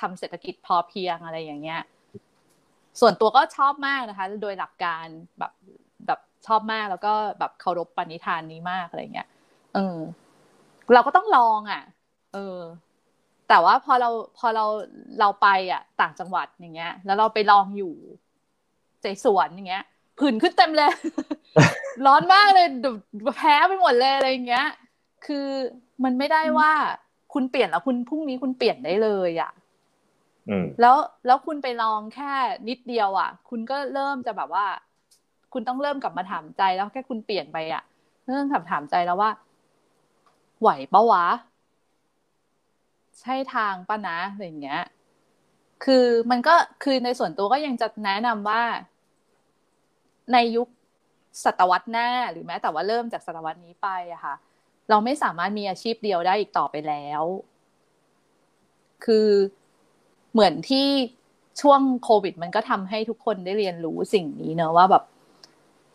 [0.00, 1.82] ทำเศรษฐกิจพอเพียงอะไรอย่างเงี้ย
[3.00, 5.06] ส่วนตัวก็ชอบมากนะคะ โดยหลักการ
[5.38, 5.52] แบบ
[6.06, 9.28] แบบชอบมากแล้วก็แบบเคารพปณิธานนี้มากอะไรเงี้ย
[9.74, 9.98] เออ
[10.94, 11.82] เราก็ต้องลองอะ
[12.34, 12.58] เออ
[13.48, 14.64] แต่ว่าพอเราพอเรา
[15.20, 17.94] เราไปอะ ต่างจังหวัดอย่างเงี้ย แล้วเราไปลองอยู่
[19.02, 19.84] ใจสวนอย่างเงี้ย
[20.18, 20.92] ผื่นขึ้นเต็มเลย
[22.06, 22.66] ร้อนมากเลย
[23.36, 24.68] แพ้ไปหมดเลยอะไรเงี้ย
[25.26, 25.48] คือ
[26.04, 26.72] มันไม่ได้ว่า
[27.34, 29.52] คุณเปลี่ยนแล้วคุณพรุ่งนี้คุณเปลี่ยนได้เลยอะ
[30.80, 32.32] แล้วแล้วคุณไปลองแค่
[32.68, 34.66] นิดเดียวอะ คุณก็เริ่มจะแบบว่า
[35.52, 37.82] คุณต้องเริ่มกลับมาถามใจแล้วแค่คุณเปลี่ยนไปอะ
[38.28, 39.30] เริ่มถามถามใจแล้วว่า
[40.60, 41.26] ไหวปะวะ
[43.20, 44.82] ใช่ทางป่ะนะอะไรเงี้ย
[45.84, 48.62] คือมันก็คือในส่วนตัวก็ยังจะแนะนำว่า
[50.32, 50.68] ในยุค
[51.44, 54.34] ศตวรรษหน้า หรือแม้แต่ว่าเริ่มจากศตวรรษนี้ไปอะค่ะ
[54.90, 57.22] เราไม่สามารถมีอาชีพเดียวได้อีกต่อไปแล้ว
[59.04, 59.28] คือ
[60.32, 60.86] เหมือนที่
[61.60, 65.04] ช่วงโควิด มันก็ทำให้ทุกคนได้เรียนรู้สิ่งนี้เนอะว่าแบบ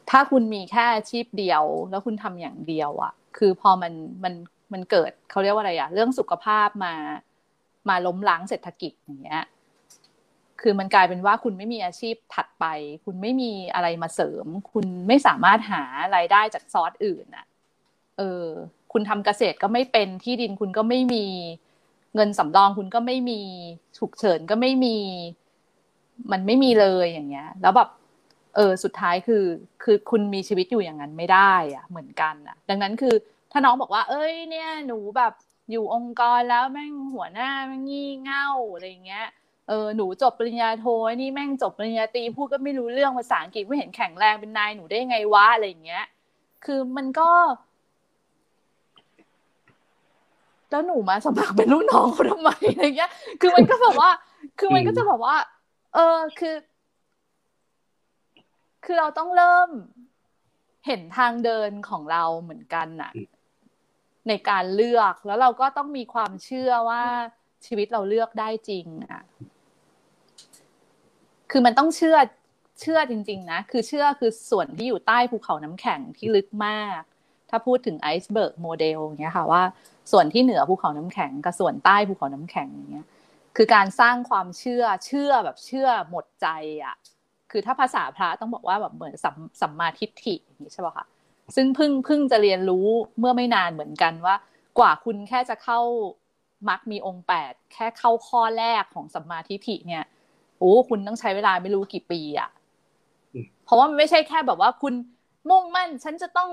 [0.10, 4.34] ถ้าคุณมีแค่อาชีพเดียว แล้วคุณทำอย่างเดียวอะคือพอมันมัน
[4.74, 6.94] มันเกิดเขาเรียกว่าอะไรอะเรื่องสุขภาพมา
[7.90, 9.44] มาล้มล้างเศรษฐกิจอย่างเงี้ย
[10.62, 12.66] คือมันกลายเป็นว่าคุณไม่มีอาชีพถัดไป
[13.06, 15.84] คุณไม่มีอะไรมาเสริม คุณไม่สามารถหา
[16.16, 17.46] รายได้จากซอสอื่นอะ
[18.18, 18.48] เออ
[19.00, 21.26] คุณทำเกษตรก็ไม่เป็นที่ดินคุณก็ไม่มี
[22.16, 23.42] เงินสำรองคุณก็ไม่มี
[23.98, 24.98] ฉุกเฉินก็ไม่มี
[26.32, 27.90] มันไม่มีเลยอย่างเงี้ย แล้วแบบ
[28.56, 29.44] เออสุดท้ายคือ
[29.84, 33.16] คือคุณมีชีวิตอยู่อย่างนั้นไม่ได้อะเหมือนกันอะดังนั้นคือ
[33.52, 35.34] ถ้าน้องบอกว่า เอ้ย เนี่ย หนูแบบ
[35.72, 39.28] อยู่องค์กรแล้วแม่งหัวหน้าแม่งงี่เง่าอะไรเงี้ย
[39.68, 40.86] เออหนูจบปริญญาโท
[41.22, 46.06] นี่แม่งจบปริญญาตรีพูดก็ไม่รู้เรื่องภาษาอังกฤษไม่เห็นแข็งแรงเป็นนายหนูได้ไงวะอะไรเงี้ย
[46.66, 47.30] คือมันก็
[50.70, 53.12] แล้วหนูมาสมัครเป็นลูกน้องเขาทำไมอะไรเงี้ย
[53.42, 54.12] คือมันก็แบบว่า
[54.60, 55.36] คือมันก็จะแบบว่า
[55.96, 56.56] เออ คือ
[58.84, 59.70] คือเราต้องเริ่ม
[60.88, 63.12] เห็นทางเดินของเราเหมือนกันน่ะ
[64.28, 67.04] ในการเลือก แล้วเราก็ต้องมีความเชื่อว่า
[67.66, 69.24] ชีวิตเราเลือกได้จริงอะ
[71.52, 72.18] คือมันต้องเชื่อ
[72.82, 77.02] เชื่อจริง ๆ นะ คือเชื่อคือส่วนที่อยู่ใต้ภูเขาน้ำแข็งที่ลึกมาก
[77.50, 79.62] ถ้าพูดถึง iceberg model อย่างเงี้ยค่ะว่า
[80.12, 83.06] ส่วนที่เหนือภูเขาน้ำแข็งกับส่วนใต้ภูเขาน้ำแข็งอย่างเงี้ย
[83.56, 86.48] คือการสร้างความเชื่อเชื่อแบบเชื่อหมดใจ
[86.84, 86.96] อะ
[87.52, 91.06] คือถ้าภาษาพระต้องบอกว่าแบบเหมือนสัมสัมมาทิฏฐิอย่างนี้ใช่ป่ะคะ
[91.56, 92.88] ซึ่งเพิ่งเพิ่งจะเรียนรู้
[93.20, 94.36] เมื่อไม่นานเหมือนกันว่า
[94.80, 95.80] กว่าคุณแค่จะเข้า
[96.70, 100.06] มักมีองค์แปดแค่เข้าข้อแรกของสัมมาทิฏฐิเนี่ย
[100.60, 102.50] โอ้คุณต้องใช้เวลาไม่รู้กี่ปีอะ
[103.66, 104.94] เพราะว่ามันไม่ใช่แค่แบบว่าคุณ
[105.50, 106.50] มุ่งมั่น ฉันจะต้อง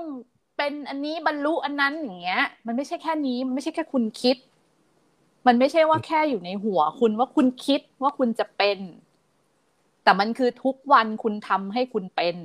[0.57, 4.37] เป็นอันนี้บรรลุอันนั้นอย่างเงี้ย มันไม่ใช่แค่นี้ มันไม่ใช่แค่คุณคิด
[5.47, 8.79] มันไม่ใช่ว่าแค่อยู่ในหัว คุณว่าคุณคิดว่าคุณจะเป็น
[10.03, 12.37] แต่มันคือทุกวันคุณทำให้คุณเป็น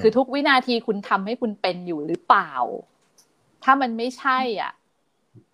[0.00, 2.52] คือทุกวินาทีคุณทำให้คุณเป็นอยู่หรือเปล่า
[3.64, 4.72] ถ้ามันไม่ใช่ อะ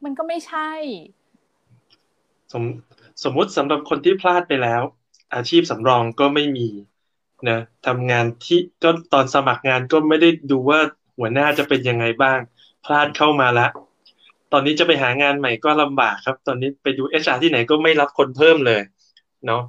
[0.04, 0.70] มันก็ไม่ใช่
[2.52, 2.64] สม
[3.24, 4.82] สมมุติสำหรับคนที่พลาดไปแล้ว
[5.34, 6.68] อาชีพสำรองก็ไม่มี
[7.48, 10.80] นะทำงานที่ก็ตอนสมัครงานก็ไม่ได้ดูว่า
[11.18, 12.38] หัวหน้าจะเป็นยังไงบ้าง
[12.84, 13.68] พลาดเข้ามาละ
[14.52, 18.82] ตอนนี้จะไปหางานใหม่ก็ลำบากครับ ตอนนี้ไปดูเอชอาที่ไหนก็ไม่รับคนเพิ่มเลย
[19.46, 19.62] เนาะ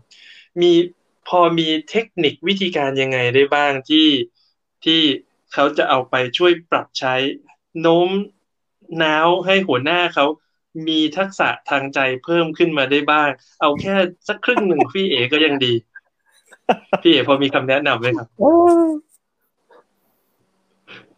[0.62, 0.72] มี
[1.28, 4.08] พอมีเทคนิควิธีการยังไงได้บ้างที่
[4.86, 5.02] ที่
[5.54, 7.16] เขาจะเอาไปช่วยปรับใช้
[7.82, 8.10] โน้ม
[9.04, 10.26] น้าวให้หัวหน้าเขา
[10.88, 13.30] มีทักษะทางใจเพิ่มขึ้นมาได้บ้าง
[13.62, 13.96] เอาแค่
[14.28, 15.74] สักครึ่งหนึ่งพี่เอก็ยังดี
[17.04, 18.28] พี่เอพอมีคำแนะนำไหมครับ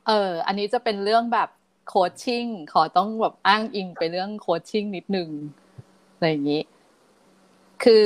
[0.07, 1.49] เออ อันนี้จะเป็นเรื่องแบบ
[1.87, 5.29] โคชชิ่ง ขอต้องแบบอ้างอิงไปเรื่องโคชชิ่งนิดนึง
[6.13, 6.61] อะไรอย่างนี้
[7.83, 8.03] คือ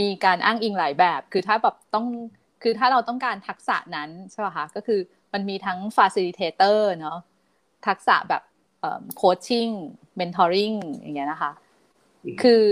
[0.00, 2.06] มีการอ้างอิงหลายแบบ คือถ้าแบบต้อง
[2.62, 5.00] คือถ้าเราต้องการทักษะนั้นใช่ป่ะคะ ก็คือ
[5.32, 7.18] มันมีทั้ง facilitator เนาะ
[7.86, 8.42] ทักษะแบบ
[9.16, 9.68] โคชชิ่ง
[10.18, 11.52] mentoring อย่างเงี้ยนะคะ
[12.42, 12.62] คือ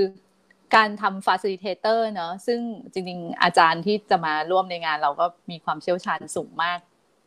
[0.74, 2.60] การทำ facilitator เนอะซึ่ง
[2.92, 6.78] จริงๆ อาจารย์ที่จะมาร่วมในงานเราก็มีความเชี่ยวชาญสูงมาก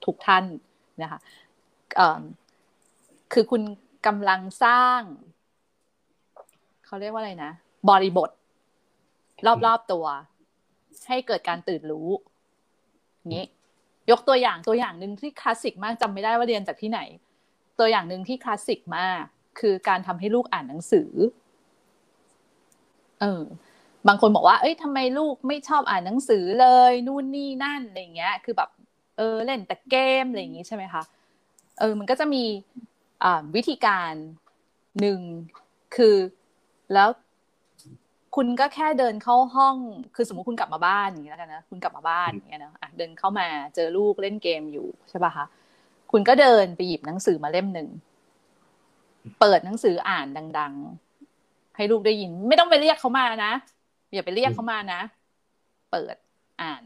[0.06, 0.46] ทุกท่าน
[1.02, 1.20] นะคะ
[3.34, 3.62] คือคุณ
[4.08, 5.02] กำลังสร้าง
[6.86, 7.52] เขาเรียกว่าอะไรนะ
[7.90, 8.30] บริบท
[9.66, 10.06] รอบๆตัว
[11.08, 12.10] ให้เกิดการตื่นรู้
[13.36, 13.46] นี้
[14.12, 17.02] ยกตัวอย่างตัวอย่างหนึ่งที่คลาสสิกมากจำไม่ได้ว่าเรียนจากที่ไหน
[17.80, 19.24] ตัวอย่างหนึ่งที่คลาสสิกมาก
[19.60, 21.12] คือการทำให้ลูกอ่านหนังสือ
[23.22, 23.42] เออ
[24.08, 28.70] บางคนบอกว่า เอ้ยทำไมลูกไม่ชอบอ่านหนังสือเลย นู่นนี่นั่นอะไรเงี้ย คือแบบ
[29.18, 31.04] เออเล่นแต่เกมอะไรอย่างงี้ใช่ไหมคะ
[31.80, 32.44] เออ มันก็จะมี
[33.24, 34.14] อ่าวิธีการ
[35.00, 35.20] หนึ่ง
[35.96, 36.16] คือ
[36.94, 37.10] แล้ว
[38.36, 39.76] คุณก็แค่เดินเข้าห้อง
[40.16, 45.46] คือสมมติคุณกลับมาบ้านอย่างนี้แล้วกันนะ คุณกลับมาบ้านอย่างเงี้ยนะะเดินเข้ามาเจอลูกเล่นเกมอยู่ใช่ป่ะคะ
[46.12, 47.90] คุณก็เดินไปหยิบหนังสือมาเล่มหนึ่ง
[49.40, 50.28] เปิดหนังสืออ่าน
[50.60, 51.09] ดัง ๆ
[51.80, 53.54] ให้ลูกได้ยิน ไม่ต้องไปเรียกเขามานะ
[54.14, 55.02] อย่าไปเรียกเขามานะ
[55.92, 56.16] เปิด
[56.62, 56.84] อ่าน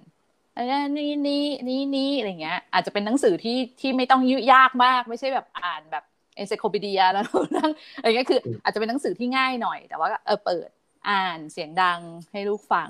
[0.57, 0.59] อ
[0.97, 6.03] นี้นี้นี้นี้อะไรเงี้ย อาจจะเป็นหนังสือที่ที่ไม่ต้องยุ่ยากมาก ไม่ใช่แบบอ่านแบบ
[6.35, 7.25] เอนไซโคปีเดียแล้ว
[7.55, 10.69] นั่งอะไรเงี้ยคือ อาจจะเป็นหนังสือที่ง่ายหน่อย แต่ว่าเออเปิด
[11.09, 11.99] อ่านเสียงดัง
[12.31, 12.89] ให้ลูกฟัง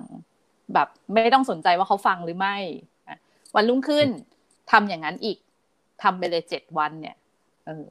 [0.73, 2.57] แบบไม่ต้องสนใจว่าเขาฟังหรือไม่
[3.55, 4.07] วันรุ่งขึ้น
[4.71, 5.37] ทำอย่างนั้นอีก
[6.03, 7.15] ทำไปเลยเจ็ดวันเนี่ย
[7.65, 7.85] เออ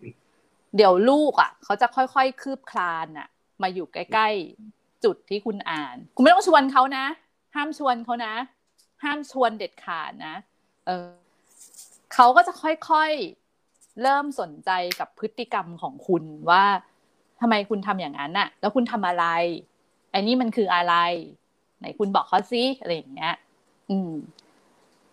[0.76, 3.28] เดี๋ยวลูกอะ เขาจะค่อยๆคืบคลานอะ
[3.62, 7.04] มาอยู่ใกล้ๆจุดที่คุณอ่าน คุณไม่ต้องชวนเขานะ
[7.54, 8.34] ห้ามชวนเขานะ
[9.04, 10.34] ห้ามชวนเด็ดขาดนะ
[10.86, 11.08] เออ
[12.14, 16.64] เขาก็จะค่อยๆเริ่มสนใจกับพฤติกรรมของคุณว่า
[17.40, 19.26] ทำไมคุณทำอย่างนั้นน่ะ แล้วคุณทำอะไร
[20.10, 20.94] ไอ้น,นี่มันคืออะไร
[21.78, 23.34] ไหนคุณบอกเขาซิอะไรอย่างเงี้ย
[23.90, 24.12] อืม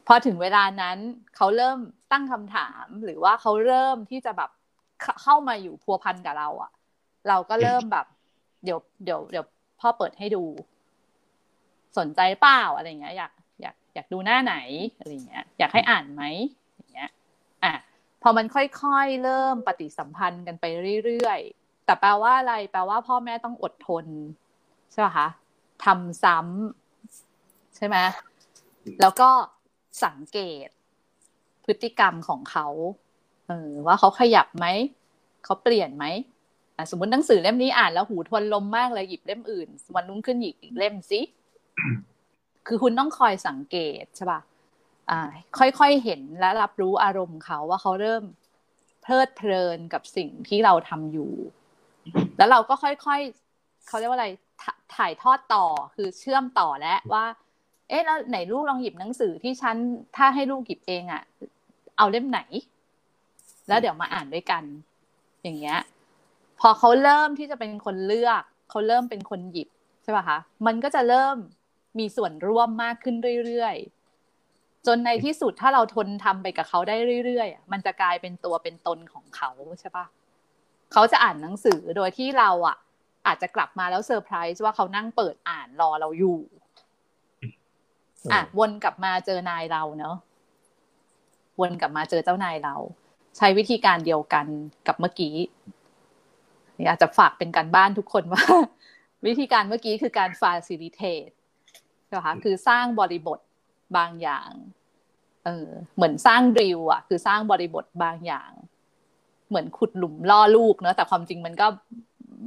[0.08, 0.98] พอถึงเวลานั้น
[1.36, 1.80] เขาเริ่ม
[2.12, 4.50] ตั้งคำถาม หรือว่าเขาเริ่มที่จะแบบ
[5.22, 6.72] เข้ามาอยู่พัวพันกับเราอะ่ะ
[7.28, 8.06] เราก็เริ่มแบบ
[8.64, 9.46] เดี๋ยวเดี๋ยวเดี๋ยว
[9.80, 10.44] พ่อเปิดให้ดู
[11.98, 13.32] สนใจเปล่าอะไรเงี้ยอยาก
[13.62, 14.56] อยากอยากดูหน้าไหน
[14.98, 16.24] อะไรเงี้ย อยากให้อ่านไหม
[16.76, 17.10] อย่างเงี้ย
[17.64, 17.74] อะ
[18.22, 20.66] พอมันค่อยๆเริ่มปฏิสัมพันธ์กันไป
[21.06, 24.06] เรื่อยๆแต่แปลว่าอะไร แปลว่าพ่อแม่ต้องอดทน
[24.92, 25.28] ใช่ป่ะคะ
[25.86, 27.98] ทำซ้ำใช่ไหม
[29.02, 29.30] แล้วก็
[30.06, 30.68] สังเกต
[31.66, 32.68] พฤติกรรมของเขา
[33.48, 34.66] เออว่าเขาขยับไหม
[35.44, 36.06] เขาเปลี่ยนไหม
[36.90, 41.22] สมมติหนังสือเล่มนี้อ่านแล้วหูทวนลมมากเลยหยิบเล่มอื่น วันนุ่งขึ้นหยิบอีกเล่มสิ
[42.68, 44.40] คือคุณต้องคอยสังเกตใช่ป่ะ
[45.10, 45.20] อ่า
[45.58, 48.24] ค่อยๆเห็นและรับรู้อารมณ์เขาว่าเขาเริ่ม
[49.02, 51.32] เพลิดเพลินกับสิ่งที่เราทำอยู่
[52.38, 54.28] แล้วเราก็ค่อยๆเขาเรียกว่าอะไร
[54.96, 55.66] ถ่ายทอดต่อ
[55.96, 57.26] คือเชื่อมต่อและว่า
[57.90, 59.76] เอ๊ะแล้วไหนลูกลองหยิบหนังสือที่ฉัน
[60.16, 61.24] ถ้าให้ลูกหยิบเองอะ่ะ
[61.98, 62.42] เอาเล่มไหน
[63.68, 64.64] แล้วเดี๋ยวมาอ่านด้วยกัน
[65.44, 65.80] อย่างเงี้ย
[66.60, 69.70] พอเขาเริ่มที่จะเป็นคนเลือก เขาเริ่มเป็นคนหยิบ
[70.04, 71.36] ใช่ป่ะคะมันก็จะเริ่ม
[72.00, 76.96] มีส่วนร่วมมากขึ้นเรื่อยๆ จนในที่สุดถ้าเราทนทำไปกับเขาได้
[77.26, 79.50] เรื่อยๆ มันจะกลายเป็นตัวเป็นตนของเขา
[79.80, 80.06] ใช่ปะ
[80.94, 82.78] เขาจะอ่านหนังสือโดยที่เราอะ
[83.28, 86.40] อาจจะกลับมาแล้วเซอร์ไพรส์ว่าเขานั่งเปิดอ่านรอเราอยู่
[88.32, 90.16] อะวนกลับมาเจอนายเราเนาะ
[91.62, 92.76] วนกลับมาเจอเจ้านายเรา
[93.38, 94.46] ใช้วิธีการเดียวกัน
[94.88, 95.36] กับเมื่อกี้
[96.86, 98.44] อยากจะฝากเป็นการบ้านทุกคนว่า
[99.26, 101.34] วิธีการเมื่อกี้คือการ facilitate
[102.14, 103.40] นะคะคือสร้างบริบท
[103.98, 104.50] บางอย่าง
[105.46, 108.52] เออเหมือนสร้างดิวอะคือสร้างบริบทบางอย่าง
[109.50, 111.68] เหมือนขุดหลุมล่อลูกเนอะแต่ความจริงมันก็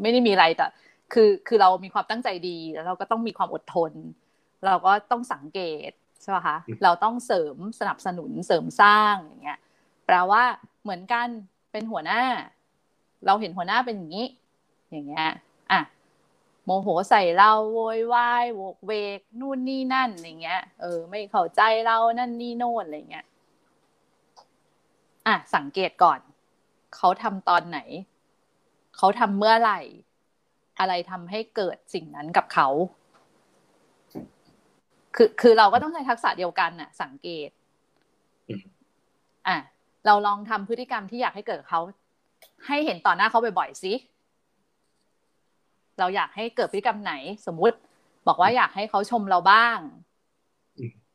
[0.00, 0.66] ไม่ได้มีอะไรแต่
[1.12, 3.92] คือคือเรามีความตั้งใจดีแล้วเราก็ต้องมีความอดทน
[4.66, 5.90] เราก็ต้องสังเกต
[6.22, 9.60] ใช่ไหมคะเราต้องเสริมสนับสนุนเสริมสร้างอย่างเงี้ย
[10.06, 10.42] แปลว่า
[10.82, 11.28] เหมือนกัน
[11.72, 12.22] เป็นหัวหน้า
[13.26, 14.26] เราเห็นหัวหน้าเป็นอย่างนี้
[14.90, 15.28] อย่างเงี้ย
[15.72, 15.80] อะ
[16.64, 23.26] โมโหใส่เราโวยวายโวกเวกนู่นนี่นั่นอย่างเงี้ย เออ ไม่เข้าใจเรานั่นนี่โน่นอะไรเงี้ย
[25.26, 26.20] อะสังเกตก่อน
[26.96, 27.78] เขาทำตอนไหน
[28.96, 29.80] เขาทำเมื่อไหร่
[30.78, 32.68] อะไรทำให้เกิดสิ่งนั้นกับเขา
[35.16, 37.50] คือคือเราก็ต้องใช้ทักษะเดียวกันน่ะ สังเกต
[39.48, 39.56] อะ
[40.06, 41.80] เราลองทำพฤติกรรมที่อยากให้เกิดเขา
[42.66, 43.92] ให้เห็นต่อหน้าเขาบ่อยๆสิ
[45.98, 47.12] เราอยากให้เกิดพฤติกรรมไหน
[47.46, 47.76] สมมุติ
[48.26, 49.78] บอกว่าอยากให้เขาชมเราบ้าง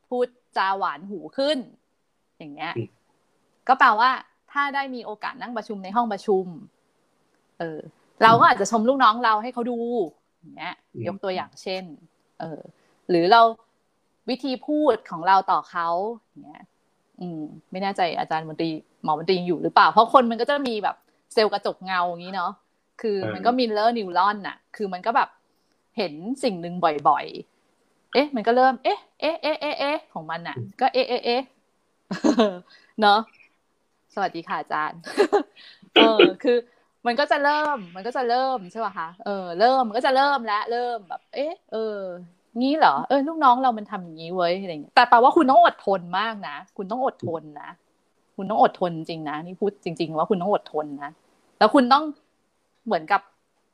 [0.08, 0.26] พูด
[0.56, 1.58] จาหวานหูขึ้น
[2.38, 2.72] อย่างเงี้ย
[3.68, 4.10] ก็แปลว่า
[4.52, 6.46] ถ้าได้มีโอกาสนั่งประชุมในห้องประชุม
[7.58, 7.80] เออ
[8.22, 9.78] เราก็อาจจะชมลูกน้องเราให้เขาดู
[10.38, 10.74] อย่างเงี้ย
[11.06, 11.82] ยกตัวอย่างเช่น
[12.40, 12.60] เออ
[13.08, 13.42] หรือเรา
[14.28, 15.88] วิธีพูดของเราต่อเขา
[16.28, 16.64] อย่างเงี้ย
[17.20, 18.70] อืม ไม่แน่ใจอาจารย์มนตรี
[19.02, 20.96] หมอมนตรีอยู่หรือเปล่า เพราะคนมันก็จะมีแบบ
[21.32, 22.52] เซลล์กระจกเงาอย่างนี้เนาะ
[23.00, 25.28] คือมันก็ mirror neuron น่ะคือมันก็แบบ
[25.96, 26.12] เห็น
[26.44, 26.74] สิ่งหนึ่ง
[27.08, 31.42] บ่อยๆ เอ๊ะ มันก็เริ่ม เอ๊ะ เอ๊ะ เอ๊ะ เอ๊ะเอ๊ะของมันน่ะก็เอ๊ะ เอ๊ะ เอ๊ะ
[33.00, 33.18] เนาะ
[34.14, 34.98] สวัสดีค่ะอาจารย์
[35.96, 36.56] เออ คือ
[37.06, 41.98] มันก็จะเริ่ม มันก็จะเริ่มใช่ป่ะคะ เออ เริ่ม มันก็จะเริ่มแล้วเริ่มแบบ เอ๊ะ เออ
[42.60, 47.70] งี้เหรอ เออ ลูกน้องเรามันทำอย่างนี้เว้ย อะไรเงี้ย แต่แปลว่าคุณต้องอดทนมากนะ คุณต้องอดทนนะ
[48.38, 51.10] คุณต้องอดทนจริงนะนี่พูดจริง ๆ ว่าคุณต้องอดทนนะ
[51.58, 52.04] แล้วคุณต้อง
[52.86, 53.20] เหมือนกับ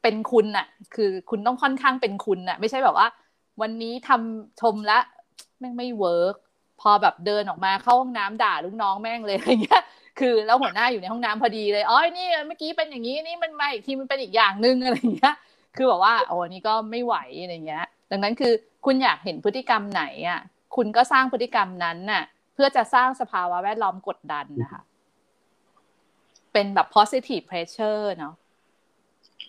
[0.02, 3.08] เป็นคุณน่ะ คือคุณต้องค่อนข้างเป็นคุณน่ะ ไม่ใช่แบบว่า
[3.60, 4.98] วันนี้ทำชมละ
[5.58, 6.34] แม่งไม่เวิร์ก
[6.80, 9.82] พอแบบเดินออกมาเข้าห้องน้ำด่าลูกน้องแม่งเลยอะไรเงี้ย
[10.20, 15.34] คือแล้วหัวหน้าอยู่ในห้องน้ำพอดีเลยอ๋อนี่เมื่อกี้เป็นอย่างนี้นี่มันมาอีกทีมันเป็นอีกอย่างนึงอะไรเงี้ย
[15.76, 18.52] คือแบบว่าโอ้นี่ก็ไม่ไหวอะไรเงี้ย ดังนั้นคือ
[18.84, 20.40] คุณอยากเห็นพฤติกรรมไหนอะ
[20.76, 22.22] คุณก็สร้างพฤติกรรมนั้นน่ะ
[22.54, 24.82] เพื่อจะสร้างสภาวะแวดล้อมกดดันนะคะ
[26.52, 28.34] เป็นแบบ positive pressure เนาะ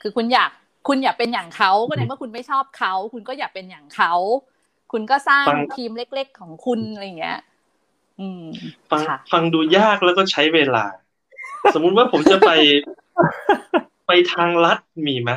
[0.01, 0.51] คือคุณอยาก
[0.87, 4.13] คุณอยากเป็นอย่างเขาก็ในเมื่อคุณไม่ชอบเขา คุณก็อยากเป็นอย่างเขา
[4.91, 5.45] คุณก็สร้าง
[5.75, 7.39] ทีมเล็ก ๆ ของคุณอะไรเงี้ย
[8.19, 8.43] อืม
[8.91, 9.01] ฟัง
[9.33, 10.85] ฟังดูยากแล้วก็ใช้เวลา
[11.73, 12.51] สมมุติว่าผมจะไป
[14.07, 15.31] ไปทางลัดมีไหม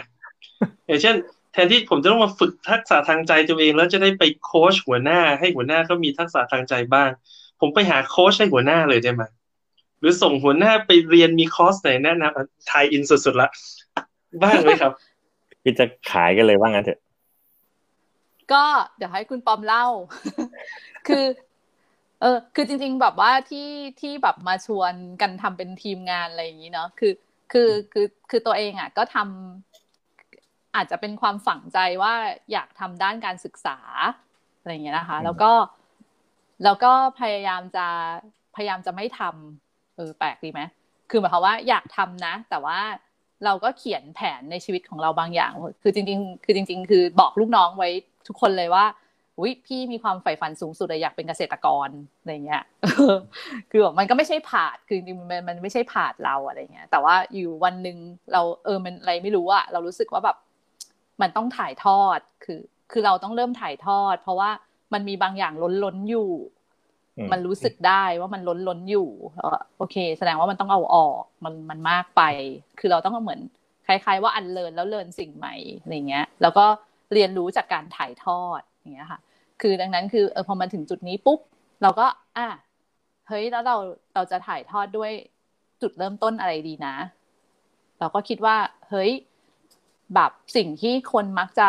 [0.86, 1.14] อย่างเช่น
[1.52, 7.10] แทนที่ผมจะต้องมาฝึกทักษะทางใจตัวเอง แล้วจะได้ไปโค้ชหัวหน้า ให้หัวหน้าเขามีทักษะทางใจบ้าง
[7.60, 9.22] ผมไปหาโค้ชให้หัวหน้าเลยได้ไหม
[10.00, 13.48] หรือส่งหัวหน้าไปเรียนมีคอร์สไหนแนะนำไทยอินสุดๆละ
[14.42, 14.92] บ้างไหมครับ
[15.62, 17.00] พี่จะขายกันเลยว่างั้นเถอะ
[18.52, 18.64] ก็
[18.96, 19.86] เดี๋ยวให้คุณปอมเล่า
[21.08, 21.24] คือ
[22.20, 23.68] เออ คือจริง ๆ แบบว่าที่
[24.00, 27.12] ที่แบบมาชวนกันทำเป็นทีมงานอะไรอย่างนี้เนาะ คือ
[27.52, 32.14] คือ คือ คือตัวเองอะ ก็ทำอาจจะเป็นความฝังใจว่า
[32.52, 33.78] อยากทำด้านการศึกษา
[34.58, 35.52] อะไรอย่างเงี้ยนะคะ แล้วก็
[36.64, 37.86] แล้วก็พยายามจะ
[38.56, 40.60] พยายามจะไม่ทำเออแปลกดีไหม
[41.10, 42.78] คือหมายความว่าอยากทำนะ แต่ว่า
[43.44, 45.52] เราก็เขียนแผนในชีวิตของเราบางอย่าง
[45.82, 47.90] คือจริง ๆ คือจริง ๆ คือบอกลูกน้องไว้
[48.26, 48.84] ทุกคนเลยว่า
[49.38, 52.64] อุ้ยพี่มีความใฝ่ฝันสูงสุดเลยอยากเป็นเกษตรกรอะไรเงี้ย
[53.70, 57.96] คือแบบมันก็ไม่ใช่ผาด คือจริงมันมันไม่ใช่ผาดเราอะไรเงี้ย แต่ว่าอยู่วันหนึ่ง
[58.32, 60.36] เราเออมันอะไรไม่รู้อะเรารู้สึกว่าแบบ
[61.20, 62.60] มันต้องถ่ายทอด คือ
[62.92, 64.50] คือเราต้องเริ่มถ่ายทอด เพราะว่า
[64.92, 66.30] มันมีบางอย่างล้นล้นอยู่
[67.32, 69.08] มันรู้สึกได้ว่ามันล้นล้นอยู่
[69.78, 72.22] โอเค แสดงว่ามันต้องเอาออกมันมันมากไป
[72.78, 73.40] คือเราต้องเหมือน
[73.86, 76.66] คล้ายๆว่าอันเลินแล้วเลินสิ่งใหม่อะไรเงี้ย แล้วก็
[77.12, 79.20] เรียนรู้จากการถ่ายทอดอย่างเงี้ยค่ะ
[79.60, 81.38] คือดังนั้นคือเออพอมาถึงจุดนี้ปุ๊บ
[81.82, 82.06] เราก็
[82.36, 82.48] อะ
[83.28, 83.76] เฮ้ยแล้วเรา
[84.14, 85.12] เราจะถ่ายทอดด้วย
[85.82, 86.94] จุดเริ่มต้นอะไรดีนะ
[87.98, 88.56] เราก็คิดว่า
[88.88, 89.10] เฮ้ย
[90.14, 91.68] แบบสิ่งที่คนมักจะ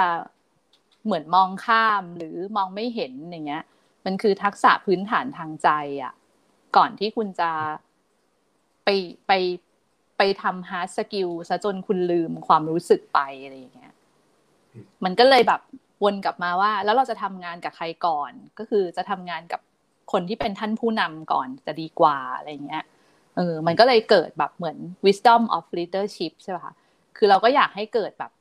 [1.06, 3.64] เหมือนมองข้ามหรือมองไม่เห็นอย่างเงี้ย
[4.06, 5.70] มันคือทักษะพื้นฐานทางใจ
[6.02, 6.14] อะ่ะ
[6.78, 7.52] ก่อนที่คุณจะ
[8.84, 8.90] ไป
[9.28, 9.32] ไป
[10.18, 13.94] ไปทำ hard skill ซะจนคุณลืมความรู้สึกไปอะไรอย่างเงี้ย
[15.04, 15.62] มันก็เลยแบบ
[16.04, 19.62] วนกลับมาว่า แล้วเราจะทำงานกับใครก่อน ก็คือจะทำงานกับ
[20.12, 22.84] คนที่เป็นท่านผู้นำก่อนจะดีกว่าอะไรเงี้ย
[23.36, 26.74] เออมันก็เลยเกิดแบบเหมือน wisdom of leadership ใช่ป่ะคะ
[27.18, 28.32] คือเราก็อยากให้เกิดแบบ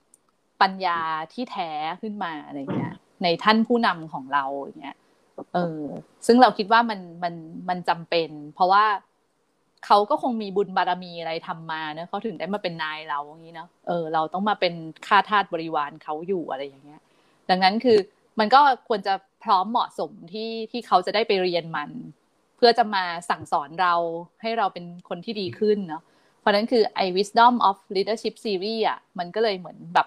[0.62, 1.00] ปัญญา
[1.32, 1.70] ที่แท้
[2.02, 4.96] ขึ้นมาอะไรเงี้ย ในท่านผู้นำของเราอย่างเงี้ย
[5.54, 5.82] เออ
[6.26, 7.34] ซึ่งเราคิดว่ามันมัน
[7.68, 8.84] มันจำเป็น เพราะว่า
[9.86, 14.74] เขาก็คงมีบุญบารมีอะไรทำมาเนอะเขาถึงได้มาเป็นนายเราอย่างนี้เนาะเออเราต้องมาเป็น
[15.06, 17.02] ข้าทาสบริวารเขาอยู่อะไรอย่างเงี้ย
[17.50, 17.98] ดังนั้นคือ
[18.38, 19.14] มันก็ควรจะ
[19.44, 21.90] พร้อมเหมาะสมที่ที่เขาจะได้ไปเรียนมัน
[22.56, 23.94] เพื่อจะมาสั่งสอนเรา
[24.42, 26.02] ให้เราเป็นคนที่ดีขึ้นเนาะ
[26.40, 30.06] เพราะนั้นคือไอ้ wisdom of leadership series อะมันก็เลยเหมือนแบบ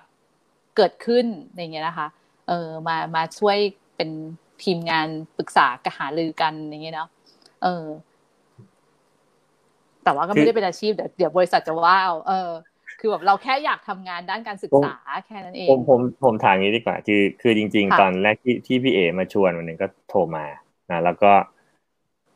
[0.77, 1.25] เกิดขึ้น
[1.55, 2.07] อย่างเงี้ยนะคะ
[2.47, 3.57] เออมามาช่วย
[3.95, 4.09] เป็น
[4.63, 5.07] ทีมงาน
[5.37, 7.09] ปรึกษากระหาลือกันอย่างเงี้ยเนาะ
[7.63, 7.85] เออ
[10.03, 12.49] แต่ว่าก็ไม่ได้เป็นอาชีพเดี๋ยวเดี๋ยวบริษัทจะว้าวเออ
[12.99, 14.95] คือแบบเราแค่อยากทำงานด้านการศึกษา
[15.25, 20.45] แค่นั้นเอง ผมผมผมถามงี้ดีกว่า คือคือจริง ๆ ตอนแรกที่ที่พี่เอมาชวนวันหนึ่งก็โทรมา
[20.91, 21.31] นะแล้วก็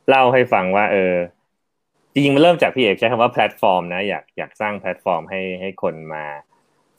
[0.09, 1.13] เล่าให้ฟังว่า เออ
[2.13, 6.25] จริงๆมันเริ่มจากพี่เอกใช้คำว่าแพลตฟอร์มนะอยากอยากสร้างแพลตฟอร์มให้ให้คนมา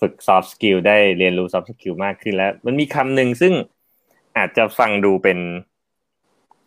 [0.00, 3.52] ฝึก soft skill ได้เรียนรู้ soft skill มากขึ้นแล้ว มันมีคำหนึ่งซึ่ง
[4.38, 5.38] อาจจะฟังดูเป็น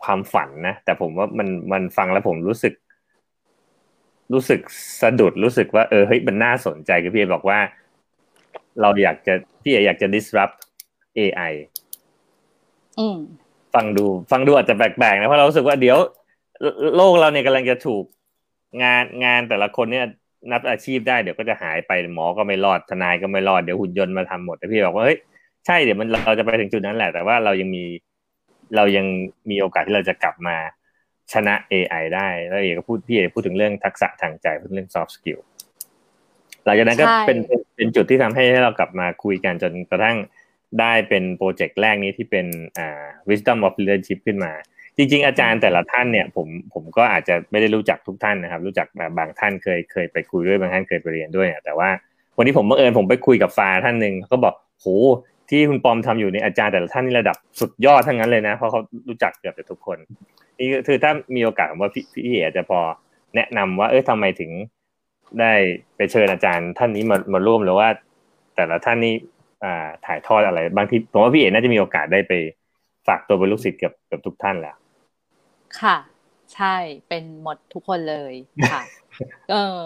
[0.04, 2.74] ความฝันนะ แต่ผมว่ามันมันฟังแล้วผมรู้สึก
[4.32, 4.60] รู้สึก
[5.00, 7.58] สะดุดรู้สึกว่าเออเฮ้ยมันน่าสนใจคือพี่เอบอกว่า
[8.80, 10.56] เราอยากจะพี่เออยากจะ disrupt
[11.18, 11.52] AI
[12.98, 13.18] อืม
[13.74, 15.98] ฟังดู ฟังดูอาจจะแปลกๆนะเพราะเรารู้สึกว่าเดี๋ยว
[16.96, 18.04] โลกเราเนี่ยกำลังจะถูก
[18.82, 20.06] งานงานแต่ละคนเนี่ย
[20.52, 25.18] นับอาชีพได้เดี๋ยวก็จะหายไปหมอก็ไม่รอดทนายก็ไม่รอดเดี๋ยวหุ่นยนต์มาทำหมดแต่พี่บอกว่าเฮ้ย
[25.66, 27.84] ใช่เดี๋ยวมันเราจะไปถึงจุดนั้นแหละ แต่ว่าเรายังมี
[28.76, 29.06] เรายัง
[29.50, 30.56] มีโอกาสที่เราจะกลับมา
[31.32, 35.40] ชนะ AI ได้ แล้วเอกก็พูดพี่เอกพูดถึงเรื่องทักษะทางใจพูดเรื่อง soft skill
[36.64, 37.38] หลังจากนั้นก็เป็น
[37.76, 40.16] เป็นจุดที่ทำให้เรากลับมาคุยกันจนกระทั่ง
[40.80, 42.46] ได้เป็นโปรเจกต์แรกนี้ที่เป็น
[42.78, 44.52] อ่า wisdom of leadership ขึ้นมา
[44.96, 51.88] จริง ๆ อาจารย์แต่ละท่านเนี่ยผมผมก็อาจจะไม่ได้รู้จักทุกท่านนะครับ รู้จักแบบบางท่านเคยเคยไปคุยด้วยบางท่านเคยไปเรียนด้วยแต่ว่า
[52.36, 54.86] วันนี้ผมบังเอิญผมไปคุยกับฟ้าท่านหนึ่งเขาบอกโห
[55.50, 59.98] ที่คุณปอมทำอยู่ในอาจารย์แต่ละท่านนี่ระดับสุดยอดทั้งนั้นเลยนะ เพราะเขารู้จักเกือบจะทุกคน
[60.58, 62.80] นี่คือถ้ามีโอกาสผมว่าพี่พี่เอ๋จะพอ
[63.36, 64.50] แนะนำว่า เออทำไมถึง
[65.40, 65.52] ได้
[65.96, 67.88] ไปเชิญอาจารย์ท่านนี้มามาร่วมหรือว่า
[68.56, 69.14] แต่ละท่านนี้
[69.64, 72.32] อ่าถ่ายทอดอะไร บางทีผมว่าพี่เอ๋น่าจะมีโอกาสได้ไป
[73.06, 74.76] ฝากตัวเป็นลูกศิษย์กับกับทุกท่านแล้ว
[75.80, 75.96] ค่ะ
[76.54, 76.76] ใช่
[77.08, 78.34] เป็นหมดทุกคนเลย
[78.72, 78.82] ค่ะ
[79.50, 79.78] เออ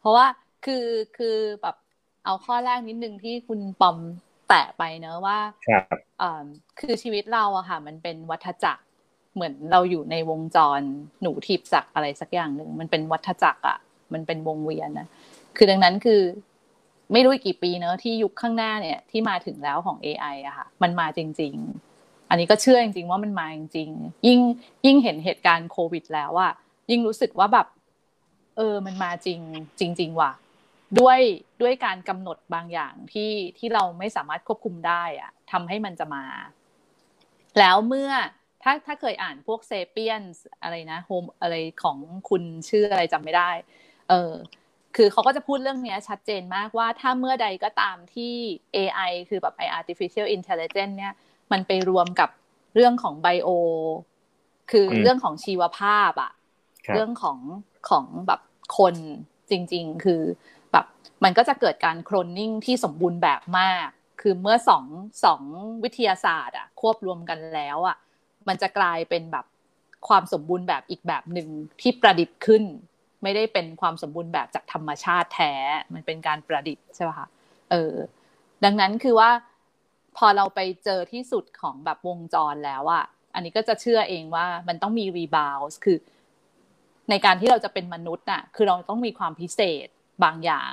[0.00, 0.26] เพราะว่า
[0.64, 0.86] คือ
[1.16, 1.76] คือแบบ
[2.24, 3.96] เอาข้อแรกนิดนึงที่คุณปอม
[4.48, 5.38] แตะไปเนอะว่า
[6.20, 6.44] อ่า
[6.80, 8.84] คือชีวิตเราอะค่ะ มันเป็นวัฏจักร
[9.34, 10.80] เหมือนเราอยู่ในวงจร
[11.22, 13.78] หนูถีบจักรอะไรสักอย่างหนึ่งมันเป็นวัฏจักรอะ
[14.12, 15.08] มันเป็นวงเวียนนะ
[15.56, 16.22] คือดังนั้นคือ
[17.12, 21.91] ไม่รู้กี่ปีเนอะที่ยุคข้างหน้าเนี่ย ที่มาถึงแล้วของ AI อะค่ะ มันมาจริง ๆ
[22.32, 24.40] อันนี้ก็เชื่อจริงๆว่ามันมาจริงๆยิ่ง
[24.86, 26.52] ยิ่งเห็นเหตุการณ์โควิด แล้วอะ
[26.90, 27.66] ยิ่งรู้สึกว่าแบบ
[28.56, 29.40] เออมันมาจริง
[29.80, 30.32] จริง ๆ ว่ะ
[30.98, 31.18] ด้วย
[31.62, 36.24] ด้วยการกำหนดบางอย่างที่ที่เราไม่สามารถควบคุมได้อะทำให้มันจะมา
[37.58, 38.10] แล้วเมื่อ
[38.62, 40.22] ถ้าถ้าเคยอ่านพวกเซเปียน
[40.62, 41.98] อะไรนะโฮมอะไรของ
[42.28, 43.50] คุณชื่ออะไรจำไม่ได้
[44.10, 44.32] เออ
[44.96, 48.34] คือเขาก็จะพูดเรื่องนี้ชัดเจนมากว่าถ้าเมื่อใดก็ตามที่
[48.76, 51.14] AI คือแบบไอ artificial intelligence เนี่ย
[51.52, 52.30] มันไปรวมกับ
[52.74, 53.48] เรื่องของไบโอ
[54.70, 56.32] คือเรื่องของชีวภาพอะ
[56.94, 57.38] เรื่องของ
[57.88, 58.40] ของแบบ
[58.78, 58.94] คน
[59.50, 60.22] จริง ๆ คือ
[60.72, 60.86] แบบ
[61.24, 63.88] มันก็จะเกิดการโคลนนิ่งที่สมบูรณ์แบบมาก
[64.20, 64.84] คือเมื่อสอง
[65.24, 65.42] สอง
[65.84, 67.96] วิทยาศาสตร์อะควบรวมกันแล้วอะ
[68.48, 69.46] มันจะกลายเป็นแบบ
[70.08, 71.48] ความสมบูรณ์แบบอีกแบบหนึ่ง
[71.80, 72.64] ที่ประดิษฐ์ขึ้น
[73.22, 75.52] ไม่ได้เป็นความสมบูรณ์แบบจากธรรมชาติแท้
[75.94, 77.28] มันเป็นการประดิษฐ์ใช่ไหมคะ
[77.70, 77.94] เออ
[78.64, 79.30] ดังนั้นคือว่า
[80.16, 85.98] พอเราไปเจอที่สุดของแบบวงจรแล้วอะอันนี้ก็จะเชื่อเองว่ามันต้องมีรีบาวส์คือ
[87.10, 89.86] ในการที่เราจะเป็นมนุษย์น่ะ คือเราต้องมีความพิเศษ
[90.24, 90.72] บางอย่าง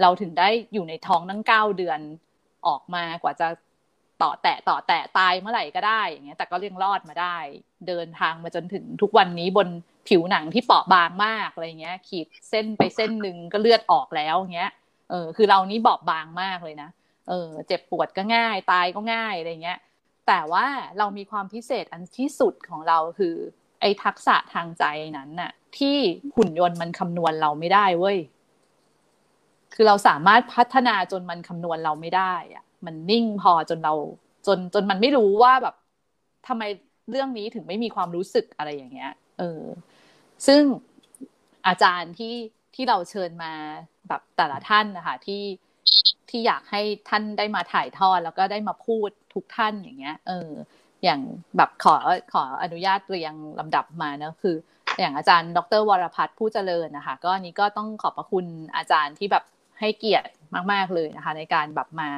[0.00, 2.00] เราถึงได้อยู่ในท้องนั่งเก้าเดือน
[2.66, 3.48] ออกมากว่าจะ
[4.22, 7.36] ต่อแตะต่อแตะตายเมื่อไหร่ก็ได้อย่างเงี้ย แต่ก็เลี้ยงรอดมาได้
[7.88, 9.68] เดินทางมาจนถึงทุกวันนี้บน
[10.08, 14.72] ผิวหนังที่เปราะบางมากอะไรเงี้ย ขีดเส้นไปเส้นหนึ่งก็เลือดออกแล้วเงี้ย
[15.10, 16.88] เออคือเรานี้เบาบางมากเลยนะ
[17.28, 19.78] เออเจ็บปวดก็ง่าย ตายก็ง่ายอะไรเงี้ย
[20.26, 20.66] แต่ว่า
[20.98, 23.34] เรามีความพิเศษอันที่สุดของเราคือ
[23.80, 24.84] ไอ้ทักษะทางใจ
[25.18, 25.96] นั้นน่ะ ที่
[26.36, 28.18] หุ่นยนต์มันคำนวณเราไม่ได้เว้ย
[29.74, 33.94] คือเราสามารถพัฒนาจนมันคำนวณเราไม่ได้อะมันนิ่งพอจนเรา
[34.46, 35.74] จนจนมันไม่รู้ว่าแบบ
[36.46, 36.62] ทำไม
[37.10, 39.62] เรื่องนี้ถึงไม่มีความรู้สึกอะไรอย่างเงี้ย เออ
[40.46, 40.62] ซึ่ง
[41.66, 42.34] อาจารย์ที่
[42.74, 43.52] ที่เราเชิญมา
[44.08, 45.42] แบบแต่ละท่านนะคะที่
[46.36, 50.50] ที่อยากให้ท่านได้มาถ่ายทอดแล้วก็ได้มาพูดทุกท่านอย่างเงี้ย เออ
[51.04, 51.20] อย่าง
[51.56, 51.94] แบบขอ
[52.32, 54.56] ขออนุญาตเรียงลำดับมาเนะคือ
[54.98, 58.46] อย่างอาจารย์ ดรวรพัฒน์ผู้เจริญนะคะ ก็นี้ก็ต้องขอบพระคุณ
[58.76, 59.44] อาจารย์ที่แบบ
[59.80, 60.32] ให้เกียรติ
[60.72, 62.08] มาก ๆเลยนะคะ ในการแบบมา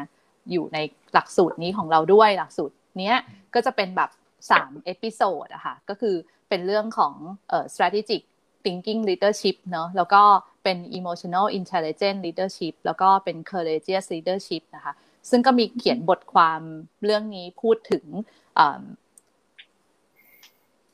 [0.51, 0.79] อยู่ใน
[1.13, 3.17] หลักสูตรนี้ของเราด้วยหลักสูตรเนี้ย
[3.55, 4.11] ก็จะเป็นแบบ
[4.51, 6.15] สาม episode อะค่ะก็คือ
[6.49, 7.15] เป็นเรื่องของ
[7.49, 8.23] เอ่อ strategic
[8.67, 10.23] thinking leadership เนาะแล้วก็
[10.65, 14.93] เป็น emotional intelligent leadership แล้วก็เป็น courageous leadership นะคะ
[15.31, 16.61] ซึ่งก็มีเขียนบทความ
[17.05, 18.05] เรื่องนี้พูดถึง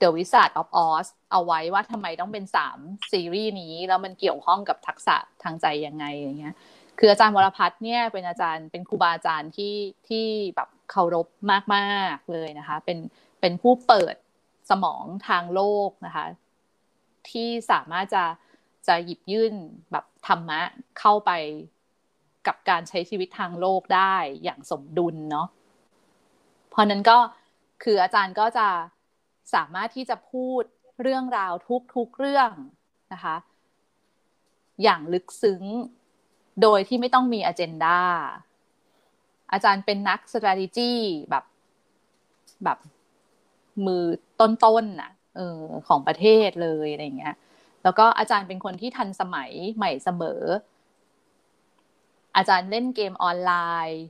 [0.00, 2.78] The Wizard of Oz เอาไว้ว่าทำไมต้องเป็นสาม
[3.12, 6.54] ซีรีส์นี้ แล้วมันเกี่ยวข้องกับทักษะทางใจยังไงอย่างเงี้ย
[6.98, 9.74] คืออาจารย์วรพัฒน์เนี่ยเป็นอาจารย์เป็นครูบาอาจารย์ที่
[10.08, 10.26] ที่
[10.56, 11.28] แบบเคารพ
[11.74, 12.98] มาก ๆ เลยนะคะ เป็น
[13.40, 14.14] เป็นผู้เปิด
[14.70, 16.24] สมองทางโลกนะคะ
[17.30, 18.24] ที่สามารถจะ
[18.88, 19.52] จะหยิบยื่น
[19.92, 20.60] แบบธรรมะ
[20.98, 21.30] เข้าไป
[22.46, 25.48] กับการใช้ชีวิตทางโลกได้อย่างสมดุลเนาะ
[26.70, 27.18] เพราะนั้นก็
[27.82, 28.68] คืออาจารย์ก็จะ
[29.54, 30.62] สามารถที่จะพูด
[31.02, 31.52] เรื่องราว
[31.94, 32.50] ทุกๆเรื่อง
[33.12, 33.36] นะคะ
[34.82, 35.62] อย่างลึกซึ้ง
[36.62, 38.00] โดยที่ไม่ต้องมีอเจนดา
[39.52, 40.92] อาจารย์เป็นนัก strategy
[41.30, 41.44] แบบ
[42.64, 42.78] แบบ
[43.86, 44.04] มือ
[44.40, 47.34] ต้นๆน่ะ เออของประเทศเลยอะไรเงี้ย
[47.82, 50.42] แล้วก็อาจารย์เป็นคนที่ทันสมัยใหม่เสมอ
[52.36, 53.52] อาจารย์เล่นเกมออนไล
[53.90, 54.02] น์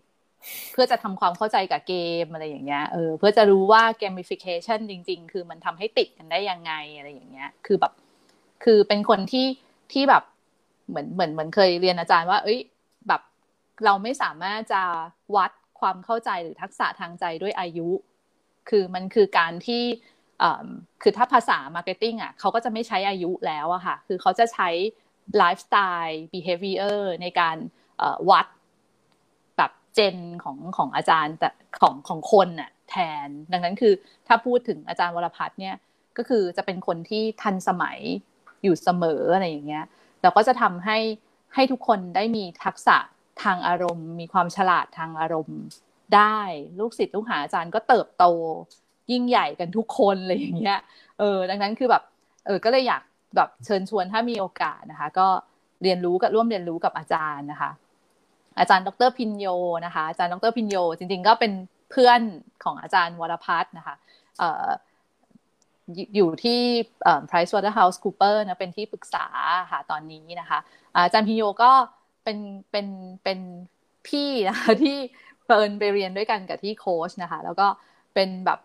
[0.73, 1.95] เพื่อจะทำความเข้าใจกับเก
[2.25, 7.93] มอะไรอย่างเงี้ยเออเพื่อจะรู้ว่าเกมฟิเคชันจริง ๆ คือมันทำให้ติดกันได้ยังไงอะไรอย่างเงี้ย คือแบบ
[8.65, 9.47] คือเป็นคนที่
[9.93, 10.23] ที่แบบ
[10.89, 12.61] เหมือนเหมือนเหมือนเคยเรียนอาจารย์ว่า เอ้ย
[13.09, 13.23] แบบ
[13.85, 14.83] เราไม่สามารถจะ
[15.37, 15.51] วัด
[15.81, 17.89] ความเข้าใจหรือทักษะทางใจด้วยอายุ
[18.71, 19.83] คือมันคือการที่
[21.03, 24.69] คือถ้าภาษา marketing อะเขาก็จะไม่ใช้อายุแล้วอะค่ะ คือเขาจะใช้
[25.39, 27.57] ไลฟ์สไตล์ behavior ในการ
[28.31, 28.47] วัด
[29.57, 31.49] แบบ gen ของของอาจารย์แต่
[31.81, 32.95] ของของคนน่ะแท
[33.27, 33.93] น ดังนั้นคือ
[34.27, 35.77] ถ้าพูดถึงอาจารย์วรพัฒน์เนี่ย
[36.17, 37.99] ก็คือจะเป็นคนที่ทันสมัย
[38.63, 39.85] อยู่เสมออะไรอย่างเงี้ย
[40.23, 40.99] แล้วก็จะทำให้
[41.55, 42.97] ให้ทุกคนได้มีทักษะ
[43.43, 45.61] ทางอารมณ์ มีความฉลาดทางอารมณ์
[46.17, 46.39] ได้
[46.79, 48.25] ลูกศิษย์ลูกหาอาจารย์ก็เติบโต
[49.11, 50.79] ยิ่งใหญ่กันทุกคนเลยอย่างเงี้ย
[51.19, 52.03] เออ ดังนั้นคือแบบ
[52.47, 53.03] เออก็เลยอยาก
[53.37, 55.29] แบบเชิญชวนถ้ามีโอกาสนะคะ ก็
[55.83, 57.71] เรียนรู้กับร่วมเรียนรู้กับอาจารย์นะคะ
[58.59, 59.47] อาจารย์ดรพินโย
[59.87, 61.53] นะคะ อาจารย์ดรพินโย จริง ๆ ก็เป็น
[61.91, 62.21] เพื่อน
[62.65, 63.95] ของอาจารย์วรพัฒน์นะคะ
[64.39, 64.69] เออ
[66.17, 66.61] อยู่ที่
[67.29, 69.27] Price Waterhouse Cooper นะเป็นที่ปรึกษา
[69.71, 70.59] ค่ะตอนนี้นะคะ
[70.95, 71.73] อาจารย์พินโยก็
[72.25, 72.39] เป็น
[72.71, 72.87] เป็น
[73.25, 73.39] เป็น
[74.09, 74.97] พี่นะคะที่
[75.47, 77.67] เปินไปเรียนด้วยกันกับที่โค้ชนะคะ แล้วก็
[78.15, 78.59] เป็นแบบ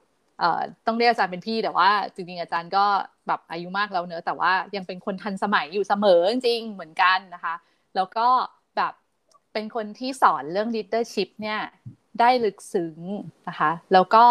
[0.86, 2.86] ต้องเรียกอาจารย์เป็นพี่แต่ว่าจริงๆอาจารย์ก็
[3.28, 7.56] แบบอายุมากแล้วเนอะแต่ว่ายังเป็นคนทันสมัยอยู่เสมอจริงเหมือนกันนะคะ
[7.96, 8.28] แล้วก็
[8.78, 8.94] แบบ
[9.54, 11.60] เป็นคนที่สอนเรื่อง leadership เนี่ย
[12.20, 12.98] ได้ลึกซึ้ง
[13.48, 14.26] นะคะ แล้วก็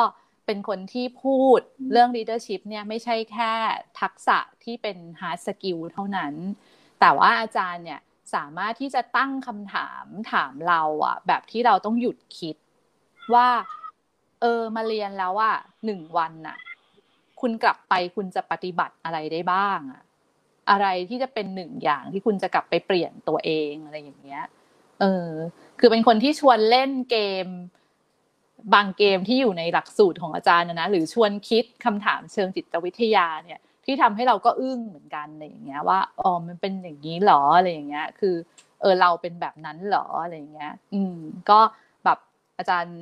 [0.47, 1.61] เป็นคนที่พูด
[1.93, 3.53] เรื่อง leadership เนี่ยไม่ใช่แค่
[4.01, 6.35] ทักษะที่เป็น hard skill เท่านั้น
[7.01, 8.01] แต่ว่าอาจารย์เนี่ย
[8.35, 12.57] สามารถที่จะตั้งคำถามถามเราอะแบบที่เราต้องหยุดคิด
[13.35, 13.49] ว่า
[14.41, 15.53] เออมาเรียนแล้วว่า
[15.85, 16.57] หนึ่งวันน่ะ
[17.41, 20.03] คุณกลับไปคุณจะปฏิบัติอะไรได้บ้างอะ
[20.71, 24.45] อะไรที่จะเป็นหนึ่งอย่างที่คุณจะกลับไปเปลี่ยนตัวเองอะไรอย่างเงี้ย
[25.01, 25.31] เออ
[25.81, 27.47] คือเป็นคนที่ชวนเล่นเกม
[28.75, 38.35] บางเกมที่อยู่ในหลักสูตรของอาจารย์นะนะหรือชวนคิดคำถามเชิงจิตวิทยาเนี่ย ที่ทำให้เราก็อึ้งเหมือนกันอะไรอย่างเงี้ย ว่าอ๋อมันเป็นอย่างนี้หรออะไรอย่างเงี้ย คือ
[38.81, 41.17] เออเราเป็นแบบนั้นหรออะไรอย่างเงี้ย อืม
[41.51, 41.61] ก็
[42.05, 42.19] แบบ
[42.59, 42.99] อาจารย์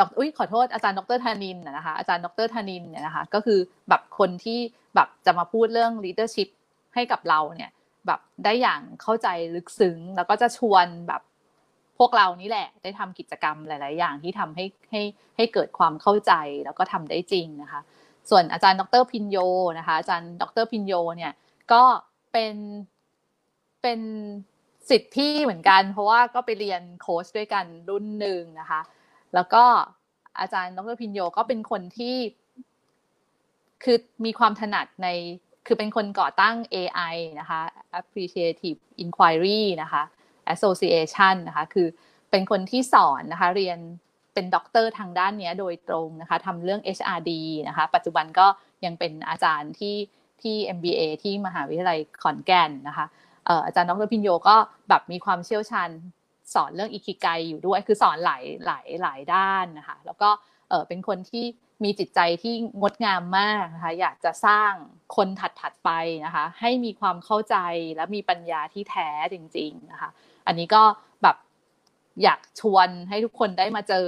[0.00, 3.58] ดอุ้ยขอโทษอาจารย์ดรธานินนะคะอาจารย์ดรธานินเนี่ยนะคะก็คือ
[3.88, 4.58] แบบคนที่
[4.94, 6.48] แบบจะมาพูดเรื่อง leadership
[6.94, 7.70] ให้กับเราเนี่ย
[8.06, 11.22] แบบได้อย่างเข้าใจลึกซึ้ง แล้วก็จะชวนแบบ
[11.98, 15.02] พวกเรานี่แหละ ได้ทำกิจกรรมหลาย ๆ อย่างที่ทำให้ให้
[15.36, 16.32] ให้เกิดความเข้าใจ
[16.64, 17.80] แล้วก็ทำได้จริงนะคะ
[18.30, 19.38] ส่วนอาจารย์ดรพินโย
[19.78, 21.32] นะคะอาจารย์ดรพินโยเนี่ย
[21.72, 21.82] ก็
[22.32, 22.54] เป็น
[23.82, 24.00] เป็น
[24.90, 28.80] ศิษย์พี่เหมือนกัน เพราะว่าก็ไปเรียนโค้ชด้วยกันรุ่นหนึ่งนะคะ
[29.34, 29.64] แล้วก็
[30.40, 32.16] อาจารย์ดรพินโยก็เป็นคนที่
[33.84, 35.08] คือมีความถนัดใน
[35.66, 37.60] คือเป็นคนก่อตั้ง AI นะคะ
[38.00, 40.02] Appreciative Inquiry นะคะ
[40.54, 41.86] Association นะคะคือ
[42.30, 43.78] เป็นคนที่สอนนะคะ เรียน
[44.34, 47.30] เป็นด็อกเตอร์ทางด้านนี้โดยตรงนะคะทำเรื่อง HRD
[47.68, 48.46] นะคะ ปัจจุบันก็
[48.84, 49.96] ยังเป็นอาจารย์ที่
[50.42, 53.06] ที่ MBA ที่มหาวิทยาลัยขอนแก่นนะคะ
[53.66, 54.56] อาจารย์ดรพินโยก็
[54.88, 55.88] แบบมีความเชี่ยวชาญ
[56.54, 60.30] สอนเรื่องอิคิไกอยู่ด้วย คือสอนหลายหลายหลายด้านนะคะ แล้วก็
[60.68, 61.44] เออเป็นคนที่
[61.84, 64.72] มีจิตใจที่งดงามมากนะคะ อยากจะสร้าง
[65.16, 65.28] คน
[65.60, 65.90] ถัดๆไป
[66.24, 67.56] นะคะ ให้มีความเข้าใจ
[67.96, 70.10] และมีปัญญาที่แท้จริง ๆนะคะ
[70.46, 70.82] อันนี้ก็
[71.22, 71.36] แบบ
[72.22, 74.06] อยากชวนให้ทุกคนได้มาเจอ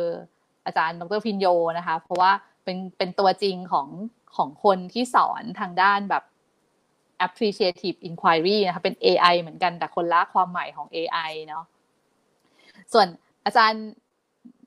[0.66, 1.46] อาจารย์ดรพินโย
[1.78, 2.32] นะคะ เพราะว่า
[2.64, 3.88] เป็นเป็นตัวจริงของ
[4.36, 6.24] ของคนที่สอนทางด้านแบบ
[7.26, 11.64] appreciative inquiry นะคะเป็น AI เหมือนกันแต่คนละความหมายของ AI เนาะ
[12.92, 13.06] ส่วน
[13.44, 13.84] อาจารย์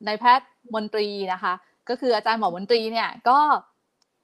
[0.08, 1.54] นายแพทย์มนตรีนะคะ
[1.90, 3.40] ก็คืออาจารย์หมอมนตรีเนี่ยก็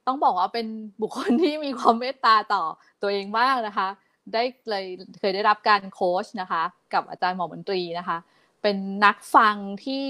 [0.08, 0.68] ต้องบอกว่าเป็น
[1.02, 2.64] บุคคลที่มีความเมตตาต่อ
[3.02, 3.88] ตัวเองมากนะคะ
[4.34, 4.86] ได้เลย
[5.20, 6.64] เคยได้รับการโค้ชนะคะ
[6.94, 8.18] กับอาจารย์หมอมนตรีนะคะ
[8.62, 9.56] เป็นนักฟัง
[9.86, 10.06] ที่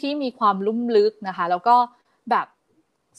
[0.00, 1.76] ที่มีความลุ่มลึกนะคะ แล้วก็
[2.30, 2.46] แบบ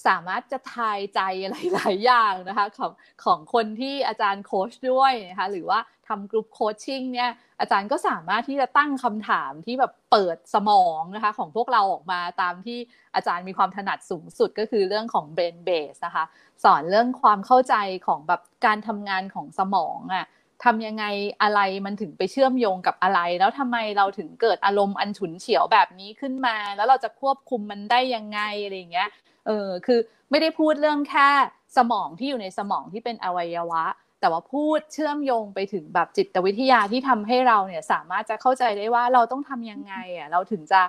[0.07, 2.91] สามารถจะทายใจหลาย ๆ อย่างนะคะของ
[3.23, 7.29] ของคนที่อาจารย์โค้ชด้วยนะคะหรือว่าทำกลุ่มโคชชิ่งเนี่ย
[7.59, 12.79] อาจารย์ก็สามารถที่จะตั้งคำถามที่แบบเปิดสมองนะคะของพวกเราออกมาตามที่
[13.15, 16.25] อาจารย์มีความถนัดสูงสุดก็คือเรื่องของ brain base นะคะ
[16.63, 17.75] สอนเรื่องความเข้าใจ
[18.07, 20.25] ของแบบการทำงานของสมองอะ่ะ
[20.63, 21.05] ทำยังไง
[21.41, 29.09] อะไรมันถึงไปเชื่อมโยงกับอะไร แล้วทำไมเราถึงเกิดอารมณ์อันฉุนเฉียวแบบนี้ขึ้นมา แล้วเราจะควบคุมมันได้ยังไงอะไรเงี้ย
[29.47, 29.99] เออคือ
[30.29, 31.29] ไม่ได้พูดเรื่องแค่
[31.77, 33.83] สมองที่อยู่ในสมองที่เป็นอวัยวะ
[34.19, 40.81] แต่ว่าพูดเชื่อมโยงไปถึงแบบจิตวิทยาที่ทำให้เราเนี่ยสามารถจะเข้าใจได้ว่าเราต้องทำยังไงอะเราถึงจะ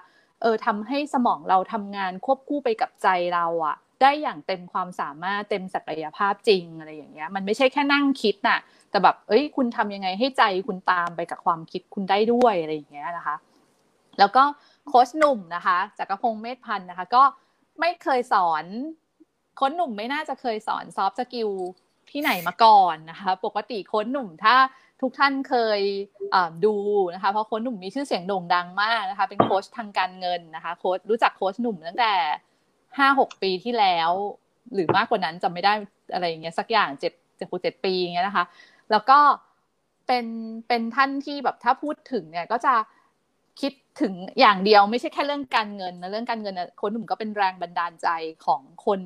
[0.43, 8.59] เออทำให้สมองเราทำงานควบคู่ไปกับใจเราอะ ได้อย่างเต็มความสามารถเต็มศักยภาพจริงอะไรอย่างเงี้ย มันไม่ใช่แค่นั่งคิดน่ะ
[8.90, 13.36] แต่แบบเอ้ยคุณทำยังไงให้ใจคุณตามไปกับความคิดคุณได้ด้วยอะไรอย่างเงี้ยนะคะ
[14.18, 14.43] แล้วก็
[14.89, 17.22] โค้ชหนุ่มนะคะจักรพงษ์เมษพันธุ์นะคะ ก็
[17.80, 21.51] ไม่เคยสอนโค้ชหนุ่มไม่น่าจะเคยสอน soft skill
[22.10, 24.55] ที่ไหนมาก่อนนะคะ ปกติโค้ชหนุ่มถ้า
[25.02, 25.80] ทุกท่านเคย
[26.64, 26.74] ดู
[27.14, 32.12] นะคะ เพราะโค้ชหนุ่มมีชื่อเสียงโด่งดังมากนะคะ เป็นโค้ชทางการเงินนะคะ โค้ชรู้จักโค้ชหนุ่มตั้งแต่
[32.98, 34.10] ห้าหกปีที่แล้ว
[34.74, 35.72] หรือมากกว่านั้นจำไม่ได้
[36.12, 38.44] อะไรอย่างเงี้ยสักอย่างเจ็ดเจ็ดเจ็ดปีอย่างเงี้ยนะคะ
[38.90, 39.18] แล้วก็
[40.06, 40.26] เป็น
[40.68, 42.74] เป็นท่านที่แบบถ้าพูดถึงเนี่ยก็จะ
[43.60, 48.09] คิดถึงอย่างเดียวไม่ใช่แค่เรื่องการเงินนะเรื่องการเงินนะคนหนุ่มก็เป็นแรงบันดาลใจ
[48.47, 49.01] ของคน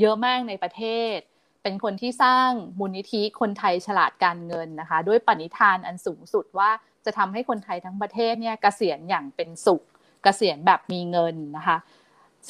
[0.00, 0.82] เยอะมากในประเท
[1.16, 1.18] ศ
[1.62, 6.70] เป็นคนที่สร้างมูลนิธิคนไทยฉลาดการเงินนะคะ ด้วยปณิธานอันสูงสุดว่า
[7.04, 9.86] จะทำให้คนไทยทั้งประเทศเนี่ยกเกษียณอย่างเป็นสุขก
[10.24, 11.78] เกษียณแบบมีเงินนะคะ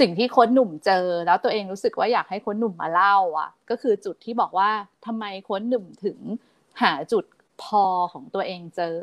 [0.01, 4.71] สิ่งที่โค้ชหนุ่มเจอ แล้วตัวเองรู้สึกว่าอยากให้โค้ชหนุ่มมาเล่าอะ ก็คือจุดที่บอกว่า
[5.07, 6.19] ทำไมโค้ชหนุ่มถึง
[6.83, 7.25] หาจุด
[7.63, 8.97] พอของตัวเองเจอ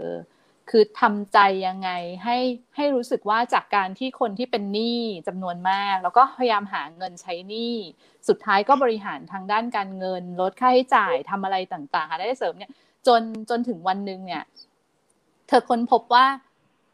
[0.72, 1.89] คือทำใจยังไง
[2.23, 2.38] ให้
[2.76, 7.76] ให้รู้สึกว่าจากการที่คนที่เป็นหนี้จำนวนมาก แล้วก็พยายามหาเงินใช้หนี้
[8.27, 12.72] สุดท้ายก็บริหารทางด้านการเงิน ลดค่าใช้จ่ายทำอะไรต่างๆหาได้เสริมเนี่ย
[13.07, 14.43] จนจนถึงวันหนึ่งเนี่ย
[15.48, 16.26] เธอค้นพบว่า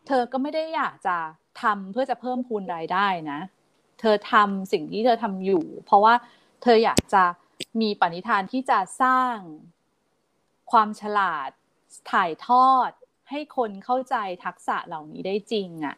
[0.07, 1.17] เธอก็ไม่ได้อยากจะ
[1.61, 3.39] ทำเพื่อจะเพิ่มพูนรายได้นะ
[3.99, 6.13] เธอทำสิ่งที่เธอทำอยู่ เพราะว่า
[6.63, 7.23] เธออยากจะ
[7.81, 9.35] มีปณิธานที่จะสร้าง
[10.71, 11.49] ความฉลาด
[12.11, 12.91] ถ่ายทอด
[13.29, 15.95] ให้คนเข้าใจทักษะเหล่านี้ได้จริงอะ่ะ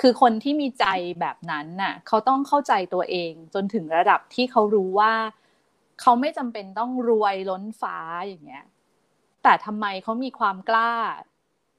[0.00, 0.86] คือคนที่มีใจ
[1.20, 5.14] แบบนั้นน่ะเขาต้องเข้าใจตัวเอง จนถึงระดับที่เขารู้ว่า
[6.00, 8.64] เขาไม่จำเป็นต้องรวยล้นฟ้าอย่างเงี้ย
[9.42, 10.92] แต่ทำไมเขามีความกล้า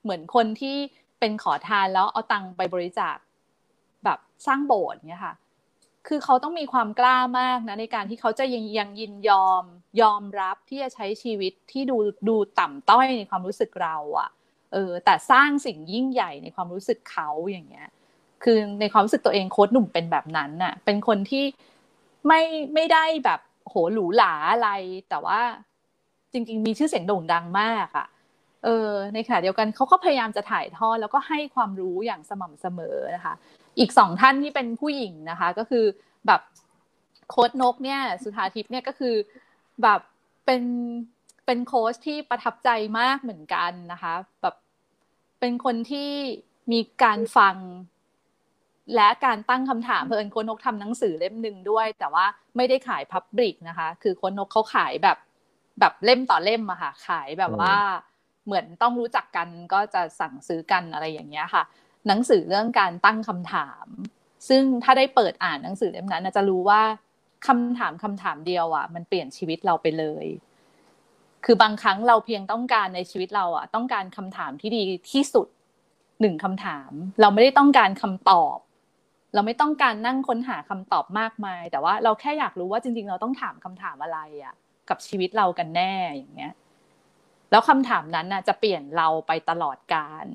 [0.04, 0.78] เหมือนคนที่
[1.20, 3.18] เป็นขอทานแล้วเอาตังค์ไปบริจาค
[4.04, 5.36] แบบสร้างโบสถ์เนี่ยค่ะ
[6.08, 9.64] คือเขาต้องมีความกล้ามากนะในการที่เขาจะยังยังยินยอม
[10.02, 11.98] ยอมรับที่จะใช้ชีวิตที่ดู
[12.30, 14.30] ดูต่ำต้อยในความรู้สึกเราอะ
[14.74, 17.90] เออแต่สร้างสิ่งยิ่งใหญ่ในความรู้สึกเขาอย่างเงี้ย
[18.44, 21.46] คือในความรู้สึกตัวเองโค้ดหนุ่มเป็นแบบนั้นน่ะ เป็นคนที่
[22.28, 22.42] ไม่
[22.74, 23.40] ไม่ได้แบบ
[23.70, 24.70] โหหรูหราอะไร
[25.10, 25.40] แต่ว่า
[26.34, 28.08] จริง ๆ มีชื่อเสียงโด่งดังมากอะ่ะ
[28.64, 33.34] เออ ในขณะเดียวกันเขาก็พยายามจะถ่ายทอดแล้วก็ให้ความรู้อย่างสม่ำเสมอนะคะ
[33.80, 35.86] อีกสองท่านที่เป็นผู้หญิงนะคะ ก็คือ
[36.28, 36.42] แบบ
[37.30, 39.16] โค้ดนกเนี่ย สุธาทิพย์เนี่ยก็คือ
[39.84, 40.00] แบบ
[40.46, 40.64] เป็น
[41.46, 42.70] เป็นโค้ชที่ประทับใจ
[43.00, 44.56] มากเหมือนกันนะคะ แบบ
[45.46, 46.12] เป็นคนที่
[46.72, 47.56] มีการฟัง
[48.96, 52.26] และการตั้งคำถามเพอิญโคนนกทำหนังสือเล่มหนึ่งด้วย แต่ว่า
[52.56, 55.18] ไม่ได้ขายพับลิกนะคะ คือโคนนกเขาขายแบบ
[55.80, 57.76] แบบเล่มต่อเล่มอะค่ะ ขายแบบว่า
[58.46, 61.64] เหมือนต้องรู้จักกันก็จะสั่งซื้อกันอะไรอย่างเงี้ยค่ะ
[62.08, 63.88] หนังสือเรื่องการตั้งคำถาม
[64.50, 66.82] ซึ่งถ้าได้เปิดอ่านหนังสือเล่มนั้นจะรู้ว่า
[67.48, 70.26] คำถามคำถามเดียวอะมันเปลี่ยนชีวิตเราไปเลย
[71.46, 75.48] คือบางครั้งเราเพียงต้องการในชีวิตเราอะต้องการคำถามที่ดีที่สุด
[76.22, 76.92] หนึ่งคำถาม
[77.22, 78.58] เราไม่ได้ต้องการคำตอบ
[79.34, 84.56] เราไม่ต้องการนั่งค้นหาคำตอบมากมาย แต่ว่าเราแค่อยากรู้ว่าจริง ๆ เราต้องถามคำถามอะไรอะ
[84.90, 86.54] กับชีวิตเรากันแน่อย่างเงี้ย
[87.52, 90.28] แล้วคำถามนั้นน่ะ จะเปลี่ยนเราไปตลอดกาล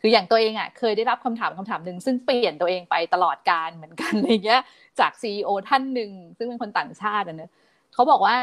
[0.00, 4.62] คืออย่างตัวเองอะเคยได้รับคำถามคำถามหนึ่งซึ่งเปลี่ยนตัวเองไปตลอดการเหมือนกันอะไรเงี้ย
[5.00, 7.50] จากซีอท่านหนึ่งซึ่งเป็นคนต่างชาตินะเนะ
[7.94, 8.36] เขาบอกว่า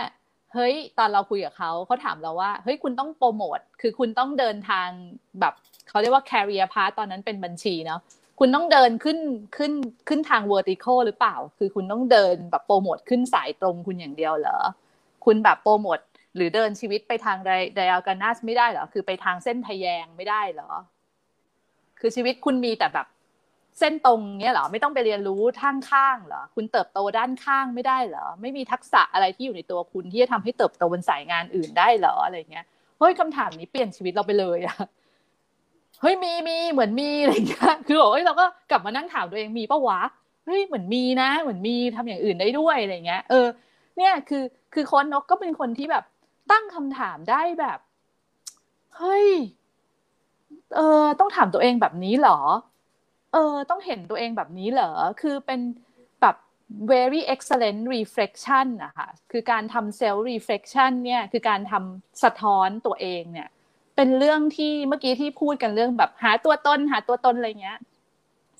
[0.53, 4.87] เฮ้ย ตอนเราคุยกับเขาเขาถามเราว่าเฮ้ยคุณต้องโปรโมทคือคุณต้องเดินทาง
[5.39, 5.53] แบบ
[5.89, 7.99] เขาเรียกว่า career path ตอนนั้นเป็นบัญชีเนาะ
[8.39, 9.19] คุณต้องเดินขึ้น
[9.57, 9.73] ขึ้น
[10.07, 14.57] ขึ้นทาง vertical หรือเปล่า คือคุณต้องเดินแบบโปรโมทขึ้นสายตรงคุณอย่างเดียวเหรอ
[15.25, 15.99] คุณแบบโปรโมท
[16.35, 17.37] หรือเดินชีวิตไปทาง
[17.75, 20.69] ไดอัลกานัสไม่ได้เหรอ คือไปทางเส้นทะแยงไม่ได้เหรอ
[21.99, 23.07] คือชีวิตคุณมีแต่แบบ
[23.79, 32.65] เส้นตรงเนี้ยเหรอไม่ต้องไปเรียนรู้ทางข้างเหรอคุณเติบโตด้านข้างไม่ได้เหรอไม่มีทักษะอะไรที่อยู่ในตัวคุณที่จะทำให้เติบโตบนสายงานอื่นได้เหรออะไรเงี้ย
[32.99, 34.77] เฮ้ยคำถามนี้เปลี่ยนชีวิตเราไปเลยอะ
[36.01, 39.99] เฮ้ยมีมีเหมือนมีอะไรเงี้ยคือบอกเฮ้ยเราก็กลับมานั่งถามตัวเองมีปะวะ
[40.45, 43.47] เฮ้ยเหมือนมีนะ เหมือนมีทำอย่างอื่นได้ด้วยอะไรเงี้ย เออ
[43.97, 44.43] เนี่ยคือ
[44.73, 46.03] คือคนนกก็เป็นคนที่แบบ
[46.51, 47.79] ตั้งคำถามได้แบบ
[48.97, 49.27] เฮ้ย
[50.75, 52.39] เออต้องถามตัวเองแบบนี้เหรอ
[53.33, 54.91] เออ ต้องเห็นตัวเองแบบนี้เหรอ
[55.21, 55.59] คือเป็น
[56.21, 56.35] แบบ
[56.91, 63.49] very excellent reflection อะคะคือการทำ self reflection เนี่ยคือการทำสะท้อนตัวเองเนี่ย
[63.95, 67.79] เป็นเรื่องที่เมื่อกี้ที่พูดกันเรื่องแบบหาตัวตนหาตัวตนอะไรเงี้ย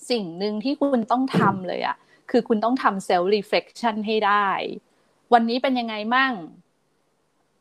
[0.10, 1.96] สิ่งหนึ่งที่คุณต้องทำเลยอะ
[2.32, 4.48] คือคุณต้องทำ self reflection ให้ได้
[5.34, 6.34] วันนี้เป็นยังไงมั่ง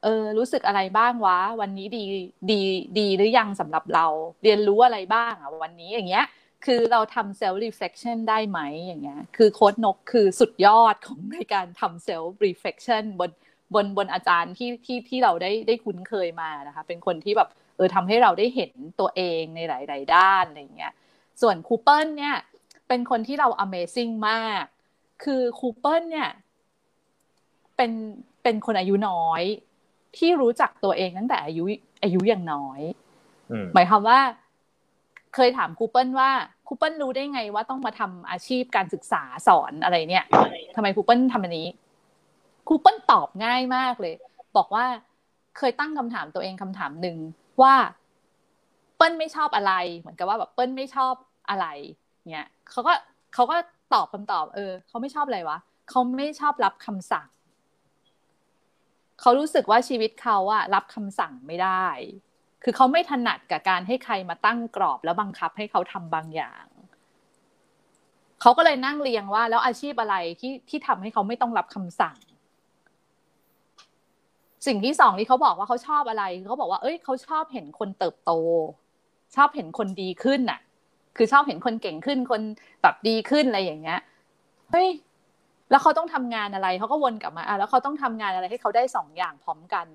[0.03, 2.05] เออรู้สึกอะไรบ้างวะ วันนี้ดี
[2.51, 2.61] ดี
[2.99, 4.07] ดีหรือยังสำหรับเรา
[4.43, 6.25] เรียนรู้อะไรบ้างอะวันนี้อย่างเงี้ย
[6.65, 13.31] คือเราทำ self reflection ได้ไหมอย่างเงี้ย คือโค้ดนกคือสุดยอดของในการทำ self reflection บน
[13.75, 20.93] บนบนอาจารย์ที่ที่ที่เราได้ได้คุ้นเคยมานะคะ เป็นคนที่แบบเออทำให้เราได้เห็นตัวเองในหลาย ๆ ด้านอะไรเงี้ย
[21.43, 22.37] ส่วนครูเปิลเนี่ย
[22.89, 24.65] เป็นคนที่เรา amazing มาก
[25.25, 26.31] คือครูเปิลเนี่ย
[27.77, 27.93] เป็น
[28.43, 29.43] เป็นคนอายุน้อย
[30.17, 31.65] ที่รู้จักตัวเองตั้งแต่อายุ
[32.03, 32.81] อายุยังน้อย
[33.75, 34.21] หมายความว่า
[35.41, 36.31] เคยถามครูเปิลว่า
[36.67, 40.27] ครูเปิลรู้ได้ไงว่าต้องมาทำอาชีพการศึกษาสอนอะไรเนี่ย
[40.77, 41.69] ทำไมครูเปิลทำอันนี้
[42.69, 44.15] ครูเปิลตอบง่ายมากเลย
[44.57, 44.87] บอกว่า
[45.59, 47.17] เคยตั้งคำถามตัวเองคำถามหนึ่ง
[47.63, 47.75] ว่า
[48.97, 51.15] เปิ้ลไม่ชอบอะไร เหมือนกับว่าแบบเปิ้ลไม่ชอบ
[51.51, 51.67] อะไร
[52.33, 52.93] เนี่ยเขาก็
[53.35, 53.57] เขาก็
[53.95, 55.59] ตอบคำตอบ เออเขาไม่ชอบอะไรวะ
[55.89, 57.29] เขาไม่ชอบรับคำสั่ง
[59.21, 61.87] เขารู้สึกว่าชีวิตเขาอะรับคำสั่งไม่ได้
[62.63, 66.65] คือเขาไม่ถนัดกับการให้ใครมาตั้งกรอบแล้วบังคับให้เขาทำบางอย่าง
[68.41, 72.17] เขาก็เลยนั่งเรียงว่า แล้วอาชีพอะไรที่ที่ทำให้เขาไม่ต้องรับคำสั่ง
[74.67, 78.33] สิ่งที่สองที่เขาบอกว่าเขาชอบอะไรเขาบอกว่า เอ้ยเขาชอบเห็นคนเติบโต
[79.37, 80.61] ชอบเห็นคนดีขึ้นน่ะ
[81.17, 82.43] คือชอบเห็นคนเก่งขึ้นคน
[82.83, 84.01] แบบดีขึ้นอะไรอย่างเงี้ย
[84.71, 84.89] เฮ้ย
[85.71, 89.87] แล้วเขาต้องทำงานอะไรเขาก็วนกลับมาอะแล้วเขาต้องทำงานอะไรให้เขาได้สองอย่างพร้อมกัน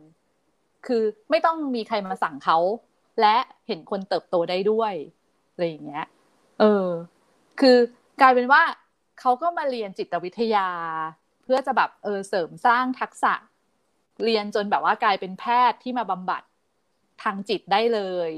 [0.87, 2.57] คือไม่ต้องมีใครมาสั่งเขา
[3.21, 3.35] และ
[3.67, 4.93] เห็นคนเติบโตได้ด้วย
[5.51, 6.05] อะไรอย่างเงี้ย
[6.59, 6.87] เออ
[7.59, 7.77] คือ
[8.21, 8.61] กลายเป็นว่า
[9.19, 10.69] เขาก็มาเรียนจิตวิทยา
[11.43, 13.33] เพื่อจะแบบเออเสริมสร้างทักษะ
[14.23, 16.43] เรียนจนแบบว่ากลายเป็นแพทย์ที่มาบำบัด
[17.23, 18.29] ทางจิตได้เลย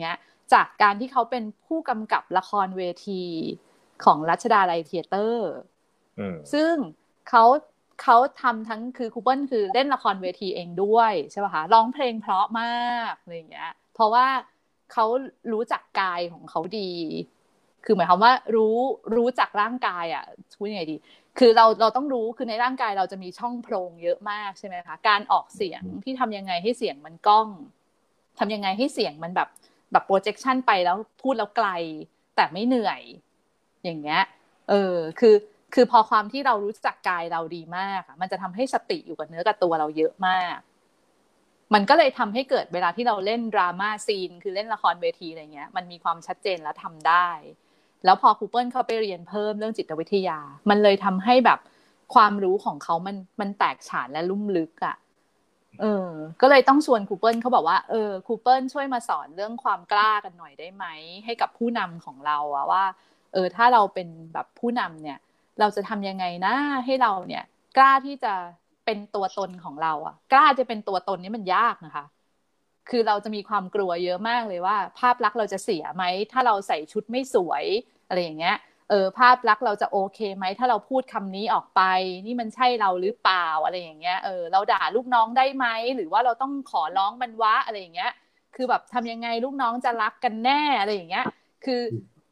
[0.00, 0.18] เงี้ย
[0.52, 3.22] จากการที่เขาเป็นผู้กำกับละครเวที
[4.04, 5.52] ของรัชดาลัยเทเตอร์
[6.52, 6.74] ซึ่ง
[7.28, 7.44] เขา
[8.02, 14.26] เขาทำทั้งคือคูเปิลคือเล่นละครเวทีเองด้วยใช่ป่ะคะร้องเพลงเพราะมากอะไรอย่างเงี้ย เพราะว่า
[14.92, 15.04] เขา
[15.52, 16.92] รู้จักกายของเขาดี
[17.84, 18.78] คือหมายความว่ารู้
[19.16, 20.24] รู้จักร่างกายอะ
[20.58, 20.96] พูดยังไงดี
[21.38, 27.48] คือเราเราต้องรู้คือในร่างกายเราจะมีช่องโพรงเยอะมากใช่ไหมคะการออกเสียงที่ทำยังไงให้เสียงมันก้อง
[28.38, 29.48] ทำยังไงให้เสียงมันแบบ
[29.92, 31.68] แบบโปรเจคชันไปแล้วพูดแล้วไกล
[32.36, 33.00] แต่ไม่เหนื่อย
[33.84, 34.22] อย่างเงี้ย
[34.70, 35.34] เออ คือ
[35.74, 40.56] คือพอความที่เรารู้จักกายเราดีมากมันจะทำให้สติอยู่กับเนื้อกับตัวเราเยอะมาก
[41.74, 47.28] มันก็เลยทำให้เกิดเวลาที่เราเล่น drama scene คือเล่นละครเวทีอะไรเงี้ย มันมีความชัดเจนและทำได้
[48.04, 50.38] แล้วพอครูเปิลเขาไปเรียนเพิ่มเรื่องจิตวิทยา
[50.70, 51.60] มันเลยทำให้แบบ
[52.14, 54.96] ความรู้ของเขามันมันแตกฉานและลุ่มลึกอะ่ะ
[55.80, 56.08] เออ
[56.40, 60.86] ก็เลยต้องชวนครูเปิลเขาบอกว่า เออ ครูเปิลช่วยมาสอนเรื่องความกล้ากันหน่อยได้ไหม
[61.24, 62.84] ให้กับผู้นำของเราอะว่า
[63.32, 65.18] เออ ถ้าเราเป็นแบบผู้นำเนี่ย
[65.60, 66.54] เราจะทำยังไงนะ
[66.84, 67.44] ให้เราเนี่ย
[67.76, 68.34] กล้าที่จะ
[68.84, 72.04] เป็นตัวตนของเราอะกล้าจะเป็นตัวตนนี้มันยากนะคะ
[72.90, 77.64] คือเราจะมีความกลัวเยอะมากเลยว่า ภาพลักษณ์เราจะเสียไหม ถ้าเราใส่ชุดไม่สวย
[78.08, 78.56] อะไรอย่างเงี้ย
[78.90, 81.82] เออภาพลักษณ์เราจะโอเคไหม ถ้าเราพูดคำนี้ออกไป
[82.26, 85.66] นี่มันใช่เราหรือเปล่าอะไรอย่างเงี้ยเออเราด่าลูกน้องได้ไหม
[85.96, 88.12] หรือว่าเราต้องขอร้องมันวะอะไรอย่างเงี้ย
[88.56, 91.26] คือแบบทำยังไงลูกน้องจะรักกันแน่อะไรอย่างเงี้ย
[91.64, 91.82] คือ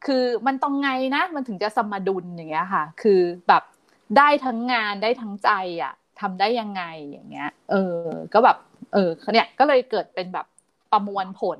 [0.05, 3.63] คือมันต้องไงนะมันถึงจะสมดุลอย่างเงี้ยค่ะ คือแบบ
[4.17, 5.49] ได้ทั้งงานได้ทั้งใจ
[5.83, 8.57] อะทำได้ยังไงอย่างเงี้ย เออ ก็แบบ
[8.93, 10.45] เออเนี่ยก็เลยเกิดเป็นแบบ
[10.91, 11.59] ประมวลผล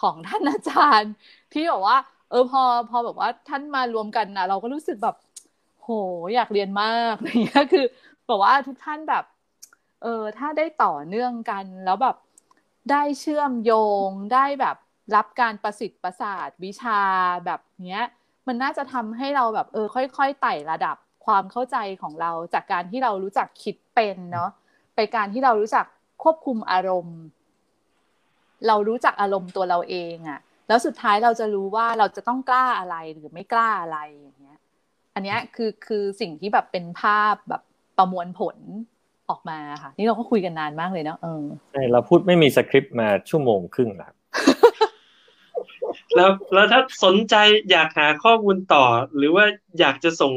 [0.00, 1.12] ของท่านอาจารย์
[1.52, 1.98] ที่บอกว่า
[2.30, 5.16] เออพอพอแบบว่าท่านมารวมกันนะเราก็รู้สึกแบบ
[5.82, 5.88] โห
[6.34, 7.84] อยากเรียนมากอะไรเงี้ยคือ
[8.28, 9.24] บอกว่าทุกท่านแบบ
[10.02, 12.16] เออถ้าได้ต่อเนื่องกันแล้วแบบ
[12.90, 13.72] ได้เชื่อมโย
[14.08, 14.76] งได้แบบ
[15.16, 17.00] รับการประสิทธิ์ประสาทวิชา
[17.44, 18.02] แบบเนี้ย
[18.46, 20.96] มันน่าจะทำให้เราแบบเออค่อย ๆ ไต่ระดับ
[21.26, 24.50] ความเข้าใจของเราจากการที่เรารู้จักคิดเป็นเนาะ
[24.94, 25.86] ไปการที่เรารู้จัก
[26.22, 27.18] ควบคุมอารมณ์
[28.66, 34.58] เรารู้จักอารมณ์ตัวเราเองอะแล้วสุดท้ายเราจะรู้ว่าเราจะต้องกล้าอะไรหรือไม่กล้าอะไรอย่างเงี้ย
[35.14, 37.62] อันนี้คือคือสิ่งที่แบบเป็นภาพแบบ
[37.98, 38.56] ประมวลผล
[39.30, 44.12] ออกมาค่ะ นี่เราก็คุยกันนานมากเลยเนาะเออใช่เราพูดไม่มีสคริปต์มาชั่วโมงครึ่งแล้ว
[46.16, 47.34] แล้วแล้วถ้าสนใจ
[47.70, 48.84] อยากหาข้อมูลต่อ
[49.16, 49.44] หรือว่า
[49.80, 50.32] อยากจะส่ง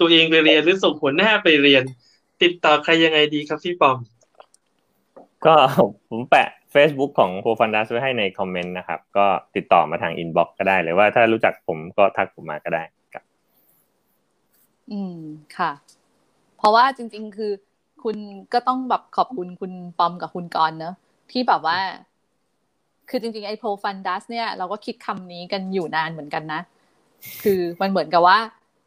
[0.00, 1.84] ตัวเองไปเรียนหรือส่งหัวหน้าไปเรียน
[2.42, 3.98] ติดต่อใครยังไงดีครับพี่ปอม
[5.46, 5.54] ก็
[6.10, 9.26] ผมแปะ Facebook ของโ o ฟันดัสไว้ให้ในคอมเมนต์นะครับ ก็
[9.56, 13.24] ติดต่อมาทาง inbox ก็ได้หรือว่าถ้ารู้จักผมก็ทักผมมาก็ได้ครับ
[14.90, 15.18] อืม
[15.56, 15.70] ค่ะ
[16.56, 17.52] เพราะว่าจริง ๆ คือ
[18.02, 18.16] คุณ
[18.52, 20.94] ก็ต้องแบบขอบคุณคุณปอมกับคุณกรเนอะ
[21.30, 21.78] ที่แบบว่า
[23.10, 26.60] คือจริงๆไอ้โ o ฟันดัสเนี่ยเราก็คิดคำนี้กันอยู่นานเหมือนกันนะ
[27.42, 28.38] คือมันเหมือนกับว่า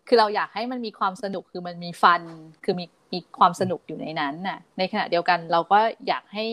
[0.08, 2.22] คือเราอยากให้มันมีความสนุกคือมันมีฟัน
[2.64, 6.46] คือมีมีความสนุกอยู่ในนั้นน่ะ ในขณะเดียวกันเราก็อยากให้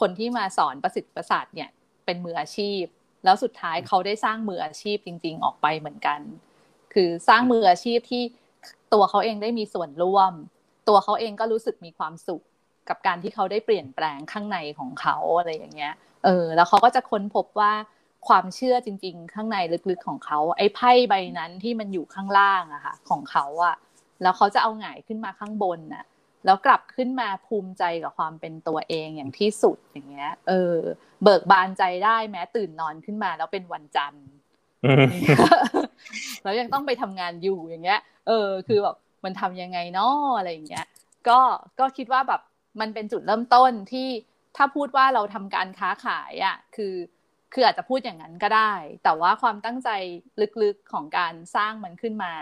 [0.00, 1.68] คนที่มาสอนประสิทธิ์ประสาทเนี่ย
[2.04, 2.82] เป็นมืออาชีพ
[3.24, 6.20] แล้วสุดท้ายเขาได้สร้างมืออาชีพจริง ๆ ออกไปเหมือนกัน
[6.94, 8.22] คือสร้างมืออาชีพที่
[8.92, 10.32] ตัวเขาเองได้มีส่วนร่วม
[10.88, 12.42] ตัวเขาเองก็รู้สึกมีความสุข
[12.88, 15.94] กับการที่เขาได้เปลี่ยนแปลงข้างในของเขาอะไรอย่างเงี้ย
[16.24, 17.72] เออ แล้วเขาก็จะค้นพบว่า
[18.28, 19.56] ความเชื่อจริง ๆ ข้างใน
[19.90, 23.76] ลึกๆของเขา ไอ้ไพ่ใบนั้นที่มันอยู่ข้างล่างอะค่ะ ของเขาอะ
[24.22, 26.04] แล้วเขาจะเอาหงายขึ้นมาข้างบนน่ะ
[26.44, 30.74] แล้วกลับขึ้นมาภูมิใจกับความเป็นตัวเองอย่างที่สุดอย่างเงี้ย เออ
[31.22, 34.26] เบิกบานใจได้แม้ตื่นนอนขึ้นมาแล้วเป็นวันจันทร์
[36.42, 40.86] แล้วยังต้องไปทำงานอยู่อย่างเงี้ย เออ คือแบบมันทำยังไงเนาะอะไรอย่างเงี้ย
[41.28, 41.38] ก็
[41.78, 42.40] ก็คิดว่าแบบ
[42.80, 44.08] มันเป็นจุดเริ่มต้นที่
[44.56, 46.94] ถ้าพูดว่าเราทำการค้าขายอะ่ะคือ
[47.52, 48.72] คืออาจจะพูดอย่างนั้นก็ได้
[49.04, 49.90] แต่ว่าความตั้งใจ
[50.62, 52.34] ลึกๆของการสร้างมันขึ้นมา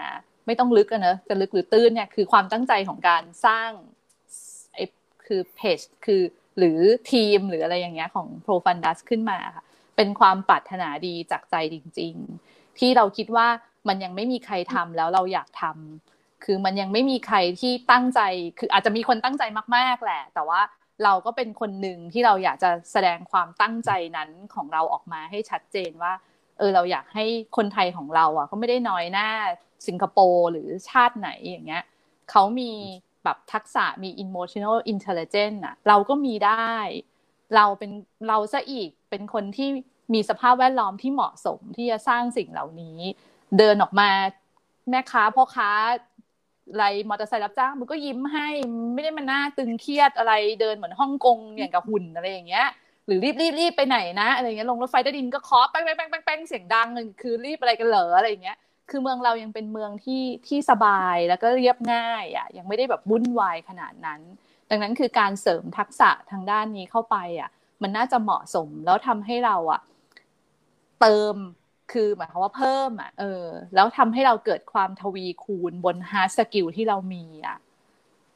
[0.46, 3.70] ไม่ต้องลึกอะเนอะจะลึกหรือตื้นเนี่ยคือความตั้งใจของการสร้าง
[4.74, 4.84] ไอ้
[5.26, 6.22] คือเพจคือ
[6.58, 6.78] หรือ
[7.12, 9.64] ทีมหรืออะไรอย่างเงี้ยของ Pro Fundus ขึ้นมาค่ะ
[9.96, 12.14] เป็นความปรารถนาดีจากใจจริง
[12.46, 13.48] ๆ ที่เราคิดว่า
[13.88, 18.20] มันยังไม่มีใครทำแล้วเราอยากทำ คือมันยังไม่มีใครที่ตั้งใจ
[18.58, 19.42] คืออาจจะมีคนตั้งใจ
[19.76, 20.60] มาก ๆ แหละ แต่ว่า
[21.04, 26.12] เราก็เป็นคนหนึ่งที่เราอยากจะแสดงความตั้งใจนั้นของเราออกมาให้ชัดเจนว่า
[26.58, 27.24] เออเราอยากให้
[27.56, 29.28] คนไทยของเราอะเขาไม่ได้น้อยหน้า
[29.86, 31.84] สิงคโปร์หรือชาติไหนอย่างเงี้ย
[32.30, 32.72] เขามี
[33.24, 36.72] แบบทักษะมี emotional intelligence อะเราก็มีได้
[37.56, 37.90] เราเป็น
[38.28, 39.68] เราซะอีกเป็นคนที่
[40.14, 42.98] มีสภาพแวดล้อมที่เหมาะสมที่จะสร้างสิ่งเหล่านี้
[43.58, 44.10] เดินออกมา
[44.90, 45.70] แม่ค้าพ่อค้า
[46.76, 48.48] ไรมอเตอร์ไซค์รับจ้างมันก็ยิ้มให้
[48.94, 52.66] ไม่ได้มาหน้าตึงเครียดอะไรเดินเหมือนฮ่องกงอย่างกับหุ่นอะไรอย่างเงี้ย
[53.06, 56.88] หรือรีบรีบรีบไปไหนนะอะไรเงี้ยลงรถไฟใต้ดินก็เคาะแป้งแป้งแป้งแป้งเสียงดัง
[57.22, 58.56] คือรีบอะไรกันเหรออะไรเงี้ย
[58.90, 64.20] คือเมืองเรายังเป็นเมืองที่ที่สบายแล้วก็เรียบง่ายอะยังไม่ได้แบบวุ่นวายขนาดนั้น
[64.70, 67.50] ดังนั้นคือการเสริมทักษะทางด้านนี้เข้าไปอะ
[67.82, 69.80] มันน่าจะเหมาะสมแล้วทำให้เราอะ
[71.00, 71.34] เติม
[71.92, 73.44] คือหมายความว่าเพิ่มอะเออ
[73.74, 77.58] แล้วทำให้เราเกิดความทวีคูณบน hard skill ที่เรามีอะ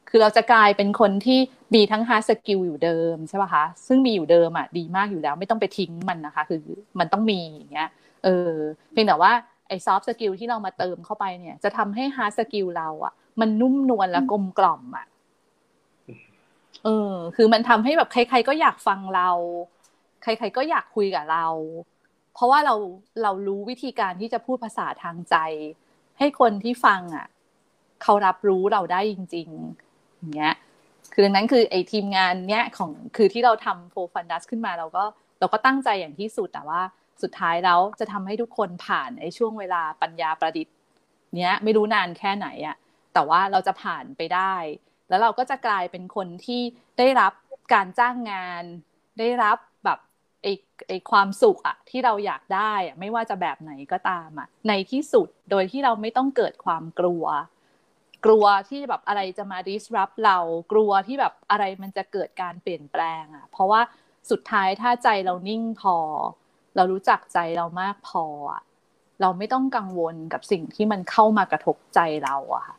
[0.09, 1.39] คือเราจะกลายเป็นคนที่
[1.75, 6.61] มีทั้ง hard skill อยู่เดิมใช่ป่ะคะซึ่งมีอยู่เดิมอะดีมากอยู่แล้ว ไม่ต้องไปทิ้งมันนะคะ คือ
[6.99, 7.89] มันต้องมีอย่างเงี้ย
[8.23, 8.53] เออ
[8.91, 9.31] เพียงแต่ว่า
[9.67, 15.05] ไอ้ soft skill ที่เรามาเติมเข้าไปเนี่ย จะทำให้ hard skill เราอะ มันนุ่มนวลและกลมกล่อมอะ
[16.83, 19.29] เออ คือมันทำให้แบบใคร ๆ ก็อยากฟังเรา
[20.23, 21.45] ใคร ๆ ก็อยากคุยกับเรา
[22.33, 22.75] เพราะว่าเรา
[23.23, 25.35] เรารู้วิธีการที่จะพูดภาษาทางใจ
[26.19, 27.27] ให้คนที่ฟังอะ
[28.03, 29.49] เขารับรู้เราได้จริง
[29.85, 30.55] ๆ อย่างเงี้ย
[31.13, 35.03] คือดังนั้นคือไอ้ทีมงานเนี้ยของคือที่เราทำโฟฟันดัสขึ้นมาเราก็
[35.39, 36.81] เราก็ตั้งใจอย่างที่สุดแต่ว่า
[37.21, 40.75] สุดท้ายแล้วจะทำให้ทุกคนผ่านไอ้ช่วงเวลาปัญญาประดิษฐ์
[41.35, 42.75] เนี้ยไม่รู้นานแค่ไหนอะ
[43.13, 44.53] แต่ว่าเราจะผ่านไปได้
[45.09, 46.61] แล้วเราก็จะกลายเป็นคนที่
[46.97, 47.33] ได้รับ
[47.73, 48.63] การจ้างงาน
[49.19, 49.57] ได้รับ
[50.43, 50.53] ไอ้
[50.87, 57.25] ไอ้ความสุขอะที่เราอยากได้อะไม่ว่าจะแบบไหนก็ตามอะในที่สุดโดยที่เราไม่ต้องเกิดความกลัว
[58.25, 60.39] กลัวที่แบบอะไรจะมา disrupt เรา
[60.71, 63.81] กลัวที่แบบอะไรมันจะเกิดการเปลี่ยนแปลงอะเพราะว่า
[64.31, 65.95] สุดท้ายถ้าใจเรานิ่งพอ
[66.75, 68.61] เรารู้จักใจเรามากพออะ
[69.21, 72.77] เราไม่ต้องกังวลกับสิ่งที่มันเข้ามากระทบใจเราอะค่ะ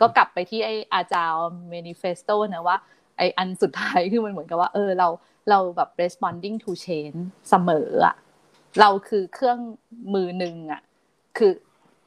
[0.00, 2.76] ก็กลับไปที่ไออาจารย์ manifesto นะว่า
[3.18, 5.08] ไออันสุดท้ายคือมันเหมือนกับว่า เออเรา
[5.50, 8.16] เราแบบ responding to change เสมออะ
[8.80, 9.58] เราคือเครื่อง
[10.14, 10.82] มือหนึ่งอะ
[11.38, 11.52] คือ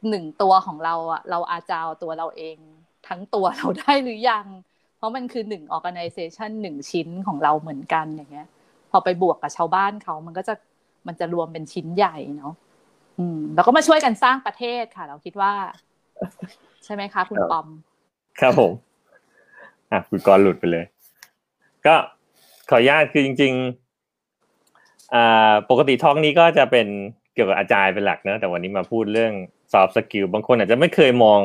[0.10, 2.58] หนึ่งตัวของเราอะเราอาจารย์ตัวเราเอง
[3.08, 4.46] ทั้งตัวเราได้หรือยัง
[4.98, 8.48] เพราะมันคือหนึ่ง organization หนึ่งชิ้นของเราเหมือนกันอย่างเงี้ย
[8.92, 10.54] พอไปบวกกับชาวบ้านเขามันก็จะ
[11.08, 12.54] มันจะรวมเป็นชิ้นใหญ่เนาะ
[13.20, 15.54] อืมแล้วก็มาช่วยกันสร้างประเทศค่ะ เราคิดว่า
[16.86, 17.68] ใช่ไหมคะ คุณปอม
[18.40, 18.72] ครับผม
[19.92, 20.86] อะคุณกรหลุดไปเลย
[21.86, 21.96] ก็
[22.70, 26.88] ขออนุญาตคือจริงๆปกติท้องนี้ก็จะเป็น
[27.34, 29.34] เกี่ยวกับอาจารย์เป็นหลักเนอะแต่วันนี้มาพูดเรื่อง
[29.74, 31.40] soft skill บางคนอาจจะไม่เคยมอง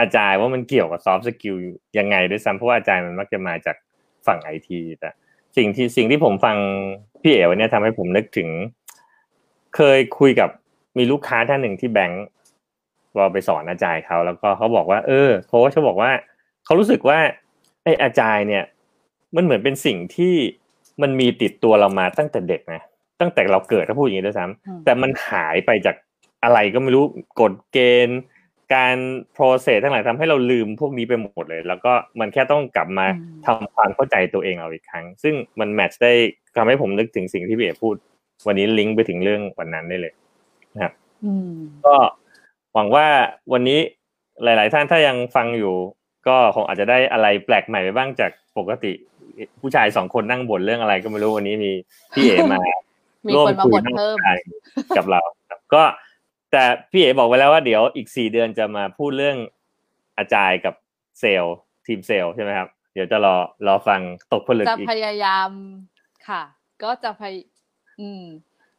[0.00, 1.56] อาจารย์ว่ามันเกี่ยวกับ soft skill
[1.98, 3.76] ยังไงด้วยซ้ำเพราะว่าอาจารย์มันมักจะมาจาก
[4.26, 5.10] ฝั่งไอทีแต่
[5.56, 6.56] สิ่งที่สิ่งที่ผมฟัง
[7.22, 8.48] พี่เอ๋วันนี้ทำให้ผมนึกถึง
[9.76, 10.50] เคยคุยกับ
[10.98, 12.24] มีลูกค้าท่านหนึ่งที่แบงก์
[13.14, 16.10] เราไปสอนอาจารย์เขาแล้วก็เขาบอกว่า เออโค้ชเขาบอกว่า
[16.64, 17.18] เขารู้สึกว่า
[17.82, 18.64] ไอ้อาจารย์เนี่ย
[19.36, 20.34] มันเหมือนเป็นสิ่งที่
[21.02, 22.82] มันมีติดตัวเรามาตั้งแต่เด็กนะ
[23.20, 25.96] ตั้งแต่เราเกิดถ้าพูดอย่างนี้ด้วยซ้อืมำแต่มันหายไปจาก
[26.44, 27.04] อะไรก็ไม่รู้
[27.40, 28.20] กฎเกณฑ์
[28.74, 28.96] การ
[29.36, 36.14] process ทั้งหลายทำให้เราลืมพวกนี้ไปหมดเลย แล้วก็มันแค่ต้องกลับมาอืมทำความเข้าใจตัวเองเราอีกครั้ง ซึ่งมันแมทช์ได้
[36.56, 37.96] ทำให้ผมนึกถึงสิ่งที่พี่เอกพูด
[38.46, 40.12] วันนี้ลิงก์ไปถึงเรื่องวันนั้นได้เลย
[41.24, 41.52] อืม
[41.86, 41.96] ก็
[42.74, 43.06] หวังว่า
[43.52, 43.80] วันนี้
[44.44, 45.74] หลาย ๆ ท่านถ้ายังฟังอยู่
[46.28, 48.92] ก็คงอาจจะได้อะไรแปลกใหม่ไปบ้างจากปกติ
[49.60, 51.72] ผู้ชายสองคนนั่งบ่นเรื่องอะไรก็ไม่รู้วันนี้มี
[52.14, 52.58] พี่เอมา
[53.26, 54.38] มีร่วคนมาคุยบ่นนั่งเพิ่มคุย
[54.96, 55.20] กับเรา
[55.50, 55.82] ครับก็
[56.52, 59.36] แต่พี่เอ๋บอกไว้แล้วว่าเดี๋ยวอีกสี่เดือนจะมาพูดเรื่อง
[60.18, 60.74] อาจารย์กับ
[61.20, 61.56] เซลล์
[61.86, 63.34] ทีมเซลล์ใช่ไหมครับ เดี๋ยวจะรอ
[63.66, 64.00] รอฟัง
[64.32, 65.50] ตกผลึกจะอีกพยายาม
[66.28, 66.42] ค่ะ
[66.82, 67.34] ก็จะพย
[68.00, 68.22] อืม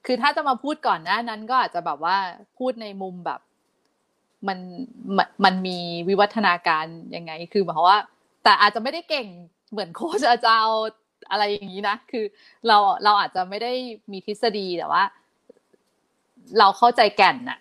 [0.06, 2.18] คือถ้าจะมาพูดก่อนหน้านั้นก็อาจจะแบบว่า
[2.58, 3.40] พูดในมุมแบบ
[4.48, 4.60] มัน
[5.18, 5.78] มันมันมี
[6.08, 8.00] วิวัฒนาการยังไง คือหมายความว่า
[8.44, 9.28] แต่อาจจะไม่ได้เก่ง
[9.72, 10.74] เหมือนโค้ชอาจารย์
[11.32, 12.26] อะไรอย่างนี้นะ คือ
[12.68, 13.74] เราเราอาจจะไม่ได้
[14.12, 15.04] มีทฤษฎีแต่ว่า
[16.60, 17.60] เราเข้าใจแก่นน่ะ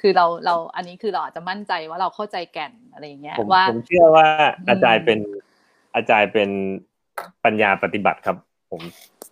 [0.00, 4.26] คือเราเราอันนี้คือเราอาจจะมั่นใจว่าเราเข้าใจแก่นอะไรอย่างเงี้ยผมว่าผมเชื่อว่า
[4.58, 5.18] อืมอาจารย์เป็น
[5.94, 6.50] อาจารย์เป็น
[7.44, 8.36] ปัญญาปฏิบัติครับ
[8.70, 8.82] ผม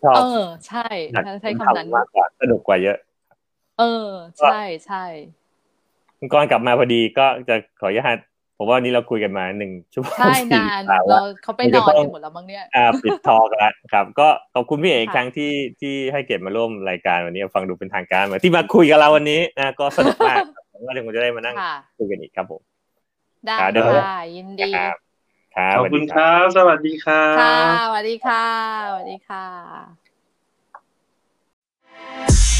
[0.02, 2.96] ชอบเออ ใช่อยากถ้าใช้คำนั้นมากกว่าสนุกกว่าเยอะ
[3.78, 5.04] เออ ใช่ใช่
[6.18, 8.18] คุณกรณ์กลับมาพอดีก็จะขออนุญาต
[8.60, 20.38] ผมว่านี้เราคุยกันมาหนึ่งชั่วโมงสี่นานเราเขาไปนอนกันหมดแล้วมั้งเนี่ยอ่าปิดทอกันครับ ก็ขอบคุณพี่เอกครั้งที่ที่ให้เกียมาร่วมรายการวันนี้ฟังดูเป็นทางการมาที่มาคุยกับเราวันนี้นะก็สนุกมาก
[20.86, 21.56] ว่าเดี๋ยวจะได้มานั่ง
[21.98, 22.60] คุยกันอีกครับผม
[23.46, 23.56] ได้
[24.04, 24.96] ค่ะยินดีครับ
[25.76, 27.22] ขอบคุณครับ สวัสดีค่ะ
[27.86, 28.44] สวัสดีค่ะ
[28.86, 32.57] สวัสดีค่ะ